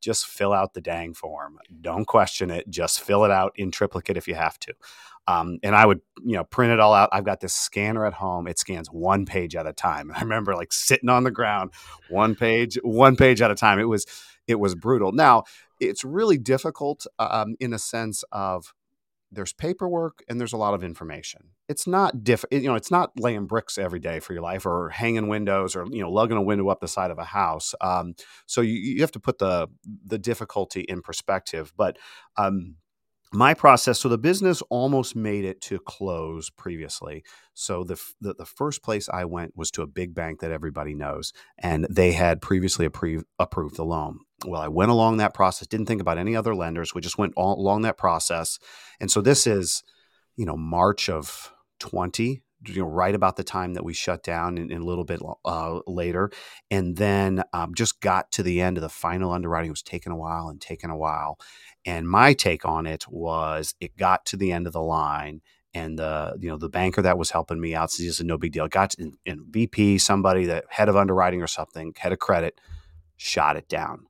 just 0.00 0.26
fill 0.26 0.52
out 0.52 0.74
the 0.74 0.80
dang 0.80 1.14
form. 1.14 1.58
Don't 1.80 2.06
question 2.06 2.50
it. 2.50 2.68
Just 2.68 3.00
fill 3.00 3.24
it 3.24 3.30
out 3.30 3.52
in 3.56 3.70
triplicate 3.70 4.16
if 4.16 4.28
you 4.28 4.34
have 4.34 4.58
to. 4.60 4.74
Um, 5.28 5.58
and 5.62 5.74
I 5.74 5.84
would, 5.86 6.00
you 6.24 6.36
know, 6.36 6.44
print 6.44 6.72
it 6.72 6.80
all 6.80 6.94
out. 6.94 7.08
I've 7.12 7.24
got 7.24 7.40
this 7.40 7.52
scanner 7.52 8.06
at 8.06 8.14
home. 8.14 8.46
It 8.46 8.58
scans 8.58 8.88
one 8.88 9.26
page 9.26 9.56
at 9.56 9.66
a 9.66 9.72
time. 9.72 10.08
And 10.10 10.16
I 10.16 10.20
remember 10.20 10.54
like 10.54 10.72
sitting 10.72 11.08
on 11.08 11.24
the 11.24 11.30
ground, 11.30 11.72
one 12.08 12.34
page, 12.34 12.78
one 12.82 13.16
page 13.16 13.40
at 13.40 13.50
a 13.50 13.54
time. 13.54 13.78
It 13.78 13.88
was, 13.88 14.06
it 14.46 14.60
was 14.60 14.74
brutal. 14.74 15.12
Now 15.12 15.44
it's 15.80 16.04
really 16.04 16.38
difficult 16.38 17.06
um, 17.18 17.56
in 17.60 17.72
a 17.72 17.78
sense 17.78 18.24
of 18.32 18.72
there's 19.32 19.52
paperwork 19.52 20.22
and 20.28 20.40
there's 20.40 20.52
a 20.52 20.56
lot 20.56 20.74
of 20.74 20.84
information. 20.84 21.50
It's 21.68 21.86
not 21.86 22.22
diff, 22.22 22.44
you 22.50 22.62
know, 22.62 22.76
it's 22.76 22.92
not 22.92 23.10
laying 23.18 23.46
bricks 23.46 23.76
every 23.76 23.98
day 23.98 24.20
for 24.20 24.32
your 24.32 24.42
life 24.42 24.64
or 24.64 24.90
hanging 24.90 25.28
windows 25.28 25.74
or 25.74 25.84
you 25.90 26.00
know 26.00 26.10
lugging 26.10 26.36
a 26.36 26.42
window 26.42 26.68
up 26.68 26.80
the 26.80 26.88
side 26.88 27.10
of 27.10 27.18
a 27.18 27.24
house. 27.24 27.74
Um, 27.80 28.14
so 28.46 28.60
you, 28.60 28.74
you 28.74 29.00
have 29.00 29.12
to 29.12 29.20
put 29.20 29.38
the 29.38 29.68
the 30.04 30.18
difficulty 30.18 30.82
in 30.82 31.02
perspective. 31.02 31.72
But 31.76 31.98
um, 32.36 32.76
my 33.32 33.54
process 33.54 33.98
so 33.98 34.08
the 34.08 34.18
business 34.18 34.62
almost 34.70 35.16
made 35.16 35.44
it 35.44 35.60
to 35.60 35.78
close 35.80 36.50
previously. 36.50 37.24
So 37.54 37.84
the, 37.84 38.00
the, 38.20 38.34
the 38.34 38.46
first 38.46 38.82
place 38.82 39.08
i 39.08 39.24
went 39.24 39.56
was 39.56 39.70
to 39.72 39.82
a 39.82 39.86
big 39.86 40.14
bank 40.14 40.40
that 40.40 40.52
everybody 40.52 40.94
knows 40.94 41.32
and 41.58 41.86
they 41.90 42.12
had 42.12 42.40
previously 42.40 42.86
approved 42.86 43.26
approved 43.38 43.76
the 43.76 43.84
loan. 43.84 44.20
Well 44.44 44.60
i 44.60 44.68
went 44.68 44.90
along 44.90 45.16
that 45.16 45.34
process 45.34 45.66
didn't 45.66 45.86
think 45.86 46.00
about 46.00 46.18
any 46.18 46.36
other 46.36 46.54
lenders 46.54 46.94
we 46.94 47.00
just 47.00 47.18
went 47.18 47.32
all 47.36 47.60
along 47.60 47.82
that 47.82 47.98
process. 47.98 48.58
And 49.00 49.10
so 49.10 49.20
this 49.20 49.46
is 49.46 49.82
you 50.36 50.46
know 50.46 50.56
march 50.56 51.08
of 51.08 51.52
20 51.80 52.42
you 52.68 52.82
know 52.82 52.88
right 52.88 53.14
about 53.14 53.36
the 53.36 53.44
time 53.44 53.74
that 53.74 53.84
we 53.84 53.92
shut 53.92 54.22
down 54.22 54.58
and, 54.58 54.70
and 54.70 54.82
a 54.82 54.86
little 54.86 55.04
bit 55.04 55.20
uh, 55.44 55.80
later. 55.86 56.30
And 56.70 56.96
then 56.96 57.42
um, 57.52 57.74
just 57.74 58.00
got 58.00 58.32
to 58.32 58.42
the 58.42 58.60
end 58.60 58.76
of 58.76 58.82
the 58.82 58.88
final 58.88 59.32
underwriting. 59.32 59.68
It 59.68 59.72
was 59.72 59.82
taking 59.82 60.12
a 60.12 60.16
while 60.16 60.48
and 60.48 60.60
taking 60.60 60.90
a 60.90 60.96
while 60.96 61.38
and 61.86 62.08
my 62.08 62.34
take 62.34 62.66
on 62.66 62.86
it 62.86 63.06
was 63.08 63.74
it 63.80 63.96
got 63.96 64.26
to 64.26 64.36
the 64.36 64.52
end 64.52 64.66
of 64.66 64.74
the 64.74 64.82
line 64.82 65.40
and 65.76 65.98
the 65.98 66.36
you 66.40 66.48
know 66.48 66.56
the 66.56 66.70
banker 66.70 67.02
that 67.02 67.18
was 67.18 67.30
helping 67.30 67.60
me 67.60 67.74
out 67.74 67.90
said, 67.90 68.26
"No 68.26 68.38
big 68.38 68.52
deal." 68.52 68.66
Got 68.66 68.94
in, 68.94 69.12
in 69.26 69.44
VP, 69.50 69.98
somebody 69.98 70.46
that 70.46 70.64
head 70.70 70.88
of 70.88 70.96
underwriting 70.96 71.42
or 71.42 71.46
something, 71.46 71.92
head 71.96 72.12
of 72.12 72.18
credit, 72.18 72.60
shot 73.16 73.56
it 73.56 73.68
down. 73.68 74.06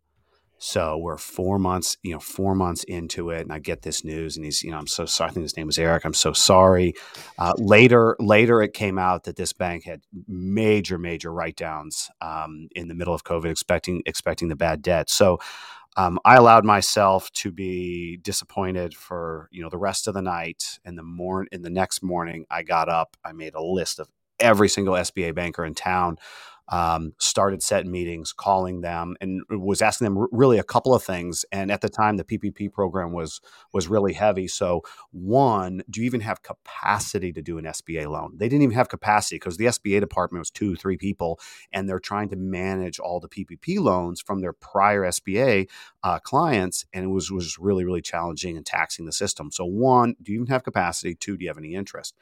So 0.58 0.96
we're 0.96 1.18
four 1.18 1.58
months, 1.58 1.98
you 2.02 2.12
know, 2.12 2.18
four 2.18 2.54
months 2.54 2.82
into 2.84 3.30
it, 3.30 3.42
and 3.42 3.52
I 3.52 3.58
get 3.58 3.82
this 3.82 4.04
news, 4.04 4.36
and 4.36 4.44
he's, 4.44 4.62
you 4.62 4.70
know, 4.70 4.78
I'm 4.78 4.86
so 4.86 5.04
sorry. 5.04 5.30
I 5.30 5.34
think 5.34 5.44
his 5.44 5.56
name 5.56 5.66
was 5.66 5.78
Eric. 5.78 6.04
I'm 6.04 6.14
so 6.14 6.32
sorry. 6.32 6.94
Uh, 7.38 7.52
later, 7.58 8.16
later, 8.18 8.62
it 8.62 8.72
came 8.72 8.98
out 8.98 9.24
that 9.24 9.36
this 9.36 9.52
bank 9.52 9.84
had 9.84 10.00
major, 10.26 10.98
major 10.98 11.30
write 11.30 11.56
downs 11.56 12.08
um, 12.22 12.68
in 12.74 12.88
the 12.88 12.94
middle 12.94 13.12
of 13.12 13.24
COVID, 13.24 13.50
expecting 13.50 14.02
expecting 14.06 14.48
the 14.48 14.56
bad 14.56 14.82
debt. 14.82 15.10
So 15.10 15.38
um, 15.96 16.18
I 16.24 16.36
allowed 16.36 16.64
myself 16.64 17.30
to 17.32 17.50
be 17.50 18.18
disappointed 18.18 18.94
for 18.94 19.48
you 19.50 19.62
know 19.62 19.70
the 19.70 19.78
rest 19.78 20.06
of 20.08 20.14
the 20.14 20.22
night, 20.22 20.78
and 20.84 20.98
the 20.98 21.02
morn 21.02 21.48
in 21.52 21.62
the 21.62 21.70
next 21.70 22.02
morning, 22.02 22.46
I 22.50 22.62
got 22.62 22.88
up. 22.88 23.16
I 23.24 23.32
made 23.32 23.54
a 23.54 23.62
list 23.62 23.98
of 23.98 24.08
every 24.38 24.68
single 24.68 24.94
SBA 24.94 25.34
banker 25.34 25.64
in 25.64 25.74
town 25.74 26.18
um, 26.68 27.12
started 27.18 27.62
set 27.62 27.86
meetings, 27.86 28.32
calling 28.32 28.80
them, 28.80 29.16
and 29.20 29.42
was 29.50 29.82
asking 29.82 30.06
them 30.06 30.26
really 30.32 30.58
a 30.58 30.64
couple 30.64 30.94
of 30.94 31.02
things. 31.02 31.44
And 31.52 31.70
at 31.70 31.80
the 31.80 31.88
time, 31.88 32.16
the 32.16 32.24
PPP 32.24 32.72
program 32.72 33.12
was 33.12 33.40
was 33.72 33.88
really 33.88 34.14
heavy. 34.14 34.48
So, 34.48 34.82
one, 35.12 35.82
do 35.88 36.00
you 36.00 36.06
even 36.06 36.20
have 36.20 36.42
capacity 36.42 37.32
to 37.32 37.42
do 37.42 37.58
an 37.58 37.64
SBA 37.64 38.10
loan? 38.10 38.34
They 38.36 38.48
didn't 38.48 38.62
even 38.62 38.76
have 38.76 38.88
capacity 38.88 39.36
because 39.36 39.56
the 39.56 39.66
SBA 39.66 40.00
department 40.00 40.40
was 40.40 40.50
two, 40.50 40.76
three 40.76 40.96
people, 40.96 41.38
and 41.72 41.88
they're 41.88 41.98
trying 42.00 42.28
to 42.30 42.36
manage 42.36 42.98
all 42.98 43.20
the 43.20 43.28
PPP 43.28 43.78
loans 43.78 44.20
from 44.20 44.40
their 44.40 44.52
prior 44.52 45.02
SBA 45.02 45.68
uh, 46.02 46.18
clients, 46.18 46.84
and 46.92 47.04
it 47.04 47.08
was 47.08 47.30
was 47.30 47.58
really 47.58 47.84
really 47.84 48.02
challenging 48.02 48.56
and 48.56 48.66
taxing 48.66 49.06
the 49.06 49.12
system. 49.12 49.50
So, 49.52 49.64
one, 49.64 50.16
do 50.22 50.32
you 50.32 50.38
even 50.38 50.48
have 50.48 50.64
capacity? 50.64 51.14
Two, 51.14 51.36
do 51.36 51.44
you 51.44 51.50
have 51.50 51.58
any 51.58 51.74
interest? 51.74 52.16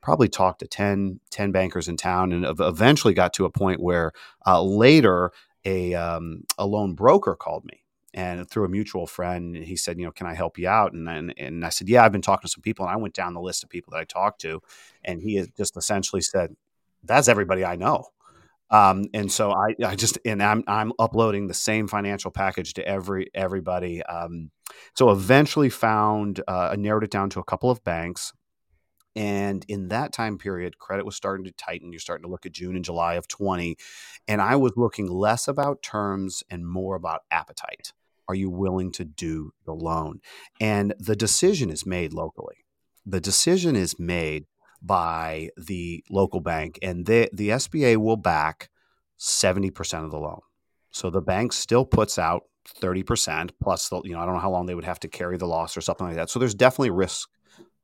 probably 0.00 0.28
talked 0.28 0.60
to 0.60 0.66
10, 0.66 1.20
10 1.30 1.52
bankers 1.52 1.88
in 1.88 1.96
town 1.96 2.32
and 2.32 2.46
eventually 2.60 3.14
got 3.14 3.32
to 3.34 3.44
a 3.44 3.50
point 3.50 3.77
where 3.78 4.12
uh, 4.46 4.62
later 4.62 5.32
a, 5.64 5.94
um, 5.94 6.44
a 6.56 6.66
loan 6.66 6.94
broker 6.94 7.34
called 7.34 7.64
me 7.64 7.84
and 8.14 8.48
through 8.48 8.64
a 8.64 8.68
mutual 8.68 9.06
friend 9.06 9.54
he 9.54 9.76
said 9.76 9.98
you 9.98 10.04
know 10.04 10.10
can 10.10 10.26
i 10.26 10.32
help 10.32 10.56
you 10.58 10.66
out 10.66 10.94
and, 10.94 11.06
and 11.08 11.34
and 11.36 11.64
i 11.64 11.68
said 11.68 11.88
yeah 11.88 12.02
i've 12.02 12.12
been 12.12 12.22
talking 12.22 12.46
to 12.46 12.50
some 12.50 12.62
people 12.62 12.86
and 12.86 12.92
i 12.92 12.96
went 12.96 13.14
down 13.14 13.34
the 13.34 13.40
list 13.40 13.62
of 13.62 13.68
people 13.68 13.90
that 13.90 14.00
i 14.00 14.04
talked 14.04 14.40
to 14.40 14.60
and 15.04 15.20
he 15.20 15.44
just 15.58 15.76
essentially 15.76 16.22
said 16.22 16.56
that's 17.04 17.28
everybody 17.28 17.66
i 17.66 17.76
know 17.76 18.06
um, 18.70 19.06
and 19.14 19.30
so 19.32 19.52
I, 19.52 19.74
I 19.84 19.96
just 19.96 20.18
and 20.24 20.42
I'm 20.42 20.62
I'm 20.66 20.92
uploading 20.98 21.46
the 21.46 21.54
same 21.54 21.88
financial 21.88 22.30
package 22.30 22.74
to 22.74 22.86
every 22.86 23.30
everybody. 23.34 24.02
Um, 24.02 24.50
so 24.94 25.10
eventually 25.10 25.70
found 25.70 26.42
uh, 26.46 26.74
narrowed 26.78 27.04
it 27.04 27.10
down 27.10 27.30
to 27.30 27.40
a 27.40 27.44
couple 27.44 27.70
of 27.70 27.82
banks. 27.82 28.32
And 29.18 29.64
in 29.66 29.88
that 29.88 30.12
time 30.12 30.38
period, 30.38 30.78
credit 30.78 31.04
was 31.04 31.16
starting 31.16 31.44
to 31.46 31.50
tighten. 31.50 31.92
You're 31.92 31.98
starting 31.98 32.22
to 32.22 32.30
look 32.30 32.46
at 32.46 32.52
June 32.52 32.76
and 32.76 32.84
July 32.84 33.14
of 33.14 33.26
20. 33.26 33.76
And 34.28 34.40
I 34.40 34.54
was 34.54 34.74
looking 34.76 35.08
less 35.08 35.48
about 35.48 35.82
terms 35.82 36.44
and 36.48 36.64
more 36.64 36.94
about 36.94 37.22
appetite. 37.28 37.92
Are 38.28 38.36
you 38.36 38.48
willing 38.48 38.92
to 38.92 39.04
do 39.04 39.54
the 39.64 39.72
loan? 39.72 40.20
And 40.60 40.94
the 41.00 41.16
decision 41.16 41.68
is 41.68 41.84
made 41.84 42.12
locally. 42.12 42.64
The 43.04 43.20
decision 43.20 43.74
is 43.74 43.98
made 43.98 44.46
by 44.80 45.48
the 45.56 46.04
local 46.08 46.38
bank, 46.38 46.78
and 46.80 47.04
the, 47.04 47.28
the 47.32 47.48
SBA 47.48 47.96
will 47.96 48.16
back 48.16 48.68
70% 49.18 50.04
of 50.04 50.12
the 50.12 50.18
loan. 50.20 50.42
So 50.92 51.10
the 51.10 51.20
bank 51.20 51.52
still 51.52 51.84
puts 51.84 52.20
out 52.20 52.44
30% 52.80 53.50
plus 53.60 53.88
the, 53.88 54.00
you 54.04 54.12
know, 54.12 54.20
I 54.20 54.26
don't 54.26 54.34
know 54.34 54.40
how 54.40 54.52
long 54.52 54.66
they 54.66 54.76
would 54.76 54.84
have 54.84 55.00
to 55.00 55.08
carry 55.08 55.38
the 55.38 55.48
loss 55.48 55.76
or 55.76 55.80
something 55.80 56.06
like 56.06 56.14
that. 56.14 56.30
So 56.30 56.38
there's 56.38 56.54
definitely 56.54 56.90
risk 56.90 57.28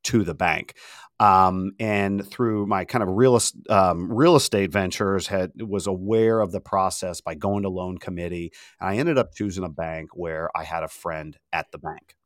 to 0.04 0.22
the 0.22 0.34
bank. 0.34 0.74
Um, 1.20 1.72
and 1.78 2.28
through 2.28 2.66
my 2.66 2.84
kind 2.84 3.02
of 3.02 3.10
real 3.10 3.38
um, 3.70 4.12
real 4.12 4.34
estate 4.34 4.72
ventures, 4.72 5.28
had 5.28 5.52
was 5.60 5.86
aware 5.86 6.40
of 6.40 6.50
the 6.50 6.60
process 6.60 7.20
by 7.20 7.34
going 7.34 7.62
to 7.62 7.68
loan 7.68 7.98
committee. 7.98 8.52
And 8.80 8.90
I 8.90 8.96
ended 8.96 9.16
up 9.16 9.34
choosing 9.34 9.64
a 9.64 9.68
bank 9.68 10.10
where 10.14 10.50
I 10.56 10.64
had 10.64 10.82
a 10.82 10.88
friend 10.88 11.36
at 11.52 11.70
the 11.70 11.78
bank, 11.78 12.16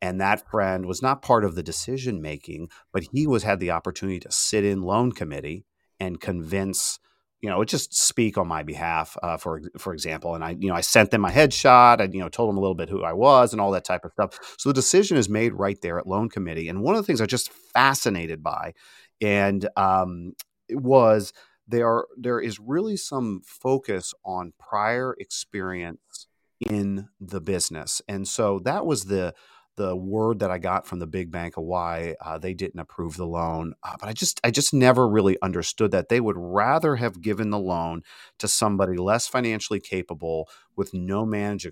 and 0.00 0.20
that 0.20 0.50
friend 0.50 0.86
was 0.86 1.02
not 1.02 1.22
part 1.22 1.44
of 1.44 1.54
the 1.54 1.62
decision 1.62 2.22
making, 2.22 2.68
but 2.92 3.04
he 3.12 3.26
was 3.26 3.42
had 3.42 3.60
the 3.60 3.70
opportunity 3.70 4.20
to 4.20 4.32
sit 4.32 4.64
in 4.64 4.82
loan 4.82 5.12
committee 5.12 5.66
and 6.00 6.20
convince 6.20 6.98
you 7.42 7.50
know, 7.50 7.64
just 7.64 7.92
speak 7.92 8.38
on 8.38 8.46
my 8.46 8.62
behalf, 8.62 9.16
uh, 9.22 9.36
for 9.36 9.60
for 9.76 9.92
example. 9.92 10.36
And 10.36 10.44
I, 10.44 10.50
you 10.58 10.68
know, 10.68 10.76
I 10.76 10.80
sent 10.80 11.10
them 11.10 11.20
my 11.20 11.32
headshot. 11.32 12.00
I, 12.00 12.04
you 12.04 12.20
know, 12.20 12.28
told 12.28 12.48
them 12.48 12.56
a 12.56 12.60
little 12.60 12.76
bit 12.76 12.88
who 12.88 13.02
I 13.02 13.12
was 13.12 13.52
and 13.52 13.60
all 13.60 13.72
that 13.72 13.84
type 13.84 14.04
of 14.04 14.12
stuff. 14.12 14.54
So 14.58 14.70
the 14.70 14.74
decision 14.74 15.16
is 15.16 15.28
made 15.28 15.52
right 15.52 15.78
there 15.82 15.98
at 15.98 16.06
loan 16.06 16.28
committee. 16.28 16.68
And 16.68 16.82
one 16.82 16.94
of 16.94 17.02
the 17.02 17.06
things 17.06 17.20
I'm 17.20 17.26
just 17.26 17.52
fascinated 17.52 18.44
by, 18.44 18.74
and 19.20 19.68
um, 19.76 20.34
was 20.70 21.32
there 21.66 22.04
there 22.16 22.40
is 22.40 22.60
really 22.60 22.96
some 22.96 23.42
focus 23.44 24.14
on 24.24 24.52
prior 24.60 25.16
experience 25.18 26.28
in 26.60 27.08
the 27.20 27.40
business, 27.40 28.00
and 28.06 28.28
so 28.28 28.60
that 28.60 28.86
was 28.86 29.06
the 29.06 29.34
the 29.76 29.96
word 29.96 30.40
that 30.40 30.50
I 30.50 30.58
got 30.58 30.86
from 30.86 30.98
the 30.98 31.06
big 31.06 31.30
bank 31.30 31.56
of 31.56 31.64
why 31.64 32.14
uh, 32.20 32.38
they 32.38 32.54
didn't 32.54 32.80
approve 32.80 33.16
the 33.16 33.26
loan. 33.26 33.74
Uh, 33.82 33.96
but 33.98 34.08
I 34.08 34.12
just 34.12 34.40
I 34.44 34.50
just 34.50 34.74
never 34.74 35.08
really 35.08 35.38
understood 35.42 35.90
that 35.92 36.08
they 36.08 36.20
would 36.20 36.36
rather 36.36 36.96
have 36.96 37.22
given 37.22 37.50
the 37.50 37.58
loan 37.58 38.02
to 38.38 38.48
somebody 38.48 38.96
less 38.96 39.26
financially 39.26 39.80
capable 39.80 40.48
with 40.76 40.92
no 40.92 41.24
managed 41.24 41.66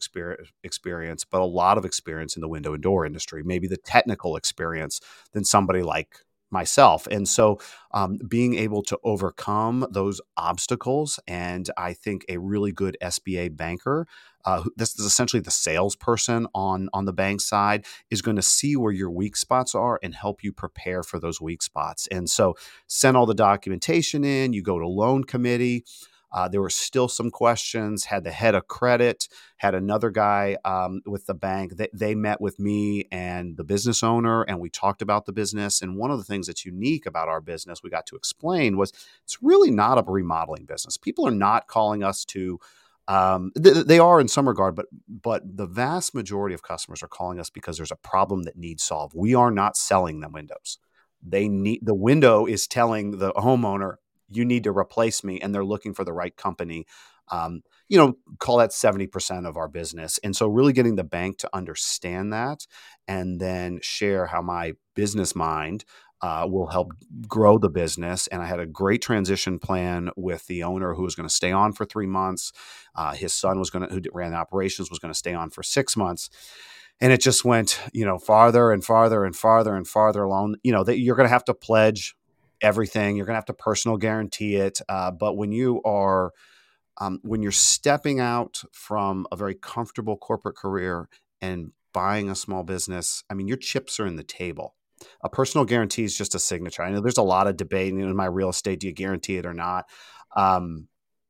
experience, 0.62 1.25
but 1.25 1.41
a 1.41 1.45
lot 1.45 1.79
of 1.79 1.85
experience 1.85 2.37
in 2.37 2.41
the 2.41 2.49
window 2.49 2.72
and 2.75 2.83
door 2.83 3.05
industry, 3.05 3.43
maybe 3.43 3.66
the 3.66 3.77
technical 3.77 4.37
experience 4.37 5.01
than 5.33 5.45
somebody 5.45 5.83
like 5.83 6.16
myself. 6.51 7.07
And 7.07 7.29
so 7.29 7.61
um, 7.93 8.18
being 8.29 8.55
able 8.55 8.83
to 8.85 8.99
overcome 9.05 9.87
those 9.91 10.20
obstacles, 10.37 11.20
and 11.27 11.70
I 11.77 11.93
think 11.93 12.25
a 12.29 12.39
really 12.39 12.72
good 12.72 12.97
SBA 13.03 13.57
banker 13.57 14.07
uh, 14.45 14.64
this 14.76 14.99
is 14.99 15.05
essentially 15.05 15.41
the 15.41 15.51
salesperson 15.51 16.47
on 16.55 16.88
on 16.93 17.05
the 17.05 17.12
bank 17.12 17.41
side 17.41 17.84
is 18.11 18.22
going 18.22 18.36
to 18.36 18.43
see 18.43 18.76
where 18.76 18.93
your 18.93 19.11
weak 19.11 19.36
spots 19.36 19.74
are 19.74 19.99
and 20.03 20.14
help 20.14 20.43
you 20.43 20.53
prepare 20.53 21.03
for 21.03 21.18
those 21.18 21.41
weak 21.41 21.62
spots. 21.62 22.07
And 22.09 22.28
so, 22.28 22.57
send 22.86 23.16
all 23.16 23.26
the 23.26 23.34
documentation 23.34 24.24
in. 24.24 24.53
You 24.53 24.62
go 24.62 24.78
to 24.78 24.86
loan 24.86 25.24
committee. 25.24 25.84
Uh, 26.32 26.49
there 26.49 26.61
were 26.61 26.70
still 26.70 27.09
some 27.09 27.30
questions. 27.30 28.05
Had 28.05 28.24
the 28.24 28.30
head 28.30 28.55
of 28.55 28.68
credit, 28.68 29.28
had 29.57 29.74
another 29.74 30.11
guy 30.11 30.57
um, 30.64 31.01
with 31.05 31.26
the 31.26 31.34
bank. 31.34 31.76
They, 31.76 31.88
they 31.93 32.14
met 32.14 32.41
with 32.41 32.59
me 32.59 33.07
and 33.11 33.57
the 33.57 33.64
business 33.64 34.03
owner, 34.03 34.43
and 34.43 34.61
we 34.61 34.70
talked 34.70 35.03
about 35.03 35.26
the 35.26 35.32
business. 35.32 35.82
And 35.82 35.97
one 35.97 36.11
of 36.11 36.18
the 36.18 36.24
things 36.24 36.47
that's 36.47 36.64
unique 36.64 37.05
about 37.07 37.28
our 37.28 37.41
business, 37.41 37.82
we 37.82 37.91
got 37.91 38.07
to 38.07 38.16
explain, 38.16 38.76
was 38.76 38.93
it's 39.24 39.43
really 39.43 39.70
not 39.70 39.99
a 39.99 40.05
remodeling 40.07 40.66
business. 40.66 40.97
People 40.97 41.26
are 41.26 41.32
not 41.32 41.66
calling 41.66 42.05
us 42.05 42.24
to 42.26 42.61
um, 43.11 43.51
th- 43.61 43.87
they 43.87 43.99
are 43.99 44.21
in 44.21 44.29
some 44.29 44.47
regard, 44.47 44.77
but 44.77 44.87
but 45.09 45.43
the 45.45 45.67
vast 45.67 46.15
majority 46.15 46.55
of 46.55 46.63
customers 46.63 47.03
are 47.03 47.09
calling 47.09 47.41
us 47.41 47.51
because 47.51 47.77
there's 47.77 47.91
a 47.91 47.97
problem 47.97 48.45
that 48.45 48.57
needs 48.57 48.85
solved. 48.85 49.15
We 49.17 49.35
are 49.35 49.51
not 49.51 49.77
selling 49.77 50.21
them 50.21 50.31
windows. 50.31 50.79
They 51.21 51.49
need 51.49 51.81
the 51.83 51.95
window 51.95 52.47
is 52.47 52.69
telling 52.69 53.19
the 53.19 53.33
homeowner 53.33 53.95
you 54.29 54.45
need 54.45 54.63
to 54.63 54.71
replace 54.71 55.25
me, 55.25 55.41
and 55.41 55.53
they're 55.53 55.65
looking 55.65 55.93
for 55.93 56.05
the 56.05 56.13
right 56.13 56.37
company. 56.37 56.87
Um, 57.33 57.63
you 57.89 57.99
know, 57.99 58.15
call 58.39 58.59
that 58.59 58.73
seventy 58.73 59.09
percent 59.09 59.45
of 59.45 59.57
our 59.57 59.67
business, 59.67 60.21
and 60.23 60.37
so 60.37 60.47
really 60.47 60.73
getting 60.73 60.95
the 60.95 61.03
bank 61.03 61.39
to 61.39 61.51
understand 61.53 62.33
that, 62.33 62.65
and 63.09 63.41
then 63.41 63.81
share 63.83 64.27
how 64.27 64.41
my 64.41 64.75
business 64.95 65.35
mind 65.35 65.85
uh, 66.23 66.47
will 66.49 66.66
help 66.66 66.93
grow 67.27 67.59
the 67.59 67.71
business. 67.71 68.27
And 68.27 68.43
I 68.43 68.47
had 68.47 68.61
a 68.61 68.66
great 68.66 69.03
transition 69.03 69.59
plan 69.59 70.11
with 70.16 70.47
the 70.47 70.62
owner 70.62 70.95
who 70.95 71.03
was 71.03 71.14
going 71.14 71.29
to 71.29 71.35
stay 71.35 71.53
on 71.53 71.73
for 71.73 71.85
three 71.85 72.07
months. 72.07 72.53
Uh, 72.95 73.14
his 73.14 73.33
son 73.33 73.59
was 73.59 73.71
going 73.71 73.89
to, 73.89 73.95
who 73.95 74.03
ran 74.12 74.33
the 74.33 74.37
operations, 74.37 74.91
was 74.91 74.99
going 74.99 75.12
to 75.12 75.18
stay 75.18 75.35
on 75.35 75.51
for 75.51 75.62
six 75.62 75.97
months. 75.97 76.29
And 77.01 77.12
it 77.12 77.23
just 77.23 77.45
went, 77.45 77.81
you 77.95 78.05
know, 78.05 78.18
farther 78.18 78.71
and 78.71 78.85
farther 78.85 79.25
and 79.25 79.35
farther 79.35 79.75
and 79.75 79.89
farther 79.89 80.23
along. 80.23 80.57
You 80.62 80.73
know, 80.73 80.85
that 80.85 80.99
you're 80.99 81.16
going 81.16 81.29
to 81.29 81.33
have 81.33 81.45
to 81.47 81.55
pledge 81.55 82.14
everything. 82.61 83.16
You're 83.16 83.25
going 83.25 83.35
to 83.35 83.39
have 83.39 83.47
to 83.47 83.55
personal 83.55 83.97
guarantee 83.97 84.57
it. 84.57 84.81
Uh, 84.87 85.11
but 85.11 85.35
when 85.35 85.53
you 85.53 85.81
are, 85.85 86.33
um, 86.99 87.21
when 87.23 87.43
you're 87.43 87.53
stepping 87.53 88.21
out 88.21 88.62
from 88.73 89.27
a 89.33 89.37
very 89.37 89.55
comfortable 89.55 90.18
corporate 90.18 90.57
career 90.57 91.09
and 91.41 91.73
buying 91.95 92.29
a 92.29 92.35
small 92.35 92.62
business, 92.62 93.25
I 93.31 93.35
mean, 93.35 93.49
your 93.49 93.57
chips 93.57 93.99
are 93.99 94.07
in 94.07 94.16
the 94.16 94.23
table 94.23 94.75
a 95.23 95.29
personal 95.29 95.65
guarantee 95.65 96.05
is 96.05 96.17
just 96.17 96.35
a 96.35 96.39
signature. 96.39 96.83
I 96.83 96.91
know 96.91 97.01
there's 97.01 97.19
a 97.19 97.23
lot 97.23 97.47
of 97.47 97.57
debate 97.57 97.93
in 97.93 98.17
my 98.17 98.27
real 98.27 98.51
estate. 98.51 98.81
Do 98.81 98.87
you 98.87 98.93
guarantee 98.93 99.37
it 99.37 99.47
or 99.47 99.55
not? 99.55 99.87
Um, 100.37 100.89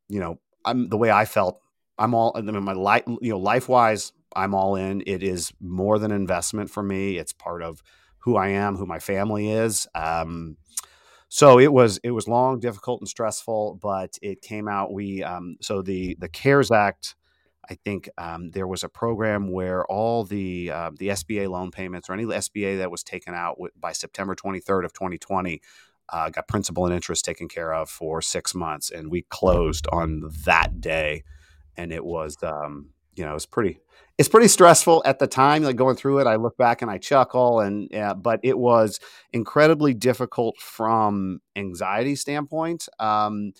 you 0.08 0.20
know, 0.20 0.40
I'm 0.64 0.88
the 0.88 0.98
way 0.98 1.10
I 1.10 1.24
felt. 1.24 1.60
I'm 1.98 2.14
all. 2.14 2.32
I 2.34 2.40
mean, 2.40 2.62
my 2.62 2.72
life, 2.72 3.04
you 3.06 3.30
know, 3.30 3.38
life 3.38 3.68
wise, 3.68 4.12
I'm 4.34 4.54
all 4.54 4.76
in. 4.76 5.02
It 5.06 5.22
is 5.22 5.52
more 5.60 5.98
than 5.98 6.12
investment 6.12 6.70
for 6.70 6.82
me. 6.82 7.18
It's 7.18 7.32
part 7.32 7.62
of 7.62 7.82
who 8.18 8.36
I 8.36 8.48
am, 8.48 8.76
who 8.76 8.86
my 8.86 8.98
family 8.98 9.50
is. 9.50 9.86
Um, 9.94 10.56
so 11.28 11.58
it 11.60 11.72
was 11.72 11.98
it 12.02 12.10
was 12.10 12.26
long, 12.26 12.58
difficult, 12.58 13.00
and 13.00 13.08
stressful, 13.08 13.78
but 13.80 14.18
it 14.20 14.42
came 14.42 14.68
out. 14.68 14.92
We 14.92 15.22
um, 15.22 15.56
so 15.60 15.80
the 15.82 16.16
the 16.18 16.28
CARES 16.28 16.70
Act 16.70 17.14
I 17.70 17.74
think 17.74 18.08
um, 18.18 18.50
there 18.50 18.66
was 18.66 18.82
a 18.82 18.88
program 18.88 19.52
where 19.52 19.84
all 19.86 20.24
the 20.24 20.70
uh, 20.70 20.90
the 20.98 21.08
SBA 21.08 21.48
loan 21.48 21.70
payments 21.70 22.10
or 22.10 22.14
any 22.14 22.24
SBA 22.24 22.78
that 22.78 22.90
was 22.90 23.04
taken 23.04 23.32
out 23.32 23.56
w- 23.56 23.72
by 23.78 23.92
September 23.92 24.34
23rd 24.34 24.84
of 24.84 24.92
2020 24.92 25.62
uh, 26.08 26.28
got 26.30 26.48
principal 26.48 26.84
and 26.84 26.94
interest 26.94 27.24
taken 27.24 27.48
care 27.48 27.72
of 27.72 27.88
for 27.88 28.20
six 28.20 28.54
months, 28.54 28.90
and 28.90 29.10
we 29.10 29.22
closed 29.22 29.86
on 29.92 30.28
that 30.44 30.80
day, 30.80 31.22
and 31.76 31.92
it 31.92 32.04
was 32.04 32.36
um, 32.42 32.90
you 33.14 33.24
know 33.24 33.30
it 33.30 33.34
was 33.34 33.46
pretty 33.46 33.78
it's 34.18 34.28
pretty 34.28 34.48
stressful 34.48 35.02
at 35.06 35.18
the 35.18 35.26
time 35.26 35.62
like 35.62 35.76
going 35.76 35.96
through 35.96 36.18
it. 36.18 36.26
I 36.26 36.36
look 36.36 36.56
back 36.58 36.82
and 36.82 36.90
i 36.90 36.98
chuckle 36.98 37.60
and 37.60 37.88
yeah, 37.90 38.12
but 38.14 38.40
it 38.42 38.58
was 38.58 39.00
incredibly 39.32 39.94
difficult 39.94 40.58
from 40.58 41.40
anxiety 41.56 42.16
standpoint 42.16 42.88
um, 42.98 43.52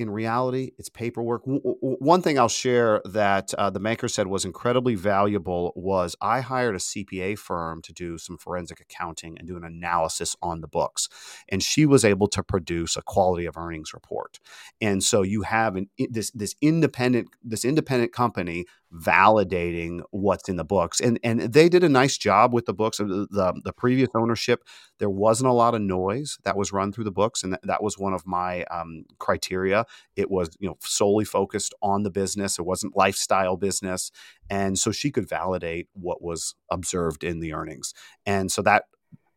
in 0.00 0.10
reality, 0.10 0.72
it's 0.78 0.88
paperwork. 0.88 1.44
W- 1.44 1.60
w- 1.62 1.96
one 1.98 2.22
thing 2.22 2.38
I'll 2.38 2.48
share 2.48 3.02
that 3.04 3.52
uh, 3.54 3.70
the 3.70 3.80
banker 3.80 4.08
said 4.08 4.26
was 4.26 4.44
incredibly 4.44 4.94
valuable 4.94 5.72
was 5.76 6.16
I 6.20 6.40
hired 6.40 6.74
a 6.74 6.78
CPA 6.78 7.38
firm 7.38 7.82
to 7.82 7.92
do 7.92 8.18
some 8.18 8.38
forensic 8.38 8.80
accounting 8.80 9.38
and 9.38 9.46
do 9.46 9.56
an 9.56 9.64
analysis 9.64 10.36
on 10.42 10.60
the 10.60 10.68
books, 10.68 11.08
and 11.48 11.62
she 11.62 11.86
was 11.86 12.04
able 12.04 12.28
to 12.28 12.42
produce 12.42 12.96
a 12.96 13.02
quality 13.02 13.46
of 13.46 13.56
earnings 13.56 13.92
report. 13.92 14.38
And 14.80 15.02
so 15.02 15.22
you 15.22 15.42
have 15.42 15.76
an, 15.76 15.88
this 16.08 16.30
this 16.30 16.54
independent 16.60 17.28
this 17.42 17.64
independent 17.64 18.12
company 18.12 18.64
validating 18.94 20.02
what's 20.10 20.48
in 20.48 20.56
the 20.56 20.64
books. 20.64 21.00
And 21.00 21.18
and 21.22 21.40
they 21.40 21.68
did 21.68 21.84
a 21.84 21.88
nice 21.88 22.18
job 22.18 22.52
with 22.52 22.66
the 22.66 22.74
books. 22.74 22.98
The, 22.98 23.26
the, 23.30 23.60
the 23.64 23.72
previous 23.72 24.08
ownership, 24.14 24.64
there 24.98 25.10
wasn't 25.10 25.50
a 25.50 25.52
lot 25.52 25.74
of 25.74 25.80
noise 25.80 26.38
that 26.44 26.56
was 26.56 26.72
run 26.72 26.92
through 26.92 27.04
the 27.04 27.12
books, 27.12 27.42
and 27.42 27.52
that, 27.52 27.60
that 27.64 27.82
was 27.82 27.98
one 27.98 28.12
of 28.12 28.26
my 28.26 28.64
um, 28.64 29.04
criteria. 29.18 29.86
It 30.16 30.30
was 30.30 30.50
you 30.58 30.68
know 30.68 30.76
solely 30.80 31.24
focused 31.24 31.74
on 31.82 32.02
the 32.02 32.10
business. 32.10 32.58
It 32.58 32.66
wasn't 32.66 32.96
lifestyle 32.96 33.56
business, 33.56 34.10
and 34.48 34.78
so 34.78 34.90
she 34.90 35.10
could 35.10 35.28
validate 35.28 35.88
what 35.92 36.22
was 36.22 36.54
observed 36.70 37.22
in 37.22 37.40
the 37.40 37.52
earnings. 37.52 37.94
And 38.26 38.50
so 38.50 38.62
that 38.62 38.84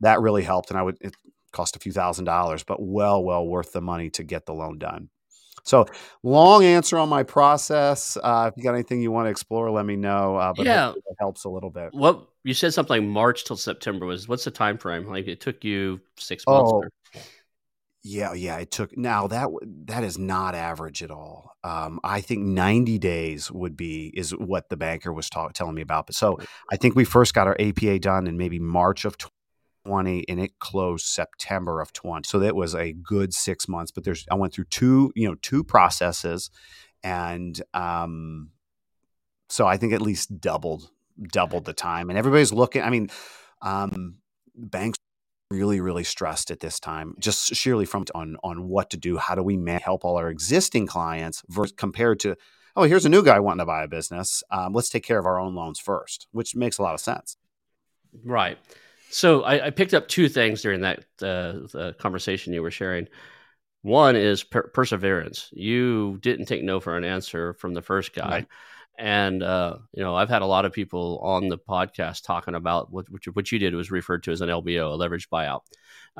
that 0.01 0.21
really 0.21 0.43
helped. 0.43 0.69
And 0.69 0.79
I 0.79 0.83
would 0.83 0.97
it 1.01 1.15
cost 1.51 1.75
a 1.75 1.79
few 1.79 1.91
thousand 1.91 2.25
dollars, 2.25 2.63
but 2.63 2.81
well 2.81 3.23
well 3.23 3.45
worth 3.47 3.73
the 3.73 3.81
money 3.81 4.09
to 4.11 4.23
get 4.23 4.45
the 4.45 4.53
loan 4.53 4.79
done. 4.79 5.09
So, 5.63 5.85
long 6.23 6.63
answer 6.63 6.97
on 6.97 7.07
my 7.09 7.23
process. 7.23 8.17
Uh, 8.21 8.49
if 8.51 8.57
you 8.57 8.63
got 8.63 8.73
anything 8.73 9.01
you 9.01 9.11
want 9.11 9.27
to 9.27 9.29
explore, 9.29 9.71
let 9.71 9.85
me 9.85 9.95
know. 9.95 10.35
Uh, 10.35 10.53
but 10.53 10.65
yeah, 10.65 10.91
it 10.91 11.15
helps 11.19 11.45
a 11.45 11.49
little 11.49 11.69
bit. 11.69 11.93
What 11.93 12.27
you 12.43 12.53
said 12.53 12.73
something 12.73 13.09
March 13.09 13.45
till 13.45 13.55
September 13.55 14.05
was 14.05 14.27
what's 14.27 14.43
the 14.43 14.51
time 14.51 14.77
frame? 14.77 15.07
Like 15.07 15.27
it 15.27 15.39
took 15.39 15.63
you 15.63 16.01
six 16.17 16.45
months. 16.45 16.71
Oh, 16.73 16.83
or... 16.83 16.89
yeah, 18.03 18.33
yeah. 18.33 18.57
It 18.57 18.71
took 18.71 18.97
now 18.97 19.27
that 19.27 19.49
that 19.85 20.03
is 20.03 20.17
not 20.17 20.53
average 20.53 21.01
at 21.01 21.11
all. 21.11 21.55
Um, 21.63 22.01
I 22.03 22.19
think 22.19 22.43
ninety 22.43 22.99
days 22.99 23.49
would 23.49 23.77
be 23.77 24.11
is 24.13 24.31
what 24.31 24.67
the 24.67 24.75
banker 24.75 25.13
was 25.13 25.29
talk, 25.29 25.53
telling 25.53 25.75
me 25.75 25.81
about. 25.81 26.07
But 26.07 26.15
so 26.15 26.39
I 26.71 26.75
think 26.75 26.95
we 26.95 27.05
first 27.05 27.33
got 27.33 27.47
our 27.47 27.55
APA 27.57 27.99
done 27.99 28.27
in 28.27 28.37
maybe 28.37 28.59
March 28.59 29.05
of 29.05 29.15
20 29.85 30.25
and 30.29 30.39
it 30.39 30.59
closed 30.59 31.05
September 31.05 31.81
of 31.81 31.93
20. 31.93 32.27
So 32.27 32.39
that 32.39 32.55
was 32.55 32.73
a 32.73 32.93
good 32.93 33.33
six 33.33 33.67
months. 33.67 33.91
But 33.91 34.03
there's 34.03 34.25
I 34.31 34.35
went 34.35 34.53
through 34.53 34.65
two, 34.65 35.11
you 35.15 35.27
know, 35.27 35.35
two 35.41 35.63
processes 35.63 36.49
and 37.03 37.61
um 37.73 38.51
so 39.49 39.67
I 39.67 39.77
think 39.77 39.93
at 39.93 40.01
least 40.01 40.39
doubled 40.39 40.89
doubled 41.31 41.65
the 41.65 41.73
time. 41.73 42.09
And 42.09 42.17
everybody's 42.17 42.53
looking, 42.53 42.81
I 42.81 42.89
mean, 42.89 43.09
um 43.61 44.17
banks 44.55 44.97
really 45.51 45.79
really 45.79 46.03
stressed 46.03 46.49
at 46.49 46.59
this 46.61 46.79
time 46.79 47.15
just 47.19 47.53
sheerly 47.55 47.85
from 47.85 48.05
on 48.15 48.37
on 48.43 48.67
what 48.67 48.89
to 48.89 48.97
do 48.97 49.17
how 49.17 49.35
do 49.35 49.43
we 49.43 49.55
help 49.83 50.03
all 50.03 50.17
our 50.17 50.29
existing 50.29 50.87
clients 50.87 51.43
versus 51.47 51.73
compared 51.77 52.19
to 52.19 52.35
oh 52.75 52.83
here's 52.83 53.05
a 53.05 53.09
new 53.09 53.23
guy 53.23 53.39
wanting 53.39 53.59
to 53.59 53.65
buy 53.65 53.83
a 53.83 53.87
business 53.87 54.41
um, 54.49 54.73
let's 54.73 54.89
take 54.89 55.03
care 55.03 55.19
of 55.19 55.27
our 55.27 55.39
own 55.39 55.53
loans 55.53 55.79
first 55.79 56.27
which 56.31 56.55
makes 56.55 56.79
a 56.79 56.81
lot 56.81 56.95
of 56.95 56.99
sense 56.99 57.37
right 58.23 58.57
so 59.13 59.43
I, 59.43 59.67
I, 59.67 59.69
picked 59.69 59.93
up 59.93 60.07
two 60.07 60.27
things 60.27 60.63
during 60.63 60.81
that 60.81 61.05
uh, 61.21 61.93
conversation 61.99 62.51
you 62.51 62.63
were 62.63 62.71
sharing. 62.71 63.07
One 63.83 64.15
is 64.15 64.43
per- 64.43 64.69
perseverance. 64.69 65.49
You 65.53 66.17
didn't 66.21 66.47
take 66.47 66.63
no 66.63 66.79
for 66.79 66.97
an 66.97 67.03
answer 67.03 67.53
from 67.53 67.75
the 67.75 67.81
first 67.81 68.15
guy. 68.15 68.29
Right. 68.29 68.47
And 68.97 69.43
uh, 69.43 69.77
you 69.93 70.03
know, 70.03 70.15
I've 70.15 70.29
had 70.29 70.41
a 70.41 70.47
lot 70.47 70.65
of 70.65 70.73
people 70.73 71.19
on 71.21 71.47
the 71.47 71.57
podcast 71.59 72.23
talking 72.23 72.55
about 72.55 72.91
what 72.91 73.05
what 73.33 73.51
you 73.51 73.59
did 73.59 73.75
was 73.75 73.91
referred 73.91 74.23
to 74.23 74.31
as 74.31 74.41
an 74.41 74.49
LBO, 74.49 74.93
a 74.93 74.97
leveraged 74.97 75.29
buyout. 75.29 75.61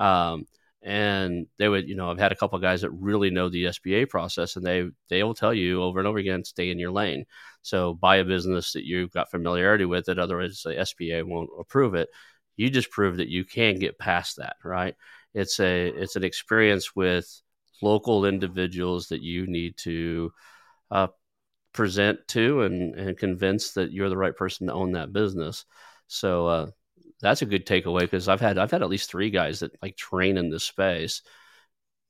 Um, 0.02 0.46
and 0.84 1.48
they 1.58 1.70
would, 1.70 1.88
you 1.88 1.96
know, 1.96 2.12
I've 2.12 2.20
had 2.20 2.32
a 2.32 2.36
couple 2.36 2.60
guys 2.60 2.82
that 2.82 2.92
really 2.92 3.30
know 3.30 3.48
the 3.50 3.66
SBA 3.66 4.10
process, 4.10 4.56
and 4.56 4.66
they 4.66 4.86
they 5.10 5.24
will 5.24 5.34
tell 5.34 5.54
you 5.54 5.82
over 5.82 6.00
and 6.00 6.08
over 6.08 6.20
again, 6.20 6.44
stay 6.44 6.70
in 6.70 6.78
your 6.78 6.92
lane. 6.92 7.26
So 7.62 7.94
buy 7.94 8.18
a 8.18 8.26
business 8.26 8.74
that 8.74 8.86
you've 8.86 9.12
got 9.12 9.32
familiarity 9.32 9.86
with, 9.86 10.10
it 10.10 10.20
otherwise 10.20 10.62
the 10.64 10.72
SBA 10.72 11.24
won't 11.24 11.50
approve 11.60 11.96
it 11.96 12.10
you 12.56 12.70
just 12.70 12.92
proved 12.92 13.20
that 13.20 13.30
you 13.30 13.46
can 13.46 13.80
get 13.80 14.00
past 14.00 14.38
that 14.38 14.56
right? 14.64 14.96
It's 15.34 15.60
a 15.60 15.88
it's 15.88 16.16
an 16.16 16.24
experience 16.24 16.96
with 16.96 17.42
local 17.82 18.26
individuals 18.26 19.08
that 19.10 19.22
you 19.22 19.48
need 19.48 19.78
to 19.78 20.32
uh, 20.92 21.08
present 21.74 22.20
to 22.30 22.62
and 22.64 22.96
and 22.96 23.18
convince 23.18 23.72
that 23.74 23.92
you're 23.92 24.10
the 24.10 24.18
right 24.18 24.36
person 24.36 24.68
to 24.68 24.74
own 24.74 24.94
that 24.94 25.14
business. 25.14 25.66
So 26.08 26.48
uh, 26.48 26.68
that's 27.22 27.42
a 27.42 27.46
good 27.46 27.66
takeaway 27.66 28.02
because 28.02 28.28
i've 28.28 28.42
had 28.42 28.58
i've 28.58 28.70
had 28.70 28.84
at 28.84 28.90
least 28.90 29.10
three 29.10 29.30
guys 29.30 29.62
that 29.62 29.72
like 29.82 29.96
train 29.96 30.38
in 30.38 30.50
this 30.50 30.66
space 30.66 31.22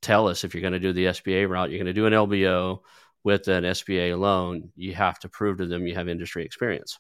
tell 0.02 0.28
us 0.28 0.44
if 0.44 0.54
you're 0.54 0.62
going 0.62 0.74
to 0.74 0.80
do 0.80 0.92
the 0.92 1.06
sba 1.06 1.48
route 1.48 1.70
you're 1.70 1.78
going 1.78 1.86
to 1.86 1.94
do 1.94 2.08
an 2.08 2.14
lbo 2.14 2.80
with 3.24 3.48
an 3.48 3.64
sba 3.64 4.18
loan 4.20 4.70
you 4.76 4.94
have 4.94 5.20
to 5.20 5.30
prove 5.30 5.58
to 5.58 5.66
them 5.66 5.88
you 5.88 5.96
have 5.96 6.10
industry 6.10 6.44
experience. 6.44 7.00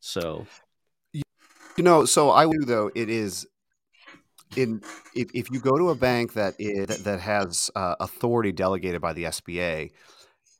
So 0.00 0.46
you 1.76 1.84
know, 1.84 2.04
so 2.04 2.30
I 2.30 2.46
do 2.46 2.64
though 2.64 2.90
it 2.94 3.08
is 3.08 3.46
in 4.56 4.82
if, 5.14 5.30
if 5.34 5.50
you 5.50 5.60
go 5.60 5.78
to 5.78 5.90
a 5.90 5.94
bank 5.94 6.34
that 6.34 6.54
is, 6.58 7.02
that 7.04 7.20
has 7.20 7.70
uh, 7.74 7.96
authority 8.00 8.52
delegated 8.52 9.00
by 9.00 9.12
the 9.12 9.24
SBA, 9.24 9.90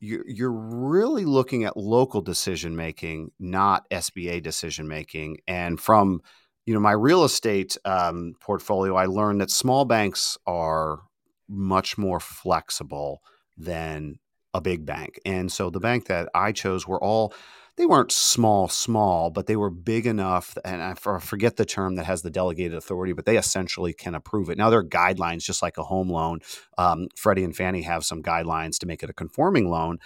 you're, 0.00 0.28
you're 0.28 0.52
really 0.52 1.24
looking 1.24 1.64
at 1.64 1.76
local 1.76 2.20
decision 2.20 2.74
making, 2.74 3.30
not 3.38 3.88
SBA 3.90 4.42
decision 4.42 4.88
making. 4.88 5.38
And 5.46 5.80
from 5.80 6.22
you 6.66 6.74
know 6.74 6.80
my 6.80 6.92
real 6.92 7.24
estate 7.24 7.76
um, 7.84 8.34
portfolio, 8.40 8.96
I 8.96 9.06
learned 9.06 9.40
that 9.40 9.50
small 9.50 9.84
banks 9.84 10.38
are 10.46 11.00
much 11.48 11.98
more 11.98 12.20
flexible 12.20 13.22
than 13.56 14.18
a 14.54 14.60
big 14.60 14.84
bank. 14.86 15.18
And 15.24 15.50
so 15.50 15.70
the 15.70 15.80
bank 15.80 16.06
that 16.06 16.28
I 16.34 16.52
chose 16.52 16.86
were 16.86 17.02
all 17.02 17.32
they 17.76 17.86
weren't 17.86 18.12
small, 18.12 18.68
small, 18.68 19.30
but 19.30 19.46
they 19.46 19.56
were 19.56 19.70
big 19.70 20.06
enough. 20.06 20.56
And 20.64 20.82
I 20.82 20.94
forget 20.94 21.56
the 21.56 21.64
term 21.64 21.94
that 21.96 22.04
has 22.04 22.22
the 22.22 22.30
delegated 22.30 22.74
authority, 22.76 23.12
but 23.14 23.24
they 23.24 23.38
essentially 23.38 23.94
can 23.94 24.14
approve 24.14 24.50
it. 24.50 24.58
Now, 24.58 24.68
there 24.68 24.80
are 24.80 24.84
guidelines, 24.84 25.42
just 25.42 25.62
like 25.62 25.78
a 25.78 25.82
home 25.82 26.08
loan. 26.08 26.40
Um, 26.76 27.08
Freddie 27.16 27.44
and 27.44 27.56
Fannie 27.56 27.82
have 27.82 28.04
some 28.04 28.22
guidelines 28.22 28.78
to 28.80 28.86
make 28.86 29.02
it 29.02 29.10
a 29.10 29.14
conforming 29.14 29.70
loan, 29.70 29.98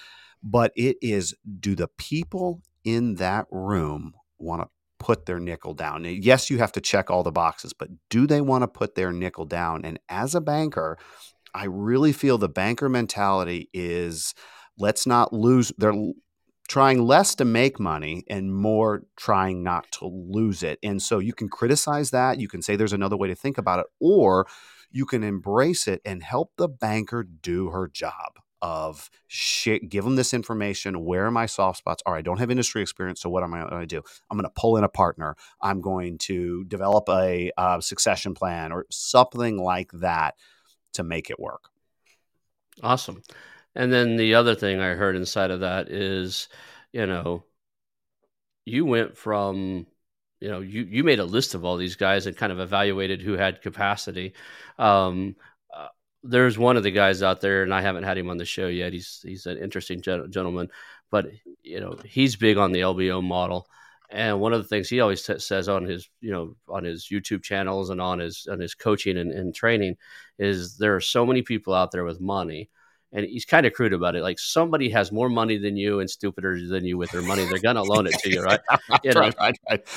but 0.42 0.72
it 0.76 0.96
is 1.02 1.34
do 1.58 1.74
the 1.74 1.88
people 1.88 2.62
in 2.84 3.14
that 3.16 3.46
room 3.50 4.14
want 4.38 4.62
to 4.62 4.68
put 4.98 5.26
their 5.26 5.40
nickel 5.40 5.74
down? 5.74 6.04
Yes, 6.04 6.50
you 6.50 6.58
have 6.58 6.72
to 6.72 6.80
check 6.80 7.10
all 7.10 7.24
the 7.24 7.32
boxes, 7.32 7.72
but 7.72 7.88
do 8.10 8.28
they 8.28 8.40
want 8.40 8.62
to 8.62 8.68
put 8.68 8.94
their 8.94 9.12
nickel 9.12 9.44
down? 9.44 9.84
And 9.84 9.98
as 10.08 10.36
a 10.36 10.40
banker, 10.40 10.98
I 11.52 11.64
really 11.64 12.12
feel 12.12 12.38
the 12.38 12.48
banker 12.48 12.88
mentality 12.88 13.70
is 13.72 14.34
let's 14.78 15.06
not 15.06 15.32
lose. 15.32 15.72
They're 15.78 15.94
trying 16.66 17.02
less 17.02 17.34
to 17.36 17.44
make 17.44 17.78
money 17.78 18.24
and 18.28 18.54
more 18.54 19.02
trying 19.16 19.62
not 19.62 19.90
to 19.92 20.06
lose 20.06 20.62
it. 20.62 20.78
And 20.82 21.00
so 21.00 21.18
you 21.18 21.32
can 21.32 21.48
criticize 21.48 22.10
that. 22.10 22.38
You 22.38 22.48
can 22.48 22.62
say 22.62 22.76
there's 22.76 22.92
another 22.92 23.16
way 23.16 23.28
to 23.28 23.34
think 23.34 23.58
about 23.58 23.80
it, 23.80 23.86
or 24.00 24.46
you 24.90 25.06
can 25.06 25.22
embrace 25.22 25.86
it 25.86 26.00
and 26.04 26.22
help 26.22 26.52
the 26.56 26.68
banker 26.68 27.22
do 27.24 27.70
her 27.70 27.88
job 27.88 28.38
of 28.62 29.10
shit, 29.26 29.88
give 29.88 30.04
them 30.04 30.16
this 30.16 30.32
information. 30.32 31.04
Where 31.04 31.26
are 31.26 31.30
my 31.30 31.46
soft 31.46 31.78
spots? 31.78 32.02
All 32.06 32.14
right, 32.14 32.18
I 32.18 32.22
don't 32.22 32.38
have 32.38 32.50
industry 32.50 32.82
experience. 32.82 33.20
So 33.20 33.28
what 33.28 33.42
am 33.42 33.54
I 33.54 33.68
going 33.68 33.82
to 33.82 33.86
do? 33.86 34.02
I'm 34.30 34.36
going 34.36 34.48
to 34.48 34.60
pull 34.60 34.76
in 34.76 34.84
a 34.84 34.88
partner. 34.88 35.36
I'm 35.60 35.80
going 35.80 36.18
to 36.18 36.64
develop 36.64 37.08
a 37.08 37.50
uh, 37.56 37.80
succession 37.80 38.34
plan 38.34 38.72
or 38.72 38.86
something 38.90 39.58
like 39.58 39.90
that 39.92 40.34
to 40.94 41.04
make 41.04 41.30
it 41.30 41.38
work. 41.38 41.70
Awesome. 42.82 43.22
And 43.76 43.92
then 43.92 44.16
the 44.16 44.34
other 44.34 44.54
thing 44.54 44.80
I 44.80 44.94
heard 44.94 45.16
inside 45.16 45.50
of 45.50 45.60
that 45.60 45.90
is, 45.90 46.48
you 46.92 47.06
know, 47.06 47.44
you 48.64 48.84
went 48.84 49.16
from, 49.16 49.86
you 50.40 50.48
know, 50.48 50.60
you 50.60 50.82
you 50.84 51.04
made 51.04 51.20
a 51.20 51.24
list 51.24 51.54
of 51.54 51.64
all 51.64 51.76
these 51.76 51.96
guys 51.96 52.26
and 52.26 52.36
kind 52.36 52.52
of 52.52 52.60
evaluated 52.60 53.22
who 53.22 53.34
had 53.34 53.62
capacity. 53.62 54.34
Um, 54.78 55.36
uh, 55.74 55.88
there's 56.22 56.58
one 56.58 56.76
of 56.76 56.82
the 56.82 56.90
guys 56.90 57.22
out 57.22 57.40
there, 57.40 57.62
and 57.62 57.72
I 57.74 57.82
haven't 57.82 58.04
had 58.04 58.18
him 58.18 58.30
on 58.30 58.38
the 58.38 58.44
show 58.44 58.68
yet. 58.68 58.92
He's 58.92 59.20
he's 59.22 59.46
an 59.46 59.58
interesting 59.58 60.00
gentleman, 60.02 60.70
but 61.10 61.26
you 61.62 61.80
know, 61.80 61.98
he's 62.04 62.36
big 62.36 62.56
on 62.58 62.72
the 62.72 62.80
LBO 62.80 63.22
model. 63.22 63.68
And 64.10 64.40
one 64.40 64.52
of 64.52 64.62
the 64.62 64.68
things 64.68 64.88
he 64.88 65.00
always 65.00 65.22
t- 65.22 65.38
says 65.38 65.68
on 65.68 65.84
his, 65.84 66.08
you 66.20 66.30
know, 66.30 66.54
on 66.68 66.84
his 66.84 67.08
YouTube 67.08 67.42
channels 67.42 67.90
and 67.90 68.00
on 68.00 68.20
his 68.20 68.46
on 68.50 68.60
his 68.60 68.74
coaching 68.74 69.18
and, 69.18 69.32
and 69.32 69.54
training 69.54 69.96
is 70.38 70.78
there 70.78 70.94
are 70.96 71.00
so 71.00 71.26
many 71.26 71.42
people 71.42 71.74
out 71.74 71.90
there 71.90 72.04
with 72.04 72.20
money, 72.20 72.70
and 73.12 73.24
he's 73.26 73.44
kind 73.44 73.66
of 73.66 73.72
crude 73.72 73.92
about 73.92 74.16
it. 74.16 74.22
Like 74.22 74.38
somebody 74.38 74.90
has 74.90 75.12
more 75.12 75.28
money 75.28 75.58
than 75.58 75.76
you 75.76 76.00
and 76.00 76.10
stupider 76.10 76.58
than 76.66 76.84
you 76.84 76.98
with 76.98 77.10
their 77.10 77.22
money, 77.22 77.44
they're 77.44 77.60
gonna 77.60 77.82
loan 77.82 78.06
it 78.06 78.18
to 78.20 78.30
you, 78.30 78.42
right? 78.42 78.60
You 79.02 79.14
know? 79.14 79.20
right, 79.20 79.34
right, 79.38 79.58
right. 79.68 79.88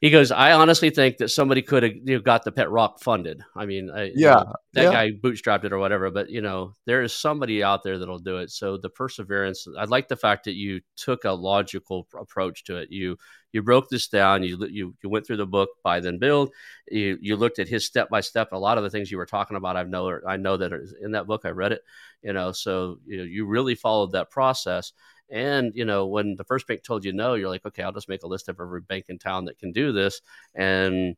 He 0.00 0.10
goes, 0.10 0.30
I 0.30 0.52
honestly 0.52 0.90
think 0.90 1.16
that 1.16 1.28
somebody 1.28 1.60
could 1.60 1.82
have 1.82 1.92
you 1.92 2.16
know, 2.16 2.20
got 2.20 2.44
the 2.44 2.52
pet 2.52 2.70
rock 2.70 3.00
funded. 3.00 3.42
I 3.56 3.66
mean, 3.66 3.90
I, 3.90 4.12
yeah, 4.14 4.38
you 4.38 4.44
know, 4.44 4.52
that 4.74 4.82
yeah. 4.84 4.92
guy 4.92 5.10
bootstrapped 5.10 5.64
it 5.64 5.72
or 5.72 5.78
whatever, 5.78 6.08
but 6.10 6.30
you 6.30 6.40
know, 6.40 6.76
there 6.86 7.02
is 7.02 7.12
somebody 7.12 7.64
out 7.64 7.82
there 7.82 7.98
that'll 7.98 8.20
do 8.20 8.38
it. 8.38 8.50
So 8.50 8.76
the 8.76 8.90
perseverance, 8.90 9.66
I 9.76 9.86
like 9.86 10.06
the 10.06 10.14
fact 10.14 10.44
that 10.44 10.54
you 10.54 10.82
took 10.96 11.24
a 11.24 11.32
logical 11.32 12.06
approach 12.16 12.62
to 12.64 12.76
it. 12.76 12.92
You 12.92 13.18
you 13.52 13.62
broke 13.62 13.88
this 13.88 14.06
down. 14.06 14.44
You 14.44 14.64
you 14.70 14.94
you 15.02 15.08
went 15.08 15.26
through 15.26 15.38
the 15.38 15.46
book 15.46 15.70
Buy 15.82 15.98
Then 15.98 16.18
Build. 16.18 16.50
You 16.88 17.18
you 17.20 17.34
looked 17.34 17.58
at 17.58 17.68
his 17.68 17.84
step 17.84 18.08
by 18.08 18.20
step. 18.20 18.52
A 18.52 18.56
lot 18.56 18.78
of 18.78 18.84
the 18.84 18.90
things 18.90 19.10
you 19.10 19.18
were 19.18 19.26
talking 19.26 19.56
about, 19.56 19.76
I 19.76 19.82
know 19.82 20.20
I 20.24 20.36
know 20.36 20.56
that 20.58 20.72
in 21.02 21.12
that 21.12 21.26
book. 21.26 21.42
I 21.44 21.50
read 21.50 21.72
it. 21.72 21.82
You 22.22 22.34
know, 22.34 22.52
so 22.52 22.98
you 23.04 23.18
know, 23.18 23.24
you 23.24 23.46
really 23.46 23.74
followed 23.74 24.12
that 24.12 24.30
process 24.30 24.92
and 25.30 25.72
you 25.74 25.84
know, 25.84 26.06
when 26.06 26.36
the 26.36 26.44
first 26.44 26.66
bank 26.66 26.82
told 26.82 27.04
you 27.04 27.12
no, 27.12 27.34
you're 27.34 27.48
like, 27.48 27.66
okay, 27.66 27.82
I'll 27.82 27.92
just 27.92 28.08
make 28.08 28.22
a 28.22 28.28
list 28.28 28.48
of 28.48 28.60
every 28.60 28.80
bank 28.80 29.06
in 29.08 29.18
town 29.18 29.46
that 29.46 29.58
can 29.58 29.72
do 29.72 29.92
this, 29.92 30.20
and 30.54 31.16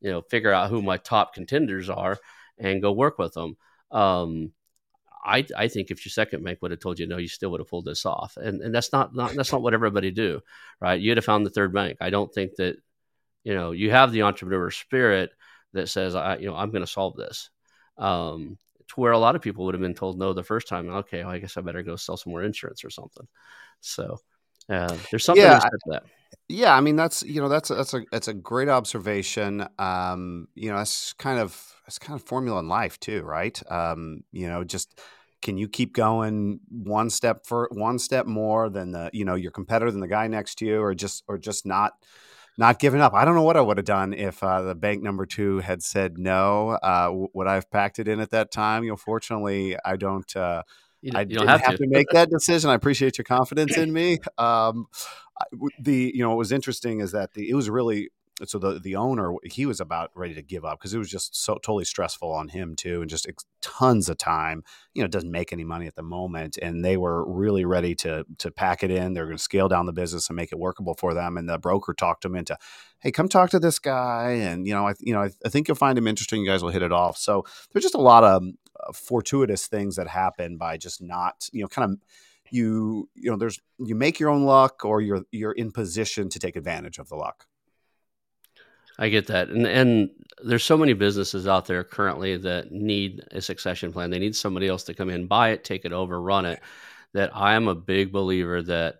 you 0.00 0.10
know, 0.10 0.22
figure 0.22 0.52
out 0.52 0.70
who 0.70 0.82
my 0.82 0.96
top 0.96 1.34
contenders 1.34 1.88
are, 1.88 2.18
and 2.58 2.82
go 2.82 2.92
work 2.92 3.18
with 3.18 3.34
them. 3.34 3.56
Um, 3.90 4.52
I, 5.24 5.46
I 5.56 5.68
think 5.68 5.90
if 5.90 6.04
your 6.04 6.10
second 6.10 6.42
bank 6.42 6.58
would 6.60 6.72
have 6.72 6.80
told 6.80 6.98
you 6.98 7.06
no, 7.06 7.16
you 7.16 7.28
still 7.28 7.50
would 7.50 7.60
have 7.60 7.68
pulled 7.68 7.84
this 7.84 8.04
off, 8.04 8.36
and 8.36 8.60
and 8.60 8.74
that's 8.74 8.92
not, 8.92 9.14
not 9.14 9.32
that's 9.34 9.52
not 9.52 9.62
what 9.62 9.74
everybody 9.74 10.10
do, 10.10 10.40
right? 10.80 11.00
You'd 11.00 11.16
have 11.18 11.24
found 11.24 11.46
the 11.46 11.50
third 11.50 11.72
bank. 11.72 11.98
I 12.00 12.10
don't 12.10 12.32
think 12.34 12.56
that, 12.56 12.76
you 13.44 13.54
know, 13.54 13.70
you 13.70 13.92
have 13.92 14.10
the 14.10 14.22
entrepreneur 14.22 14.70
spirit 14.70 15.30
that 15.74 15.88
says, 15.88 16.16
I 16.16 16.38
you 16.38 16.46
know, 16.46 16.56
I'm 16.56 16.70
going 16.70 16.84
to 16.84 16.90
solve 16.90 17.16
this. 17.16 17.50
Um, 17.98 18.58
to 18.92 19.00
where 19.00 19.12
a 19.12 19.18
lot 19.18 19.36
of 19.36 19.42
people 19.42 19.64
would 19.64 19.74
have 19.74 19.80
been 19.80 19.94
told 19.94 20.18
no 20.18 20.32
the 20.32 20.42
first 20.42 20.68
time. 20.68 20.88
Okay, 20.88 21.24
well, 21.24 21.32
I 21.32 21.38
guess 21.38 21.56
I 21.56 21.60
better 21.60 21.82
go 21.82 21.96
sell 21.96 22.16
some 22.16 22.30
more 22.30 22.42
insurance 22.42 22.84
or 22.84 22.90
something. 22.90 23.26
So 23.80 24.18
uh, 24.68 24.96
there's 25.10 25.24
something 25.24 25.42
yeah, 25.42 25.58
to 25.58 25.78
that. 25.86 26.02
Yeah, 26.48 26.74
I 26.74 26.80
mean 26.80 26.96
that's 26.96 27.22
you 27.22 27.40
know 27.40 27.48
that's 27.48 27.70
a, 27.70 27.74
that's 27.74 27.94
a 27.94 28.02
that's 28.10 28.28
a 28.28 28.34
great 28.34 28.68
observation. 28.68 29.66
Um, 29.78 30.48
you 30.54 30.70
know 30.70 30.76
that's 30.76 31.12
kind 31.14 31.38
of 31.38 31.74
that's 31.86 31.98
kind 31.98 32.18
of 32.18 32.26
formula 32.26 32.60
in 32.60 32.68
life 32.68 33.00
too, 33.00 33.22
right? 33.22 33.60
Um, 33.70 34.22
you 34.32 34.48
know, 34.48 34.64
just 34.64 35.00
can 35.40 35.56
you 35.58 35.68
keep 35.68 35.94
going 35.94 36.60
one 36.70 37.10
step 37.10 37.46
for 37.46 37.68
one 37.72 37.98
step 37.98 38.26
more 38.26 38.70
than 38.70 38.92
the 38.92 39.10
you 39.12 39.24
know 39.24 39.34
your 39.34 39.50
competitor 39.50 39.90
than 39.90 40.00
the 40.00 40.08
guy 40.08 40.26
next 40.26 40.56
to 40.56 40.66
you, 40.66 40.80
or 40.80 40.94
just 40.94 41.24
or 41.28 41.38
just 41.38 41.66
not 41.66 41.92
not 42.58 42.78
giving 42.78 43.00
up. 43.00 43.14
I 43.14 43.24
don't 43.24 43.34
know 43.34 43.42
what 43.42 43.56
I 43.56 43.60
would 43.60 43.78
have 43.78 43.86
done 43.86 44.12
if 44.12 44.42
uh, 44.42 44.62
the 44.62 44.74
bank 44.74 45.02
number 45.02 45.26
two 45.26 45.60
had 45.60 45.82
said 45.82 46.18
no. 46.18 46.70
Uh, 46.70 47.26
would 47.32 47.46
I 47.46 47.54
have 47.54 47.70
packed 47.70 47.98
it 47.98 48.08
in 48.08 48.20
at 48.20 48.30
that 48.30 48.50
time? 48.50 48.84
You 48.84 48.90
know, 48.90 48.96
fortunately, 48.96 49.76
I 49.84 49.96
don't. 49.96 50.36
Uh, 50.36 50.62
you, 51.00 51.12
I 51.14 51.24
didn't 51.24 51.48
have, 51.48 51.60
have 51.62 51.72
to. 51.72 51.78
to. 51.78 51.88
make 51.88 52.08
that 52.10 52.30
decision. 52.30 52.70
I 52.70 52.74
appreciate 52.74 53.18
your 53.18 53.24
confidence 53.24 53.76
in 53.76 53.92
me. 53.92 54.18
Um, 54.38 54.86
the 55.80 56.12
you 56.14 56.22
know 56.22 56.30
what 56.30 56.38
was 56.38 56.52
interesting 56.52 57.00
is 57.00 57.12
that 57.12 57.32
the 57.34 57.48
it 57.48 57.54
was 57.54 57.68
really 57.68 58.10
so 58.48 58.58
the 58.58 58.78
the 58.78 58.96
owner 58.96 59.34
he 59.44 59.66
was 59.66 59.80
about 59.80 60.10
ready 60.14 60.34
to 60.34 60.42
give 60.42 60.64
up 60.64 60.78
because 60.78 60.94
it 60.94 60.98
was 60.98 61.10
just 61.10 61.34
so 61.34 61.54
totally 61.54 61.84
stressful 61.84 62.30
on 62.30 62.48
him 62.48 62.74
too 62.74 63.00
and 63.00 63.10
just 63.10 63.28
tons 63.60 64.08
of 64.08 64.18
time 64.18 64.62
you 64.94 65.02
know 65.02 65.08
doesn't 65.08 65.30
make 65.30 65.52
any 65.52 65.64
money 65.64 65.86
at 65.86 65.94
the 65.94 66.02
moment 66.02 66.58
and 66.60 66.84
they 66.84 66.96
were 66.96 67.24
really 67.30 67.64
ready 67.64 67.94
to 67.94 68.24
to 68.38 68.50
pack 68.50 68.82
it 68.82 68.90
in. 68.90 69.14
They're 69.14 69.26
going 69.26 69.36
to 69.36 69.42
scale 69.42 69.68
down 69.68 69.86
the 69.86 69.92
business 69.92 70.28
and 70.28 70.36
make 70.36 70.52
it 70.52 70.58
workable 70.58 70.94
for 70.94 71.14
them 71.14 71.36
and 71.36 71.48
the 71.48 71.58
broker 71.58 71.94
talked 71.94 72.22
them 72.22 72.34
into 72.34 72.56
hey 73.00 73.10
come 73.10 73.28
talk 73.28 73.50
to 73.50 73.58
this 73.58 73.78
guy 73.78 74.30
and 74.32 74.66
you 74.66 74.74
know 74.74 74.86
i 74.88 74.94
you 75.00 75.12
know 75.12 75.22
I, 75.22 75.30
I 75.44 75.48
think 75.48 75.68
you'll 75.68 75.76
find 75.76 75.98
him 75.98 76.08
interesting. 76.08 76.40
You 76.42 76.48
guys 76.48 76.62
will 76.62 76.70
hit 76.70 76.82
it 76.82 76.92
off. 76.92 77.16
So 77.16 77.44
there's 77.72 77.84
just 77.84 77.94
a 77.94 78.00
lot 78.00 78.24
of 78.24 78.42
uh, 78.44 78.92
fortuitous 78.92 79.66
things 79.66 79.96
that 79.96 80.08
happen 80.08 80.56
by 80.56 80.76
just 80.76 81.02
not 81.02 81.48
you 81.52 81.62
know 81.62 81.68
kind 81.68 81.92
of 81.92 81.98
you 82.50 83.08
you 83.14 83.30
know 83.30 83.36
there's 83.36 83.60
you 83.78 83.94
make 83.94 84.20
your 84.20 84.28
own 84.28 84.44
luck 84.44 84.84
or 84.84 85.00
you're 85.00 85.22
you're 85.32 85.52
in 85.52 85.72
position 85.72 86.28
to 86.28 86.38
take 86.38 86.54
advantage 86.54 86.98
of 86.98 87.08
the 87.08 87.16
luck 87.16 87.46
I 88.98 89.08
get 89.08 89.28
that, 89.28 89.48
and 89.48 89.66
and 89.66 90.10
there's 90.42 90.64
so 90.64 90.76
many 90.76 90.92
businesses 90.92 91.46
out 91.46 91.66
there 91.66 91.84
currently 91.84 92.36
that 92.36 92.72
need 92.72 93.22
a 93.30 93.40
succession 93.40 93.92
plan. 93.92 94.10
They 94.10 94.18
need 94.18 94.36
somebody 94.36 94.68
else 94.68 94.84
to 94.84 94.94
come 94.94 95.10
in, 95.10 95.26
buy 95.26 95.50
it, 95.50 95.64
take 95.64 95.84
it 95.84 95.92
over, 95.92 96.20
run 96.20 96.46
it. 96.46 96.60
That 97.14 97.36
I 97.36 97.54
am 97.54 97.68
a 97.68 97.74
big 97.74 98.12
believer 98.12 98.62
that 98.62 98.96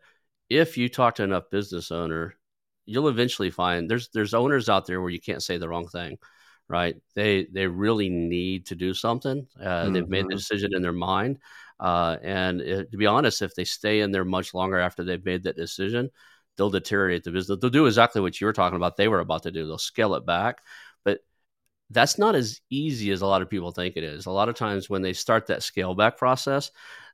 if 0.50 0.76
you 0.76 0.88
talk 0.88 1.16
to 1.16 1.22
enough 1.22 1.50
business 1.50 1.90
owner, 1.90 2.36
you'll 2.84 3.08
eventually 3.08 3.50
find 3.50 3.90
there's 3.90 4.08
there's 4.08 4.34
owners 4.34 4.68
out 4.68 4.86
there 4.86 5.00
where 5.00 5.10
you 5.10 5.20
can't 5.20 5.42
say 5.42 5.56
the 5.56 5.68
wrong 5.68 5.88
thing, 5.88 6.18
right? 6.68 6.96
They 7.14 7.46
they 7.52 7.66
really 7.66 8.08
need 8.08 8.66
to 8.66 8.74
do 8.74 8.94
something. 8.94 9.46
Uh, 9.60 9.64
mm-hmm. 9.64 9.92
They've 9.92 10.08
made 10.08 10.24
the 10.24 10.28
mm-hmm. 10.28 10.36
decision 10.36 10.74
in 10.74 10.82
their 10.82 10.92
mind, 10.92 11.38
uh, 11.80 12.16
and 12.22 12.60
it, 12.60 12.90
to 12.90 12.96
be 12.96 13.06
honest, 13.06 13.42
if 13.42 13.54
they 13.54 13.64
stay 13.64 14.00
in 14.00 14.12
there 14.12 14.24
much 14.24 14.54
longer 14.54 14.78
after 14.78 15.04
they've 15.04 15.24
made 15.24 15.44
that 15.44 15.56
decision, 15.56 16.10
they'll 16.56 16.70
deteriorate 16.70 17.24
the 17.24 17.30
business. 17.30 17.58
They'll 17.60 17.70
do 17.70 17.86
exactly 17.86 18.20
what 18.20 18.40
you 18.40 18.46
were 18.46 18.52
talking 18.52 18.76
about. 18.76 18.96
They 18.96 19.08
were 19.08 19.20
about 19.20 19.44
to 19.44 19.50
do. 19.50 19.66
They'll 19.66 19.78
scale 19.78 20.14
it 20.14 20.26
back, 20.26 20.62
but 21.04 21.20
that's 21.90 22.18
not 22.18 22.34
as 22.34 22.60
easy 22.70 23.10
as 23.10 23.22
a 23.22 23.26
lot 23.26 23.42
of 23.42 23.50
people 23.50 23.70
think 23.70 23.96
it 23.96 24.04
is. 24.04 24.26
A 24.26 24.30
lot 24.30 24.48
of 24.48 24.54
times 24.54 24.88
when 24.88 25.02
they 25.02 25.12
start 25.12 25.46
that 25.46 25.62
scale 25.62 25.94
back 25.94 26.16
process, 26.16 26.70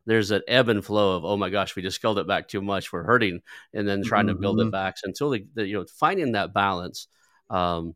there's 0.06 0.30
an 0.30 0.42
ebb 0.48 0.68
and 0.68 0.84
flow 0.84 1.16
of 1.16 1.24
oh 1.24 1.36
my 1.36 1.50
gosh, 1.50 1.76
we 1.76 1.82
just 1.82 1.96
scaled 1.96 2.18
it 2.18 2.26
back 2.26 2.48
too 2.48 2.62
much, 2.62 2.92
we're 2.92 3.02
hurting, 3.02 3.40
and 3.74 3.86
then 3.86 4.02
trying 4.02 4.26
mm-hmm. 4.26 4.36
to 4.36 4.40
build 4.40 4.60
it 4.60 4.64
mm-hmm. 4.64 4.70
back 4.70 4.98
so 4.98 5.06
until 5.06 5.30
they, 5.30 5.44
they, 5.54 5.64
you 5.64 5.74
know 5.74 5.86
finding 5.98 6.32
that 6.32 6.54
balance. 6.54 7.08
Um, 7.50 7.94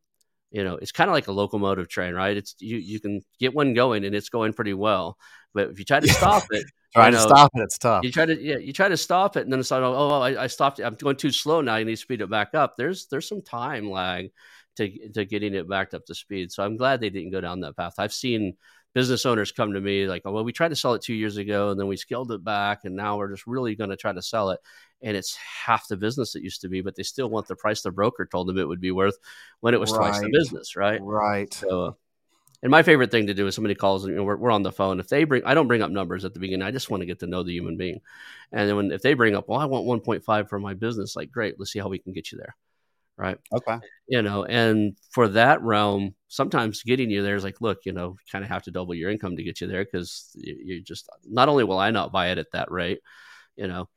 you 0.51 0.64
know, 0.64 0.74
it's 0.76 0.93
kind 0.93 1.09
of 1.09 1.14
like 1.14 1.28
a 1.28 1.32
locomotive 1.32 1.88
train, 1.88 2.14
right? 2.14 2.36
It's 2.36 2.55
you 2.59 2.76
you 2.76 3.01
can 3.01 3.22
get 3.38 3.55
one 3.55 3.72
going 3.72 4.05
and 4.05 4.14
it's 4.14 4.28
going 4.28 4.53
pretty 4.53 4.74
well, 4.74 5.16
but 5.55 5.70
if 5.70 5.78
you 5.78 5.84
try 5.84 6.00
to 6.00 6.09
stop 6.09 6.44
it, 6.50 6.64
Trying 6.92 7.12
to 7.12 7.20
stop 7.20 7.50
it, 7.55 7.62
it's 7.62 7.78
tough. 7.78 8.05
You 8.05 8.12
try 8.12 8.26
to 8.26 8.38
yeah, 8.38 8.59
you 8.59 8.72
try 8.74 8.88
to 8.88 8.98
stop 8.98 9.38
it, 9.38 9.44
and 9.44 9.53
then 9.53 9.61
it's 9.61 9.70
like, 9.70 9.80
oh, 9.82 10.20
I, 10.20 10.42
I 10.42 10.46
stopped. 10.46 10.78
It. 10.78 10.82
I'm 10.82 10.94
going 10.94 11.16
too 11.16 11.30
slow 11.30 11.62
now. 11.62 11.76
You 11.76 11.86
need 11.86 11.92
to 11.92 11.96
speed 11.96 12.20
it 12.20 12.28
back 12.28 12.55
up. 12.55 12.76
There's 12.76 13.07
there's 13.07 13.26
some 13.26 13.40
time 13.40 13.90
lag 13.90 14.30
to 14.76 15.09
to 15.11 15.24
getting 15.24 15.55
it 15.55 15.68
back 15.68 15.94
up 15.94 16.05
to 16.07 16.14
speed. 16.14 16.53
So 16.53 16.62
I'm 16.62 16.76
glad 16.76 17.00
they 17.00 17.09
didn't 17.09 17.30
go 17.30 17.40
down 17.40 17.61
that 17.61 17.78
path. 17.78 17.94
I've 17.96 18.12
seen 18.12 18.59
business 18.92 19.24
owners 19.24 19.53
come 19.53 19.72
to 19.72 19.80
me 19.80 20.07
like, 20.07 20.20
oh, 20.26 20.32
well, 20.32 20.44
we 20.44 20.53
tried 20.53 20.68
to 20.68 20.76
sell 20.76 20.92
it 20.92 21.00
two 21.00 21.14
years 21.14 21.38
ago, 21.38 21.70
and 21.70 21.80
then 21.80 21.86
we 21.86 21.96
scaled 21.96 22.30
it 22.30 22.44
back, 22.44 22.80
and 22.84 22.94
now 22.94 23.16
we're 23.16 23.30
just 23.30 23.46
really 23.46 23.74
going 23.74 23.88
to 23.88 23.96
try 23.96 24.12
to 24.12 24.20
sell 24.20 24.50
it, 24.50 24.61
and 25.00 25.16
it's 25.16 25.34
half 25.36 25.88
the 25.88 25.96
business 25.96 26.34
it 26.34 26.42
used 26.42 26.61
to 26.61 26.68
be, 26.68 26.82
but 26.82 26.94
they 26.94 27.03
still 27.03 27.30
want 27.30 27.48
the 27.48 27.57
price 27.57 27.80
the 27.80 27.90
broker 27.90 28.26
told 28.26 28.48
them 28.48 28.59
it 28.59 28.68
would 28.68 28.82
be 28.82 28.92
worth 28.92 29.16
when 29.61 29.72
it 29.72 29.80
was 29.80 29.92
right. 29.92 30.11
twice 30.11 30.20
the 30.20 30.30
business, 30.30 30.76
right? 30.76 31.00
Right. 31.03 31.53
So 31.55 31.96
And 32.62 32.70
my 32.70 32.84
favorite 32.84 33.10
thing 33.10 33.26
to 33.26 33.34
do 33.34 33.46
is 33.48 33.54
somebody 33.56 33.74
calls, 33.74 34.06
you 34.06 34.14
know, 34.14 34.22
we're, 34.22 34.36
we're 34.36 34.50
on 34.52 34.62
the 34.62 34.70
phone. 34.70 35.00
If 35.00 35.08
they 35.08 35.24
bring, 35.24 35.42
I 35.44 35.54
don't 35.54 35.66
bring 35.66 35.82
up 35.82 35.90
numbers 35.90 36.24
at 36.24 36.32
the 36.32 36.38
beginning. 36.38 36.62
I 36.62 36.70
just 36.70 36.90
want 36.90 37.00
to 37.00 37.06
get 37.06 37.18
to 37.20 37.26
know 37.26 37.42
the 37.42 37.52
human 37.52 37.76
being. 37.76 38.00
And 38.52 38.68
then 38.68 38.76
when 38.76 38.92
if 38.92 39.02
they 39.02 39.14
bring 39.14 39.34
up, 39.34 39.48
well, 39.48 39.58
I 39.58 39.64
want 39.64 39.86
1.5 40.04 40.48
for 40.48 40.60
my 40.60 40.74
business, 40.74 41.16
like 41.16 41.32
great, 41.32 41.58
let's 41.58 41.72
see 41.72 41.80
how 41.80 41.88
we 41.88 41.98
can 41.98 42.12
get 42.12 42.30
you 42.30 42.38
there, 42.38 42.54
right? 43.16 43.36
Okay. 43.52 43.78
You 44.06 44.22
know, 44.22 44.44
and 44.44 44.96
for 45.10 45.26
that 45.28 45.60
realm, 45.62 46.14
sometimes 46.28 46.84
getting 46.84 47.10
you 47.10 47.24
there 47.24 47.34
is 47.34 47.42
like, 47.42 47.60
look, 47.60 47.80
you 47.84 47.92
know, 47.92 48.16
kind 48.30 48.44
of 48.44 48.50
have 48.50 48.62
to 48.64 48.70
double 48.70 48.94
your 48.94 49.10
income 49.10 49.36
to 49.36 49.42
get 49.42 49.60
you 49.60 49.66
there 49.66 49.84
because 49.84 50.30
you, 50.34 50.56
you 50.62 50.80
just 50.82 51.08
not 51.28 51.48
only 51.48 51.64
will 51.64 51.80
I 51.80 51.90
not 51.90 52.12
buy 52.12 52.28
it 52.28 52.38
at 52.38 52.52
that 52.52 52.70
rate, 52.70 53.00
you 53.56 53.66
know, 53.66 53.88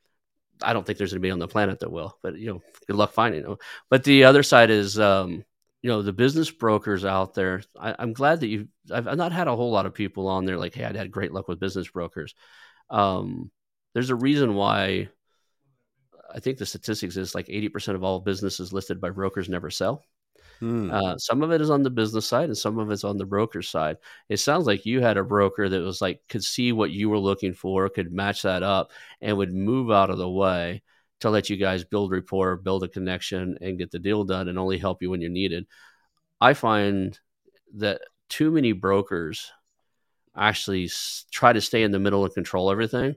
I 0.60 0.72
don't 0.72 0.84
think 0.84 0.98
there's 0.98 1.12
anybody 1.12 1.30
on 1.30 1.38
the 1.38 1.46
planet 1.46 1.80
that 1.80 1.92
will, 1.92 2.18
but 2.20 2.36
you 2.36 2.46
know, 2.48 2.62
good 2.88 2.96
luck 2.96 3.12
finding 3.12 3.42
them. 3.42 3.58
But 3.90 4.02
the 4.02 4.24
other 4.24 4.42
side 4.42 4.70
is, 4.70 4.98
um, 4.98 5.44
you 5.86 5.92
know, 5.92 6.02
the 6.02 6.12
business 6.12 6.50
brokers 6.50 7.04
out 7.04 7.34
there. 7.34 7.62
I, 7.78 7.94
am 8.00 8.12
glad 8.12 8.40
that 8.40 8.48
you. 8.48 8.66
I've, 8.92 9.06
I've, 9.06 9.16
not 9.16 9.30
had 9.30 9.46
a 9.46 9.54
whole 9.54 9.70
lot 9.70 9.86
of 9.86 9.94
people 9.94 10.26
on 10.26 10.44
there 10.44 10.58
like, 10.58 10.74
hey, 10.74 10.84
i'd 10.84 10.96
had 10.96 11.12
great 11.12 11.30
luck 11.32 11.46
with 11.46 11.60
business 11.60 11.88
brokers. 11.88 12.34
Um, 12.90 13.52
there's 13.94 14.10
a 14.10 14.16
reason 14.16 14.56
why. 14.56 15.10
I 16.34 16.40
think 16.40 16.58
the 16.58 16.66
statistics 16.66 17.16
is 17.16 17.36
like 17.36 17.46
80% 17.46 17.94
of 17.94 18.02
all 18.02 18.18
businesses 18.18 18.72
listed 18.72 19.00
by 19.00 19.10
brokers 19.10 19.48
never 19.48 19.70
sell. 19.70 20.02
Hmm. 20.58 20.90
Uh, 20.90 21.18
some 21.18 21.44
of 21.44 21.52
it 21.52 21.60
is 21.60 21.70
on 21.70 21.84
the 21.84 21.90
business 21.90 22.26
side 22.26 22.46
and 22.46 22.58
some 22.58 22.80
of 22.80 22.90
it's 22.90 23.04
on 23.04 23.16
the 23.16 23.24
broker 23.24 23.62
side. 23.62 23.98
It 24.28 24.38
sounds 24.38 24.66
like 24.66 24.86
you 24.86 25.00
had 25.00 25.18
a 25.18 25.22
broker 25.22 25.68
that 25.68 25.82
was 25.82 26.00
like 26.00 26.20
could 26.28 26.42
see 26.42 26.72
what 26.72 26.90
you 26.90 27.10
were 27.10 27.20
looking 27.20 27.54
for, 27.54 27.88
could 27.90 28.10
match 28.10 28.42
that 28.42 28.64
up, 28.64 28.90
and 29.20 29.36
would 29.36 29.54
move 29.54 29.92
out 29.92 30.10
of 30.10 30.18
the 30.18 30.28
way 30.28 30.82
to 31.20 31.30
let 31.30 31.48
you 31.48 31.56
guys 31.56 31.84
build 31.84 32.10
rapport, 32.10 32.56
build 32.56 32.82
a 32.82 32.88
connection, 32.88 33.58
and 33.60 33.78
get 33.78 33.90
the 33.90 33.98
deal 33.98 34.24
done, 34.24 34.48
and 34.48 34.58
only 34.58 34.78
help 34.78 35.02
you 35.02 35.10
when 35.10 35.20
you're 35.20 35.30
needed. 35.30 35.66
I 36.40 36.54
find 36.54 37.18
that 37.76 38.02
too 38.28 38.50
many 38.50 38.72
brokers 38.72 39.50
actually 40.36 40.90
try 41.30 41.52
to 41.52 41.60
stay 41.60 41.82
in 41.82 41.92
the 41.92 41.98
middle 41.98 42.24
and 42.24 42.34
control 42.34 42.70
everything 42.70 43.14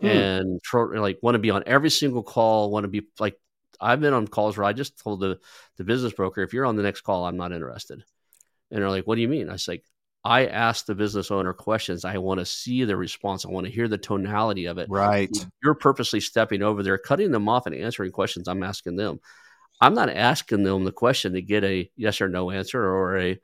hmm. 0.00 0.06
and 0.06 0.62
tr- 0.62 0.96
like 0.96 1.18
want 1.22 1.36
to 1.36 1.38
be 1.38 1.50
on 1.50 1.62
every 1.64 1.90
single 1.90 2.24
call 2.24 2.72
want 2.72 2.82
to 2.82 2.88
be 2.88 3.06
like 3.20 3.38
I've 3.80 4.00
been 4.00 4.14
on 4.14 4.26
calls 4.26 4.56
where 4.56 4.64
I 4.64 4.72
just 4.72 4.98
told 5.02 5.20
the 5.20 5.38
the 5.76 5.84
business 5.84 6.12
broker, 6.12 6.42
if 6.42 6.52
you're 6.52 6.66
on 6.66 6.76
the 6.76 6.82
next 6.82 7.02
call, 7.02 7.26
I'm 7.26 7.36
not 7.36 7.52
interested. 7.52 8.02
And 8.70 8.82
they're 8.82 8.90
like, 8.90 9.06
what 9.06 9.14
do 9.14 9.20
you 9.20 9.28
mean? 9.28 9.48
I 9.48 9.52
was 9.52 9.68
like, 9.68 9.84
I 10.26 10.46
ask 10.46 10.86
the 10.86 10.94
business 10.94 11.30
owner 11.30 11.52
questions. 11.52 12.04
I 12.04 12.18
want 12.18 12.40
to 12.40 12.46
see 12.46 12.82
the 12.82 12.96
response. 12.96 13.46
I 13.46 13.50
want 13.50 13.66
to 13.66 13.72
hear 13.72 13.86
the 13.86 13.96
tonality 13.96 14.66
of 14.66 14.78
it. 14.78 14.88
Right. 14.90 15.30
You're 15.62 15.74
purposely 15.74 16.20
stepping 16.20 16.62
over 16.62 16.82
there, 16.82 16.98
cutting 16.98 17.30
them 17.30 17.48
off 17.48 17.66
and 17.66 17.74
answering 17.74 18.10
questions 18.10 18.48
I'm 18.48 18.64
asking 18.64 18.96
them. 18.96 19.20
I'm 19.80 19.94
not 19.94 20.10
asking 20.10 20.64
them 20.64 20.82
the 20.82 20.90
question 20.90 21.34
to 21.34 21.42
get 21.42 21.62
a 21.62 21.88
yes 21.96 22.20
or 22.20 22.28
no 22.28 22.50
answer 22.50 22.82
or 22.82 23.18
a, 23.18 23.38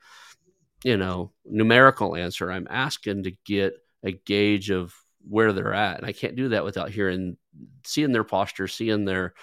you 0.82 0.96
know, 0.96 1.30
numerical 1.44 2.16
answer. 2.16 2.50
I'm 2.50 2.66
asking 2.68 3.24
to 3.24 3.32
get 3.44 3.74
a 4.02 4.10
gauge 4.10 4.70
of 4.70 4.92
where 5.28 5.52
they're 5.52 5.74
at. 5.74 5.98
And 5.98 6.06
I 6.06 6.12
can't 6.12 6.34
do 6.34 6.48
that 6.48 6.64
without 6.64 6.90
hearing, 6.90 7.36
seeing 7.84 8.10
their 8.10 8.24
posture, 8.24 8.66
seeing 8.66 9.04
their, 9.04 9.34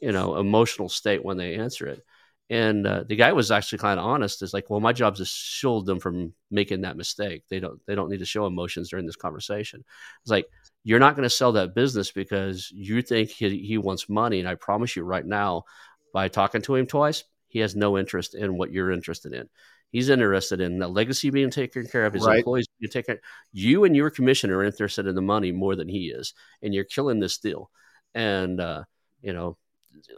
you 0.00 0.12
know 0.12 0.36
emotional 0.36 0.88
state 0.88 1.24
when 1.24 1.36
they 1.36 1.54
answer 1.54 1.86
it 1.86 2.04
and 2.48 2.86
uh, 2.86 3.04
the 3.08 3.16
guy 3.16 3.32
was 3.32 3.50
actually 3.50 3.78
kind 3.78 3.98
of 3.98 4.06
honest 4.06 4.42
is 4.42 4.54
like 4.54 4.70
well 4.70 4.80
my 4.80 4.92
job 4.92 5.14
is 5.14 5.18
to 5.18 5.24
shield 5.24 5.86
them 5.86 5.98
from 5.98 6.32
making 6.50 6.82
that 6.82 6.96
mistake. 6.96 7.42
They 7.48 7.60
don't 7.60 7.80
they 7.86 7.94
don't 7.94 8.10
need 8.10 8.20
to 8.20 8.26
show 8.26 8.46
emotions 8.46 8.90
during 8.90 9.06
this 9.06 9.16
conversation. 9.16 9.84
It's 10.22 10.30
like 10.30 10.46
you're 10.84 11.00
not 11.00 11.16
going 11.16 11.24
to 11.24 11.30
sell 11.30 11.52
that 11.52 11.74
business 11.74 12.12
because 12.12 12.70
you 12.70 13.02
think 13.02 13.30
he, 13.30 13.58
he 13.58 13.76
wants 13.76 14.08
money 14.08 14.38
and 14.38 14.48
i 14.48 14.54
promise 14.54 14.94
you 14.94 15.02
right 15.02 15.26
now 15.26 15.64
by 16.14 16.28
talking 16.28 16.62
to 16.62 16.76
him 16.76 16.86
twice 16.86 17.24
he 17.48 17.60
has 17.60 17.74
no 17.74 17.96
interest 17.96 18.34
in 18.34 18.58
what 18.58 18.70
you're 18.70 18.90
interested 18.90 19.32
in. 19.32 19.48
He's 19.90 20.10
interested 20.10 20.60
in 20.60 20.78
the 20.78 20.88
legacy 20.88 21.30
being 21.30 21.50
taken 21.50 21.86
care 21.86 22.04
of 22.04 22.12
his 22.12 22.26
right. 22.26 22.38
employees 22.38 22.66
being 22.78 22.90
taken 22.90 23.18
you 23.52 23.84
and 23.84 23.96
your 23.96 24.10
commissioner 24.10 24.58
are 24.58 24.64
interested 24.64 25.06
in 25.06 25.14
the 25.14 25.22
money 25.22 25.52
more 25.52 25.74
than 25.74 25.88
he 25.88 26.08
is 26.08 26.34
and 26.62 26.74
you're 26.74 26.84
killing 26.84 27.18
this 27.18 27.38
deal. 27.38 27.70
And 28.14 28.60
uh, 28.60 28.84
you 29.22 29.32
know 29.32 29.56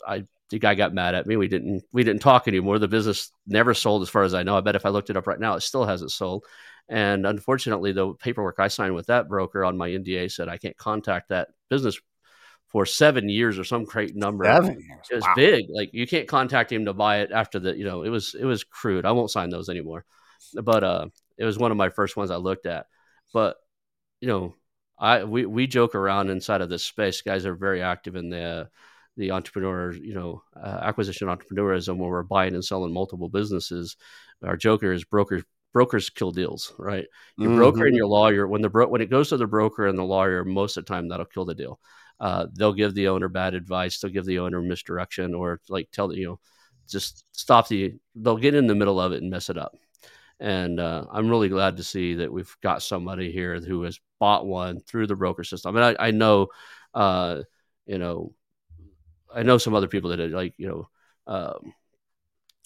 I 0.07 0.25
the 0.51 0.59
guy 0.59 0.75
got 0.75 0.95
mad 0.95 1.15
at 1.15 1.27
me. 1.27 1.37
We 1.37 1.49
didn't 1.49 1.85
we 1.93 2.05
didn't 2.05 2.23
talk 2.23 2.49
anymore. 2.49 2.79
The 2.79 2.89
business 2.89 3.31
never 3.47 3.75
sold, 3.75 4.03
as 4.03 4.09
far 4.09 4.23
as 4.23 4.35
I 4.35 4.43
know. 4.43 4.57
I 4.57 4.61
bet 4.61 4.77
if 4.77 4.87
I 4.87 4.91
looked 4.91 5.11
it 5.11 5.17
up 5.17 5.27
right 5.27 5.41
now, 5.41 5.55
it 5.55 5.61
still 5.61 5.85
hasn't 5.85 6.13
sold. 6.13 6.45
And 6.89 7.27
unfortunately, 7.27 7.93
the 7.93 8.15
paperwork 8.15 8.57
I 8.59 8.69
signed 8.69 8.95
with 8.95 9.07
that 9.07 9.29
broker 9.29 9.65
on 9.65 9.77
my 9.77 9.91
NDA 9.91 10.33
said 10.33 10.49
I 10.49 10.57
can't 10.57 10.77
contact 10.77 11.29
that 11.29 11.49
business 11.69 11.99
for 12.69 12.87
seven 12.87 13.29
years 13.29 13.59
or 13.59 13.65
some 13.65 13.85
great 13.85 14.17
number. 14.17 14.45
Seven 14.45 14.81
years. 14.81 15.07
It 15.11 15.15
was 15.17 15.25
wow. 15.25 15.35
big. 15.37 15.67
Like 15.71 15.91
you 15.93 16.07
can't 16.07 16.29
contact 16.29 16.73
him 16.73 16.87
to 16.87 16.95
buy 16.95 17.21
it 17.21 17.31
after 17.31 17.59
the. 17.59 17.77
You 17.77 17.85
know, 17.85 18.03
it 18.03 18.09
was 18.09 18.35
it 18.35 18.45
was 18.45 18.65
crude. 18.65 19.05
I 19.05 19.13
won't 19.13 19.31
sign 19.31 19.51
those 19.51 19.69
anymore. 19.69 20.05
But 20.55 20.85
uh, 20.85 21.07
it 21.37 21.45
was 21.45 21.59
one 21.59 21.73
of 21.73 21.77
my 21.77 21.91
first 21.91 22.17
ones 22.17 22.31
I 22.31 22.37
looked 22.37 22.65
at. 22.65 22.87
But 23.35 23.57
you 24.21 24.29
know, 24.29 24.55
I 24.99 25.25
we 25.25 25.45
we 25.45 25.67
joke 25.67 25.95
around 25.95 26.31
inside 26.31 26.63
of 26.63 26.71
this 26.71 26.85
space. 26.85 27.21
Guys 27.21 27.45
are 27.45 27.55
very 27.55 27.83
active 27.83 28.17
in 28.17 28.31
the 28.31 28.71
the 29.19 29.33
entrepreneur, 29.33 29.93
you 29.93 30.15
know, 30.15 30.43
uh, 30.57 30.79
acquisition 30.83 31.29
entrepreneurism 31.29 31.99
where 31.99 32.09
we're 32.09 32.23
buying 32.23 32.55
and 32.55 32.65
selling 32.65 32.93
multiple 32.93 33.29
businesses. 33.29 33.97
Our 34.43 34.57
joker 34.57 34.93
is 34.93 35.05
brokers 35.05 35.43
brokers 35.73 36.09
kill 36.09 36.31
deals, 36.31 36.73
right? 36.79 37.07
Your 37.37 37.51
mm-hmm. 37.51 37.59
broker 37.59 37.87
and 37.87 37.97
your 37.97 38.07
lawyer, 38.07 38.47
when 38.47 38.63
the 38.63 38.71
bro- 38.71 38.89
when 38.89 39.03
it 39.03 39.11
goes 39.11 39.29
to 39.31 39.37
the 39.37 39.47
broker 39.47 39.87
and 39.87 39.99
the 39.99 40.05
lawyer, 40.05 40.45
most 40.45 40.77
of 40.77 40.87
the 40.87 40.89
time 40.89 41.09
that'll 41.09 41.27
kill 41.27 41.45
the 41.45 41.55
deal. 41.55 41.81
Uh, 42.21 42.47
they'll 42.55 42.73
give 42.73 42.95
the 42.95 43.09
owner 43.09 43.29
bad 43.29 43.55
advice. 43.55 43.99
They'll 43.99 44.11
give 44.13 44.25
the 44.25 44.39
owner 44.39 44.63
misdirection, 44.63 45.35
or 45.35 45.61
like 45.69 45.91
tell 45.91 46.09
the 46.09 46.17
you 46.17 46.27
know, 46.27 46.41
just 46.89 47.25
stop 47.37 47.69
the. 47.69 47.95
They'll 48.15 48.37
get 48.37 48.55
in 48.55 48.67
the 48.67 48.75
middle 48.75 49.01
of 49.01 49.13
it 49.13 49.23
and 49.23 49.31
mess 49.31 49.51
it 49.51 49.59
up. 49.59 49.77
And 50.41 50.79
uh, 50.79 51.05
I'm 51.11 51.29
really 51.29 51.49
glad 51.49 51.77
to 51.79 51.85
see 51.85 52.15
that 52.15 52.33
we've 52.33 52.57
got 52.63 52.83
somebody 52.83 53.33
here 53.33 53.61
who 53.61 53.83
has 53.83 53.99
bought 54.21 54.47
one 54.47 54.81
through 54.81 55.09
the 55.09 55.17
broker 55.17 55.43
system. 55.43 55.77
I 55.77 55.81
mean, 55.81 55.97
I, 55.99 56.09
I 56.09 56.11
know, 56.13 56.49
uh, 56.95 57.43
you 57.87 57.99
know, 57.99 58.33
I 59.35 59.43
know 59.43 59.59
some 59.59 59.75
other 59.75 59.89
people 59.89 60.11
that 60.11 60.21
are 60.21 60.29
like 60.29 60.55
you 60.57 60.69
know 60.69 60.89
um, 61.27 61.73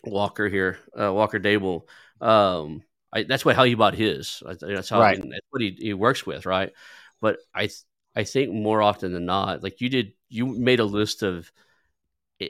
Walker 0.04 0.48
here, 0.48 0.78
uh, 0.98 1.12
Walker 1.12 1.38
Deibel. 1.38 1.82
Um, 2.20 2.82
I, 3.12 3.24
that's 3.24 3.44
what 3.44 3.56
how 3.56 3.64
he 3.64 3.74
bought 3.74 3.94
his. 3.94 4.42
That's 4.44 4.88
how 4.88 5.00
right. 5.00 5.16
that's 5.16 5.46
what 5.50 5.62
he, 5.62 5.76
he 5.78 5.94
works 5.94 6.24
with, 6.24 6.46
right? 6.46 6.72
But 7.20 7.38
I 7.54 7.68
I 8.14 8.24
think 8.24 8.52
more 8.52 8.82
often 8.82 9.12
than 9.12 9.26
not, 9.26 9.62
like 9.62 9.80
you 9.80 9.88
did, 9.88 10.12
you 10.28 10.46
made 10.46 10.80
a 10.80 10.84
list 10.84 11.22
of 11.22 11.50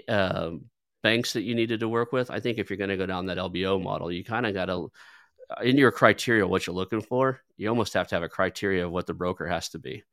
uh, 0.08 0.50
banks 1.02 1.34
that 1.34 1.42
you 1.42 1.54
needed 1.54 1.80
to 1.80 1.88
work 1.88 2.12
with. 2.12 2.30
I 2.30 2.40
think 2.40 2.58
if 2.58 2.70
you're 2.70 2.76
going 2.76 2.90
to 2.90 2.96
go 2.96 3.06
down 3.06 3.26
that 3.26 3.38
LBO 3.38 3.82
model, 3.82 4.10
you 4.10 4.24
kind 4.24 4.46
of 4.46 4.54
got 4.54 4.66
to 4.66 4.90
in 5.62 5.76
your 5.76 5.92
criteria 5.92 6.46
what 6.46 6.66
you're 6.66 6.76
looking 6.76 7.02
for. 7.02 7.40
You 7.56 7.68
almost 7.68 7.94
have 7.94 8.08
to 8.08 8.14
have 8.14 8.22
a 8.22 8.28
criteria 8.28 8.86
of 8.86 8.92
what 8.92 9.06
the 9.06 9.14
broker 9.14 9.46
has 9.46 9.68
to 9.70 9.78
be, 9.78 10.04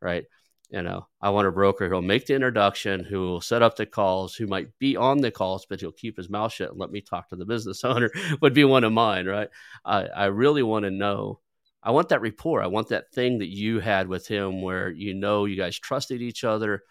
right? 0.00 0.24
You 0.70 0.82
know, 0.82 1.06
I 1.20 1.30
want 1.30 1.46
a 1.48 1.52
broker 1.52 1.88
who'll 1.88 2.02
make 2.02 2.26
the 2.26 2.34
introduction, 2.34 3.02
who 3.02 3.20
will 3.20 3.40
set 3.40 3.62
up 3.62 3.76
the 3.76 3.86
calls, 3.86 4.34
who 4.34 4.46
might 4.46 4.78
be 4.78 4.96
on 4.96 5.20
the 5.20 5.30
calls, 5.30 5.66
but 5.66 5.80
he'll 5.80 5.92
keep 5.92 6.16
his 6.16 6.28
mouth 6.28 6.52
shut 6.52 6.70
and 6.70 6.78
let 6.78 6.90
me 6.90 7.00
talk 7.00 7.28
to 7.30 7.36
the 7.36 7.46
business 7.46 7.84
owner 7.84 8.10
would 8.42 8.54
be 8.54 8.64
one 8.64 8.84
of 8.84 8.92
mine, 8.92 9.26
right? 9.26 9.48
I, 9.84 10.04
I 10.04 10.24
really 10.26 10.62
want 10.62 10.84
to 10.84 10.90
know. 10.90 11.40
I 11.82 11.92
want 11.92 12.10
that 12.10 12.20
rapport. 12.20 12.62
I 12.62 12.66
want 12.66 12.88
that 12.88 13.12
thing 13.12 13.38
that 13.38 13.48
you 13.48 13.80
had 13.80 14.08
with 14.08 14.26
him 14.26 14.60
where 14.60 14.90
you 14.90 15.14
know 15.14 15.46
you 15.46 15.56
guys 15.56 15.78
trusted 15.78 16.20
each 16.20 16.44
other. 16.44 16.82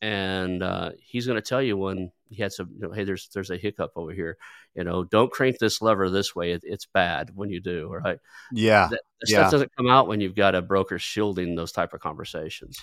And 0.00 0.62
uh, 0.62 0.92
he's 1.00 1.26
going 1.26 1.40
to 1.40 1.46
tell 1.46 1.60
you 1.60 1.76
when 1.76 2.12
he 2.28 2.40
had 2.42 2.52
some, 2.52 2.70
you 2.74 2.80
know, 2.80 2.92
hey, 2.92 3.04
there's 3.04 3.28
there's 3.34 3.50
a 3.50 3.56
hiccup 3.56 3.92
over 3.96 4.12
here. 4.12 4.36
You 4.74 4.84
know, 4.84 5.02
don't 5.02 5.30
crank 5.30 5.58
this 5.58 5.82
lever 5.82 6.08
this 6.08 6.36
way. 6.36 6.52
It, 6.52 6.62
it's 6.64 6.86
bad 6.86 7.32
when 7.34 7.50
you 7.50 7.60
do, 7.60 7.88
right? 7.88 8.18
Yeah, 8.52 8.88
that, 8.90 9.00
that 9.20 9.30
yeah. 9.30 9.38
stuff 9.40 9.52
doesn't 9.52 9.76
come 9.76 9.88
out 9.88 10.06
when 10.06 10.20
you've 10.20 10.36
got 10.36 10.54
a 10.54 10.62
broker 10.62 10.98
shielding 10.98 11.56
those 11.56 11.72
type 11.72 11.94
of 11.94 12.00
conversations. 12.00 12.78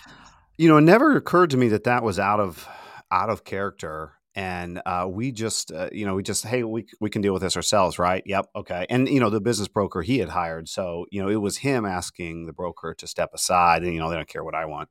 You 0.57 0.67
know, 0.67 0.77
it 0.77 0.81
never 0.81 1.15
occurred 1.15 1.51
to 1.51 1.57
me 1.57 1.69
that 1.69 1.85
that 1.85 2.03
was 2.03 2.19
out 2.19 2.39
of 2.39 2.67
out 3.11 3.29
of 3.29 3.45
character 3.45 4.13
and 4.35 4.81
uh, 4.85 5.07
we 5.09 5.31
just 5.31 5.71
uh, 5.71 5.89
you 5.91 6.05
know 6.05 6.15
we 6.15 6.23
just 6.23 6.45
hey 6.45 6.63
we 6.63 6.85
we 6.99 7.09
can 7.09 7.21
deal 7.21 7.33
with 7.33 7.41
this 7.41 7.55
ourselves 7.55 7.97
right 7.97 8.23
yep 8.25 8.47
okay 8.55 8.85
and 8.89 9.07
you 9.07 9.19
know 9.19 9.29
the 9.29 9.41
business 9.41 9.67
broker 9.67 10.01
he 10.01 10.19
had 10.19 10.29
hired 10.29 10.67
so 10.67 11.05
you 11.11 11.21
know 11.21 11.29
it 11.29 11.37
was 11.37 11.57
him 11.57 11.85
asking 11.85 12.45
the 12.45 12.53
broker 12.53 12.93
to 12.93 13.07
step 13.07 13.31
aside 13.33 13.83
and 13.83 13.93
you 13.93 13.99
know 13.99 14.09
they 14.09 14.15
don't 14.15 14.27
care 14.27 14.43
what 14.43 14.55
i 14.55 14.65
want 14.65 14.89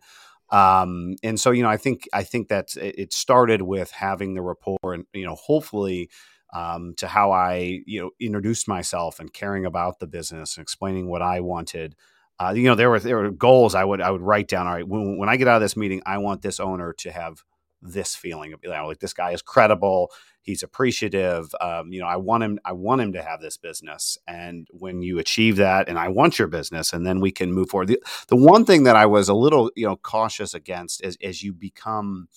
um, 0.50 1.14
and 1.22 1.38
so 1.38 1.50
you 1.50 1.62
know 1.62 1.68
i 1.68 1.76
think 1.76 2.08
i 2.12 2.22
think 2.22 2.48
that 2.48 2.76
it 2.76 3.12
started 3.12 3.62
with 3.62 3.90
having 3.90 4.34
the 4.34 4.42
rapport 4.42 4.78
and 4.84 5.06
you 5.12 5.24
know 5.24 5.34
hopefully 5.34 6.08
um, 6.52 6.94
to 6.96 7.06
how 7.06 7.32
i 7.32 7.80
you 7.86 8.00
know 8.00 8.10
introduced 8.20 8.68
myself 8.68 9.20
and 9.20 9.32
caring 9.32 9.64
about 9.64 9.98
the 9.98 10.06
business 10.06 10.56
and 10.56 10.62
explaining 10.62 11.08
what 11.08 11.22
i 11.22 11.40
wanted 11.40 11.94
uh, 12.38 12.52
you 12.54 12.64
know, 12.64 12.74
there 12.74 12.90
were 12.90 12.98
there 12.98 13.16
were 13.16 13.30
goals 13.30 13.74
I 13.74 13.84
would 13.84 14.00
I 14.00 14.10
would 14.10 14.20
write 14.20 14.48
down. 14.48 14.66
All 14.66 14.74
right, 14.74 14.86
when, 14.86 15.18
when 15.18 15.28
I 15.28 15.36
get 15.36 15.46
out 15.46 15.56
of 15.56 15.62
this 15.62 15.76
meeting, 15.76 16.02
I 16.04 16.18
want 16.18 16.42
this 16.42 16.58
owner 16.58 16.92
to 16.94 17.12
have 17.12 17.44
this 17.84 18.16
feeling 18.16 18.52
of 18.52 18.60
you 18.62 18.70
know, 18.70 18.86
like 18.86 18.98
this 18.98 19.12
guy 19.12 19.32
is 19.32 19.42
credible, 19.42 20.10
he's 20.42 20.62
appreciative. 20.62 21.54
Um, 21.60 21.92
you 21.92 22.00
know, 22.00 22.06
I 22.06 22.16
want 22.16 22.42
him 22.42 22.58
I 22.64 22.72
want 22.72 23.00
him 23.00 23.12
to 23.12 23.22
have 23.22 23.40
this 23.40 23.56
business. 23.56 24.18
And 24.26 24.66
when 24.70 25.02
you 25.02 25.18
achieve 25.18 25.56
that, 25.56 25.88
and 25.88 25.98
I 25.98 26.08
want 26.08 26.38
your 26.38 26.48
business, 26.48 26.92
and 26.92 27.06
then 27.06 27.20
we 27.20 27.30
can 27.30 27.52
move 27.52 27.70
forward. 27.70 27.88
The, 27.88 28.02
the 28.28 28.36
one 28.36 28.64
thing 28.64 28.84
that 28.84 28.96
I 28.96 29.06
was 29.06 29.28
a 29.28 29.34
little 29.34 29.70
you 29.76 29.86
know 29.86 29.96
cautious 29.96 30.54
against 30.54 31.04
is 31.04 31.16
as 31.22 31.42
you 31.42 31.52
become 31.52 32.28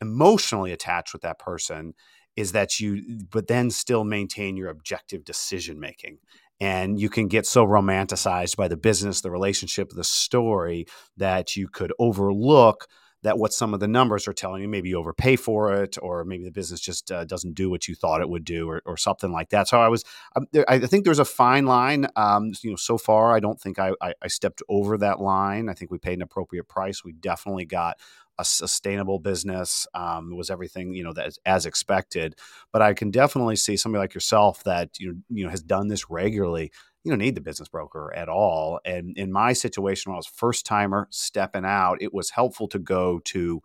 emotionally 0.00 0.72
attached 0.72 1.12
with 1.12 1.22
that 1.22 1.38
person 1.38 1.94
is 2.36 2.52
that 2.52 2.78
you 2.78 3.20
but 3.30 3.46
then 3.46 3.70
still 3.70 4.04
maintain 4.04 4.56
your 4.56 4.68
objective 4.68 5.24
decision 5.24 5.80
making 5.80 6.18
and 6.60 6.98
you 6.98 7.08
can 7.08 7.28
get 7.28 7.46
so 7.46 7.66
romanticized 7.66 8.56
by 8.56 8.68
the 8.68 8.76
business, 8.76 9.20
the 9.20 9.30
relationship, 9.30 9.90
the 9.90 10.04
story 10.04 10.86
that 11.16 11.56
you 11.56 11.68
could 11.68 11.92
overlook 11.98 12.86
that 13.22 13.38
what 13.38 13.52
some 13.52 13.74
of 13.74 13.80
the 13.80 13.88
numbers 13.88 14.28
are 14.28 14.32
telling 14.32 14.62
you, 14.62 14.68
maybe 14.68 14.90
you 14.90 14.98
overpay 14.98 15.36
for 15.36 15.72
it, 15.72 15.96
or 16.00 16.24
maybe 16.24 16.44
the 16.44 16.50
business 16.50 16.80
just 16.80 17.10
uh, 17.10 17.24
doesn't 17.24 17.54
do 17.54 17.70
what 17.70 17.88
you 17.88 17.94
thought 17.94 18.20
it 18.20 18.28
would 18.28 18.44
do, 18.44 18.68
or, 18.68 18.82
or 18.86 18.96
something 18.96 19.32
like 19.32 19.50
that. 19.50 19.68
So 19.68 19.80
I 19.80 19.88
was, 19.88 20.04
um, 20.36 20.46
I 20.68 20.78
think 20.78 21.04
there's 21.04 21.18
a 21.18 21.24
fine 21.24 21.66
line. 21.66 22.06
Um, 22.16 22.52
you 22.62 22.70
know, 22.70 22.76
so 22.76 22.98
far 22.98 23.34
I 23.34 23.40
don't 23.40 23.60
think 23.60 23.78
I, 23.78 23.92
I, 24.00 24.14
I 24.22 24.28
stepped 24.28 24.62
over 24.68 24.98
that 24.98 25.20
line. 25.20 25.68
I 25.68 25.74
think 25.74 25.90
we 25.90 25.98
paid 25.98 26.14
an 26.14 26.22
appropriate 26.22 26.68
price. 26.68 27.04
We 27.04 27.12
definitely 27.12 27.64
got 27.64 27.96
a 28.38 28.44
sustainable 28.44 29.18
business. 29.18 29.86
Um, 29.94 30.36
was 30.36 30.50
everything 30.50 30.94
you 30.94 31.02
know 31.02 31.12
that 31.14 31.38
as 31.46 31.66
expected. 31.66 32.34
But 32.72 32.82
I 32.82 32.94
can 32.94 33.10
definitely 33.10 33.56
see 33.56 33.76
somebody 33.76 34.00
like 34.00 34.14
yourself 34.14 34.62
that 34.64 34.98
you 34.98 35.08
know, 35.08 35.18
you 35.30 35.44
know 35.44 35.50
has 35.50 35.62
done 35.62 35.88
this 35.88 36.10
regularly. 36.10 36.70
You 37.06 37.12
don't 37.12 37.20
need 37.20 37.36
the 37.36 37.40
business 37.40 37.68
broker 37.68 38.12
at 38.16 38.28
all. 38.28 38.80
And 38.84 39.16
in 39.16 39.30
my 39.30 39.52
situation, 39.52 40.10
when 40.10 40.16
I 40.16 40.18
was 40.18 40.26
first 40.26 40.66
timer 40.66 41.06
stepping 41.12 41.64
out, 41.64 41.98
it 42.00 42.12
was 42.12 42.30
helpful 42.30 42.66
to 42.66 42.80
go 42.80 43.20
to 43.26 43.62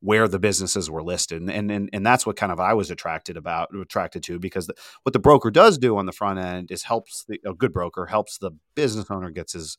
where 0.00 0.26
the 0.26 0.40
businesses 0.40 0.90
were 0.90 1.02
listed, 1.02 1.40
and 1.40 1.70
and 1.70 1.88
and 1.92 2.04
that's 2.04 2.26
what 2.26 2.36
kind 2.36 2.50
of 2.50 2.58
I 2.58 2.74
was 2.74 2.90
attracted 2.90 3.36
about 3.36 3.68
attracted 3.80 4.24
to 4.24 4.40
because 4.40 4.66
the, 4.66 4.74
what 5.04 5.12
the 5.12 5.20
broker 5.20 5.52
does 5.52 5.78
do 5.78 5.96
on 5.98 6.06
the 6.06 6.12
front 6.12 6.40
end 6.40 6.72
is 6.72 6.82
helps 6.82 7.24
the, 7.28 7.38
a 7.46 7.54
good 7.54 7.72
broker 7.72 8.06
helps 8.06 8.38
the 8.38 8.50
business 8.74 9.06
owner 9.08 9.30
gets 9.30 9.52
his 9.52 9.76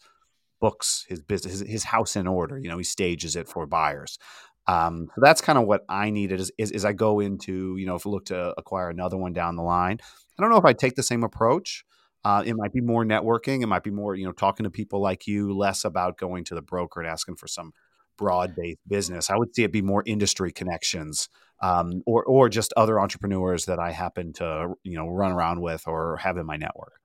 books 0.62 1.06
his 1.10 1.22
business 1.22 1.60
his, 1.60 1.70
his 1.70 1.84
house 1.86 2.16
in 2.16 2.28
order 2.28 2.58
you 2.58 2.70
know 2.70 2.78
he 2.78 2.84
stages 2.84 3.36
it 3.36 3.50
for 3.50 3.66
buyers 3.66 4.20
um, 4.68 5.08
so 5.16 5.22
that's 5.22 5.42
kind 5.42 5.58
of 5.58 5.66
what 5.66 5.84
I 5.90 6.12
needed 6.12 6.40
is, 6.40 6.52
is, 6.60 6.72
is 6.72 6.86
I 6.86 6.94
go 6.94 7.20
into 7.20 7.76
you 7.78 7.88
know 7.88 7.96
if 7.96 8.06
we 8.06 8.12
look 8.12 8.26
to 8.26 8.54
acquire 8.58 8.90
another 8.90 9.18
one 9.18 9.34
down 9.34 9.56
the 9.56 9.64
line 9.64 9.98
I 10.38 10.42
don't 10.42 10.52
know 10.52 10.58
if 10.58 10.66
I 10.66 10.74
take 10.74 10.94
the 10.94 11.04
same 11.04 11.24
approach 11.24 11.84
uh, 12.24 12.44
it 12.46 12.56
might 12.56 12.74
be 12.74 12.82
more 12.82 13.04
networking 13.04 13.62
it 13.62 13.68
might 13.68 13.84
be 13.84 13.92
more 13.92 14.16
you 14.16 14.26
know 14.26 14.32
talking 14.32 14.64
to 14.64 14.70
people 14.70 15.02
like 15.02 15.28
you 15.28 15.56
less 15.56 15.86
about 15.86 16.18
going 16.18 16.44
to 16.44 16.56
the 16.56 16.62
broker 16.62 17.00
and 17.00 17.10
asking 17.10 17.36
for 17.36 17.48
some 17.48 17.74
broad 18.18 18.56
based 18.56 18.80
business 18.88 19.30
I 19.30 19.38
would 19.38 19.56
see 19.56 19.64
it 19.64 19.72
be 19.72 19.82
more 19.82 20.04
industry 20.06 20.52
connections 20.52 21.30
um, 21.62 22.02
or 22.06 22.24
or 22.24 22.50
just 22.50 22.74
other 22.76 23.00
entrepreneurs 23.00 23.66
that 23.66 23.80
I 23.80 23.92
happen 23.92 24.34
to 24.34 24.74
you 24.84 24.98
know 24.98 25.08
run 25.08 25.32
around 25.32 25.62
with 25.62 25.88
or 25.88 26.18
have 26.18 26.38
in 26.38 26.46
my 26.46 26.58
network. 26.58 27.00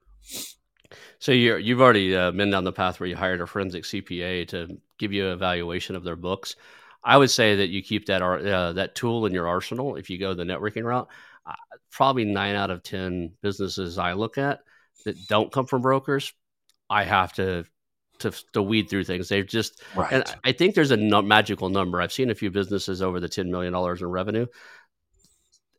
So 1.19 1.33
you 1.33 1.57
you've 1.57 1.81
already 1.81 2.17
uh, 2.17 2.31
been 2.33 2.51
down 2.51 2.65
the 2.65 2.73
path 2.73 2.99
where 2.99 3.09
you 3.09 3.17
hired 3.17 3.41
a 3.41 3.47
forensic 3.47 3.85
CPA 3.85 4.49
to 4.49 4.79
give 4.99 5.13
you 5.13 5.27
an 5.27 5.33
evaluation 5.33 5.95
of 5.97 6.05
their 6.05 6.17
books. 6.17 6.57
I 7.05 7.17
would 7.17 7.31
say 7.31 7.57
that 7.57 7.69
you 7.69 7.83
keep 7.83 8.07
that 8.07 8.23
uh, 8.23 8.73
that 8.73 8.95
tool 8.95 9.27
in 9.27 9.33
your 9.33 9.47
arsenal 9.47 9.97
if 9.97 10.11
you 10.11 10.19
go 10.19 10.35
the 10.35 10.45
networking 10.45 10.85
route. 10.85 11.09
Uh, 11.47 11.53
probably 11.91 12.25
nine 12.25 12.57
out 12.57 12.71
of 12.71 12.83
ten 12.83 13.33
businesses 13.43 13.99
I 13.99 14.15
look 14.15 14.39
at 14.39 14.61
that 15.05 15.17
don't 15.29 15.53
come 15.53 15.67
from 15.67 15.83
brokers, 15.83 16.33
I 16.89 17.05
have 17.05 17.33
to 17.35 17.65
to, 18.21 18.33
to 18.55 18.63
weed 18.63 18.89
through 18.89 19.05
things. 19.05 19.29
They've 19.29 19.47
just, 19.47 19.83
right. 19.95 20.11
and 20.11 20.25
I 20.43 20.53
think 20.53 20.75
there's 20.75 20.91
a 20.91 20.97
no- 20.97 21.21
magical 21.21 21.69
number. 21.69 22.01
I've 22.01 22.15
seen 22.15 22.31
a 22.31 22.35
few 22.35 22.51
businesses 22.51 23.03
over 23.03 23.21
the 23.21 23.29
ten 23.29 23.51
million 23.51 23.73
dollars 23.73 24.01
in 24.01 24.09
revenue 24.09 24.47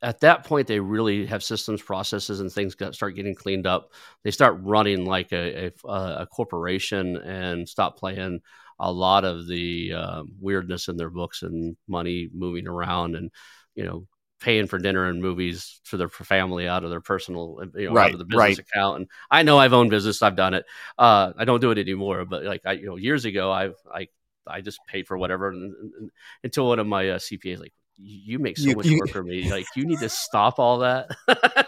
at 0.02 0.20
that 0.20 0.46
point 0.46 0.68
they 0.68 0.80
really 0.80 1.26
have 1.26 1.44
systems 1.44 1.82
processes 1.82 2.40
and 2.40 2.52
things 2.52 2.76
got, 2.76 2.94
start 2.94 3.16
getting 3.16 3.36
cleaned 3.36 3.66
up 3.66 3.92
they 4.24 4.32
start 4.32 4.60
running 4.62 5.06
like 5.06 5.32
a, 5.32 5.72
a, 5.86 5.90
a 6.20 6.28
corporation 6.28 7.18
and 7.18 7.68
stop 7.68 7.98
playing 7.98 8.40
a 8.80 8.92
lot 8.92 9.26
of 9.26 9.48
the 9.48 9.92
uh, 9.94 10.24
weirdness 10.40 10.88
in 10.88 10.98
their 10.98 11.10
books 11.10 11.42
and 11.42 11.76
money 11.88 12.30
moving 12.34 12.68
around 12.68 13.16
and 13.16 13.32
you 13.76 13.84
know 13.84 14.08
paying 14.40 14.68
for 14.68 14.78
dinner 14.78 15.06
and 15.06 15.22
movies 15.22 15.82
for 15.84 15.98
their 15.98 16.10
family 16.10 16.68
out 16.68 16.84
of 16.84 16.90
their 16.90 17.02
personal 17.02 17.60
you 17.76 17.88
know 17.88 17.94
right, 17.94 18.08
out 18.08 18.14
of 18.14 18.20
the 18.20 18.26
business 18.26 18.40
right. 18.40 18.60
account 18.60 18.98
and 18.98 19.08
i 19.32 19.42
know 19.42 19.58
i've 19.58 19.74
owned 19.74 19.90
business 19.90 20.22
i've 20.22 20.36
done 20.36 20.54
it 20.54 20.64
uh, 21.00 21.34
i 21.38 21.44
don't 21.44 21.60
do 21.60 21.72
it 21.72 21.78
anymore 21.78 22.24
but 22.24 22.44
like 22.44 22.62
i 22.66 22.74
you 22.74 22.86
know 22.86 22.98
years 22.98 23.26
ago 23.26 23.52
i've 23.52 23.76
i 23.94 24.08
I 24.50 24.62
just 24.62 24.80
paid 24.88 25.08
for 25.08 25.18
whatever 25.18 25.50
and, 25.50 25.74
and, 25.76 26.12
until 26.44 26.68
one 26.68 26.80
of 26.80 26.88
my 26.88 27.10
uh, 27.10 27.20
CPAs 27.20 27.60
like 27.60 27.74
you 27.98 28.40
make 28.40 28.58
so 28.58 28.70
you, 28.70 28.76
much 28.76 28.86
you, 28.86 29.00
work 29.00 29.10
for 29.10 29.24
me. 29.24 29.50
Like 29.50 29.66
you 29.76 29.86
need 29.86 30.00
to 30.00 30.10
stop 30.10 30.60
all 30.60 30.80
that. 30.80 31.10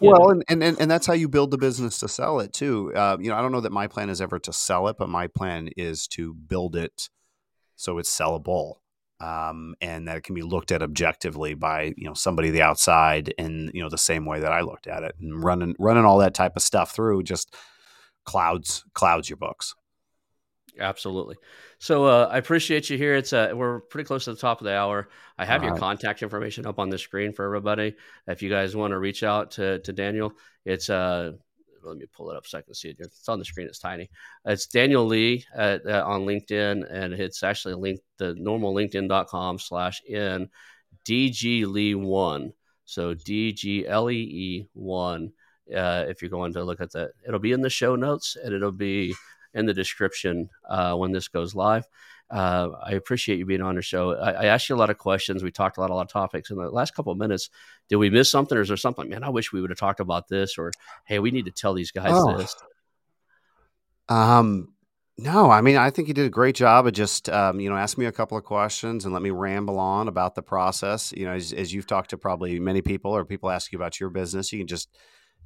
well, 0.00 0.30
and, 0.30 0.44
and 0.48 0.62
and 0.62 0.90
that's 0.90 1.06
how 1.06 1.14
you 1.14 1.28
build 1.28 1.50
the 1.50 1.58
business 1.58 1.98
to 2.00 2.08
sell 2.08 2.40
it 2.40 2.52
too. 2.52 2.92
Uh, 2.94 3.16
you 3.20 3.30
know, 3.30 3.36
I 3.36 3.42
don't 3.42 3.52
know 3.52 3.60
that 3.60 3.72
my 3.72 3.86
plan 3.86 4.10
is 4.10 4.20
ever 4.20 4.38
to 4.40 4.52
sell 4.52 4.88
it, 4.88 4.96
but 4.98 5.08
my 5.08 5.26
plan 5.26 5.70
is 5.76 6.06
to 6.08 6.34
build 6.34 6.76
it 6.76 7.08
so 7.76 7.98
it's 7.98 8.14
sellable. 8.14 8.76
Um, 9.20 9.74
and 9.80 10.06
that 10.06 10.18
it 10.18 10.22
can 10.22 10.36
be 10.36 10.42
looked 10.42 10.70
at 10.70 10.82
objectively 10.82 11.54
by 11.54 11.92
you 11.96 12.04
know 12.04 12.14
somebody 12.14 12.50
the 12.50 12.62
outside 12.62 13.34
in 13.36 13.70
you 13.74 13.82
know 13.82 13.88
the 13.88 13.98
same 13.98 14.24
way 14.24 14.38
that 14.40 14.52
I 14.52 14.60
looked 14.60 14.86
at 14.86 15.02
it 15.02 15.16
and 15.20 15.42
running 15.42 15.74
running 15.80 16.04
all 16.04 16.18
that 16.18 16.34
type 16.34 16.54
of 16.54 16.62
stuff 16.62 16.94
through 16.94 17.24
just 17.24 17.52
clouds 18.24 18.84
clouds 18.94 19.28
your 19.28 19.38
books. 19.38 19.74
Absolutely. 20.78 21.36
So 21.78 22.06
uh, 22.06 22.28
I 22.30 22.38
appreciate 22.38 22.90
you 22.90 22.96
here. 22.96 23.14
It's 23.16 23.32
uh, 23.32 23.52
we're 23.54 23.80
pretty 23.80 24.06
close 24.06 24.24
to 24.24 24.32
the 24.32 24.40
top 24.40 24.60
of 24.60 24.64
the 24.64 24.76
hour. 24.76 25.08
I 25.36 25.44
have 25.44 25.62
All 25.62 25.66
your 25.66 25.74
right. 25.74 25.80
contact 25.80 26.22
information 26.22 26.66
up 26.66 26.78
on 26.78 26.88
the 26.88 26.98
screen 26.98 27.32
for 27.32 27.44
everybody. 27.44 27.96
If 28.26 28.42
you 28.42 28.50
guys 28.50 28.76
want 28.76 28.92
to 28.92 28.98
reach 28.98 29.22
out 29.22 29.52
to, 29.52 29.80
to 29.80 29.92
Daniel, 29.92 30.32
it's 30.64 30.90
uh, 30.90 31.32
let 31.88 31.98
me 31.98 32.06
pull 32.14 32.30
it 32.30 32.36
up 32.36 32.46
so 32.46 32.58
I 32.58 32.62
can 32.62 32.74
see 32.74 32.90
it. 32.90 32.96
It's 32.98 33.28
on 33.28 33.38
the 33.38 33.44
screen. 33.44 33.66
It's 33.66 33.78
tiny. 33.78 34.10
It's 34.44 34.66
Daniel 34.66 35.06
Lee 35.06 35.44
at, 35.54 35.86
uh, 35.86 36.04
on 36.06 36.26
LinkedIn, 36.26 36.86
and 36.90 37.12
it's 37.14 37.42
actually 37.42 37.74
linked 37.74 38.04
the 38.18 38.34
normal 38.34 38.74
LinkedIn.com 38.74 39.58
slash 39.58 40.02
in 40.04 40.48
DG 41.06 41.66
Lee 41.66 41.94
one. 41.94 42.52
So 42.84 43.14
D 43.14 43.52
G 43.52 43.86
L 43.86 44.10
E 44.10 44.16
E 44.16 44.68
one. 44.72 45.32
Uh, 45.74 46.06
if 46.08 46.22
you're 46.22 46.30
going 46.30 46.54
to 46.54 46.64
look 46.64 46.80
at 46.80 46.92
that, 46.92 47.10
it'll 47.26 47.38
be 47.38 47.52
in 47.52 47.60
the 47.60 47.68
show 47.68 47.94
notes, 47.96 48.36
and 48.42 48.54
it'll 48.54 48.72
be 48.72 49.14
in 49.58 49.66
the 49.66 49.74
description 49.74 50.48
uh, 50.68 50.94
when 50.94 51.12
this 51.12 51.28
goes 51.28 51.54
live. 51.54 51.86
Uh, 52.30 52.68
I 52.82 52.92
appreciate 52.92 53.38
you 53.38 53.46
being 53.46 53.62
on 53.62 53.74
the 53.76 53.82
show. 53.82 54.14
I, 54.14 54.32
I, 54.32 54.44
asked 54.46 54.68
you 54.68 54.74
a 54.74 54.76
lot 54.76 54.90
of 54.90 54.98
questions. 54.98 55.42
We 55.42 55.50
talked 55.50 55.78
a 55.78 55.80
lot, 55.80 55.88
a 55.88 55.94
lot 55.94 56.02
of 56.02 56.12
topics 56.12 56.50
in 56.50 56.58
the 56.58 56.68
last 56.68 56.94
couple 56.94 57.10
of 57.10 57.18
minutes. 57.18 57.48
Did 57.88 57.96
we 57.96 58.10
miss 58.10 58.30
something, 58.30 58.56
or 58.56 58.60
is 58.60 58.68
there 58.68 58.76
something? 58.76 59.08
Man, 59.08 59.24
I 59.24 59.30
wish 59.30 59.50
we 59.50 59.62
would 59.62 59.70
have 59.70 59.78
talked 59.78 60.00
about 60.00 60.28
this, 60.28 60.58
or 60.58 60.70
hey, 61.04 61.20
we 61.20 61.30
need 61.30 61.46
to 61.46 61.50
tell 61.50 61.72
these 61.72 61.90
guys 61.90 62.12
oh. 62.12 62.36
this. 62.36 62.54
Um, 64.10 64.74
no, 65.16 65.50
I 65.50 65.62
mean, 65.62 65.76
I 65.76 65.90
think 65.90 66.08
you 66.08 66.14
did 66.14 66.26
a 66.26 66.30
great 66.30 66.54
job 66.54 66.86
of 66.86 66.92
just, 66.92 67.28
um, 67.28 67.60
you 67.60 67.68
know, 67.70 67.76
ask 67.76 67.96
me 67.96 68.04
a 68.04 68.12
couple 68.12 68.36
of 68.38 68.44
questions 68.44 69.04
and 69.04 69.12
let 69.12 69.22
me 69.22 69.30
ramble 69.30 69.78
on 69.78 70.06
about 70.06 70.34
the 70.34 70.42
process. 70.42 71.12
You 71.16 71.24
know, 71.24 71.32
as, 71.32 71.52
as 71.52 71.72
you've 71.72 71.86
talked 71.86 72.10
to 72.10 72.18
probably 72.18 72.60
many 72.60 72.82
people, 72.82 73.10
or 73.10 73.24
people 73.24 73.50
ask 73.50 73.72
you 73.72 73.78
about 73.78 73.98
your 73.98 74.10
business, 74.10 74.52
you 74.52 74.58
can 74.58 74.68
just 74.68 74.88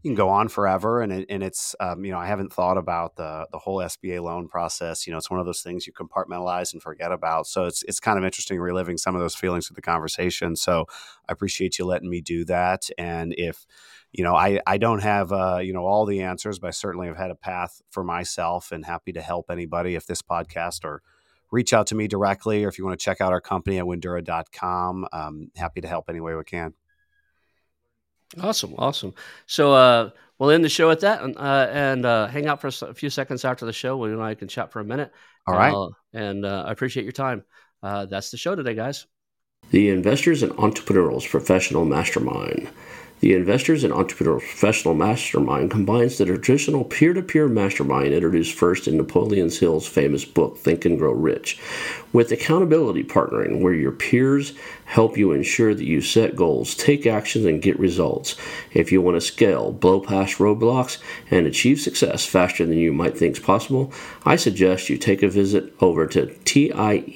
you 0.03 0.11
can 0.11 0.17
go 0.17 0.29
on 0.29 0.49
forever 0.49 1.01
and 1.01 1.13
it, 1.13 1.27
and 1.29 1.43
it's 1.43 1.77
um, 1.79 2.05
you 2.05 2.11
know 2.11 2.19
I 2.19 2.27
haven't 2.27 2.53
thought 2.53 2.77
about 2.77 3.17
the 3.17 3.47
the 3.53 3.59
whole 3.59 3.79
SBA 3.79 4.23
loan 4.23 4.49
process 4.49 5.07
you 5.07 5.13
know 5.13 5.19
it's 5.19 5.31
one 5.31 5.39
of 5.39 5.47
those 5.47 5.61
things 5.61 5.87
you 5.87 5.93
compartmentalize 5.93 6.73
and 6.73 6.83
forget 6.83 7.13
about. 7.13 7.47
So 7.47 7.65
it's 7.67 7.83
it's 7.85 8.01
kind 8.01 8.19
of 8.19 8.25
interesting 8.25 8.59
reliving 8.59 8.99
some 8.99 9.15
of 9.15 9.21
those 9.21 9.35
feelings 9.35 9.69
with 9.69 9.77
the 9.77 9.83
conversation. 9.83 10.57
So 10.57 10.87
I 11.29 11.33
appreciate 11.33 11.79
you 11.79 11.85
letting 11.85 12.11
me 12.11 12.21
do 12.21 12.45
that 12.47 12.91
and 12.99 13.35
if 13.39 13.65
you 14.13 14.25
know 14.25 14.35
I 14.35 14.61
I 14.67 14.79
don't 14.79 15.03
have 15.03 15.33
uh, 15.33 15.59
you 15.63 15.73
know 15.73 15.85
all 15.85 16.05
the 16.05 16.23
answers 16.23 16.59
but 16.59 16.69
I 16.69 16.73
certainly 16.73 17.07
have 17.07 17.17
had 17.17 17.31
a 17.31 17.37
path 17.37 17.81
for 17.91 18.03
myself 18.03 18.73
and 18.73 18.85
happy 18.85 19.13
to 19.13 19.21
help 19.21 19.51
anybody. 19.51 19.95
If 19.95 20.07
this 20.07 20.23
podcast 20.23 20.85
or 20.85 21.03
reach 21.53 21.73
out 21.73 21.87
to 21.87 21.95
me 21.95 22.09
directly 22.09 22.65
or 22.65 22.69
if 22.69 22.79
you 22.79 22.85
want 22.85 22.99
to 22.99 23.05
check 23.05 23.21
out 23.21 23.31
our 23.31 23.41
company 23.41 23.79
at 23.79 23.85
windura.com 23.85 25.07
um, 25.13 25.51
happy 25.55 25.83
to 25.83 25.87
help 25.87 26.07
any 26.09 26.19
way 26.19 26.35
we 26.35 26.43
can 26.43 26.73
Awesome, 28.41 28.75
awesome. 28.79 29.15
So 29.47 29.75
uh, 29.75 30.11
we'll 30.39 30.51
end 30.51 30.65
the 30.65 30.69
show 30.69 30.91
at 30.91 31.01
that, 31.01 31.23
and, 31.23 31.37
uh, 31.37 31.69
and 31.71 32.07
uh, 32.07 32.27
hang 32.29 32.47
out 32.47 32.61
for 32.61 32.69
a 32.69 32.95
few 32.95 33.11
seconds 33.11 33.45
after 33.45 33.67
the 33.67 33.73
show. 33.73 33.97
We 33.97 34.13
and 34.13 34.23
I 34.23 34.35
can 34.35 34.49
chat 34.49 34.73
for 34.73 34.81
a 34.81 34.85
minute. 34.85 35.13
All 35.47 35.55
right. 35.55 35.75
and 36.13 36.45
uh, 36.45 36.65
I 36.67 36.73
appreciate 36.73 37.05
your 37.05 37.13
time. 37.13 37.45
Uh, 37.83 38.07
that's 38.07 38.31
the 38.31 38.37
show 38.37 38.55
today, 38.55 38.75
guys. 38.75 39.07
The 39.71 39.91
Investors 39.91 40.43
and 40.43 40.53
Entrepreneurs 40.59 41.27
Professional 41.27 41.85
Mastermind. 41.85 42.69
The 43.23 43.35
Investors 43.35 43.83
and 43.85 43.93
Entrepreneurs 43.93 44.43
Professional 44.43 44.95
Mastermind 44.95 45.71
combines 45.71 46.19
the 46.19 46.25
traditional 46.25 46.83
peer 46.83 47.13
to 47.13 47.23
peer 47.23 47.47
mastermind 47.47 48.13
introduced 48.13 48.53
first 48.53 48.89
in 48.89 48.97
Napoleon 48.97 49.49
Hill's 49.49 49.87
famous 49.87 50.25
book, 50.25 50.59
Think 50.59 50.85
and 50.85 50.99
Grow 50.99 51.13
Rich, 51.13 51.57
with 52.13 52.33
accountability 52.33 53.05
partnering, 53.05 53.61
where 53.61 53.75
your 53.75 53.93
peers 53.93 54.55
help 54.87 55.17
you 55.17 55.31
ensure 55.31 55.73
that 55.73 55.85
you 55.85 56.01
set 56.01 56.35
goals, 56.35 56.75
take 56.75 57.07
actions, 57.07 57.45
and 57.45 57.63
get 57.63 57.79
results. 57.79 58.35
If 58.73 58.91
you 58.91 59.01
want 59.01 59.19
to 59.19 59.21
scale, 59.21 59.71
blow 59.71 60.01
past 60.01 60.39
roadblocks, 60.39 60.99
and 61.31 61.47
achieve 61.47 61.79
success 61.79 62.27
faster 62.27 62.67
than 62.67 62.79
you 62.79 62.93
might 62.93 63.17
think 63.17 63.37
is 63.37 63.43
possible, 63.43 63.93
I 64.25 64.35
suggest 64.35 64.91
you 64.91 64.99
take 64.99 65.23
a 65.23 65.29
visit 65.29 65.73
over 65.81 66.09
to 66.09 66.27
TIEPM.com. 66.27 67.13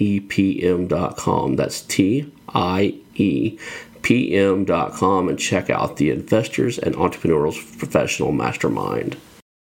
That's 1.56 1.80
T 1.80 2.32
I 2.54 2.94
E 3.16 3.58
pm.com 4.06 5.28
and 5.28 5.36
check 5.36 5.68
out 5.68 5.96
the 5.96 6.10
Investors 6.10 6.78
and 6.78 6.94
Entrepreneurs 6.94 7.58
Professional 7.58 8.30
Mastermind. 8.30 9.16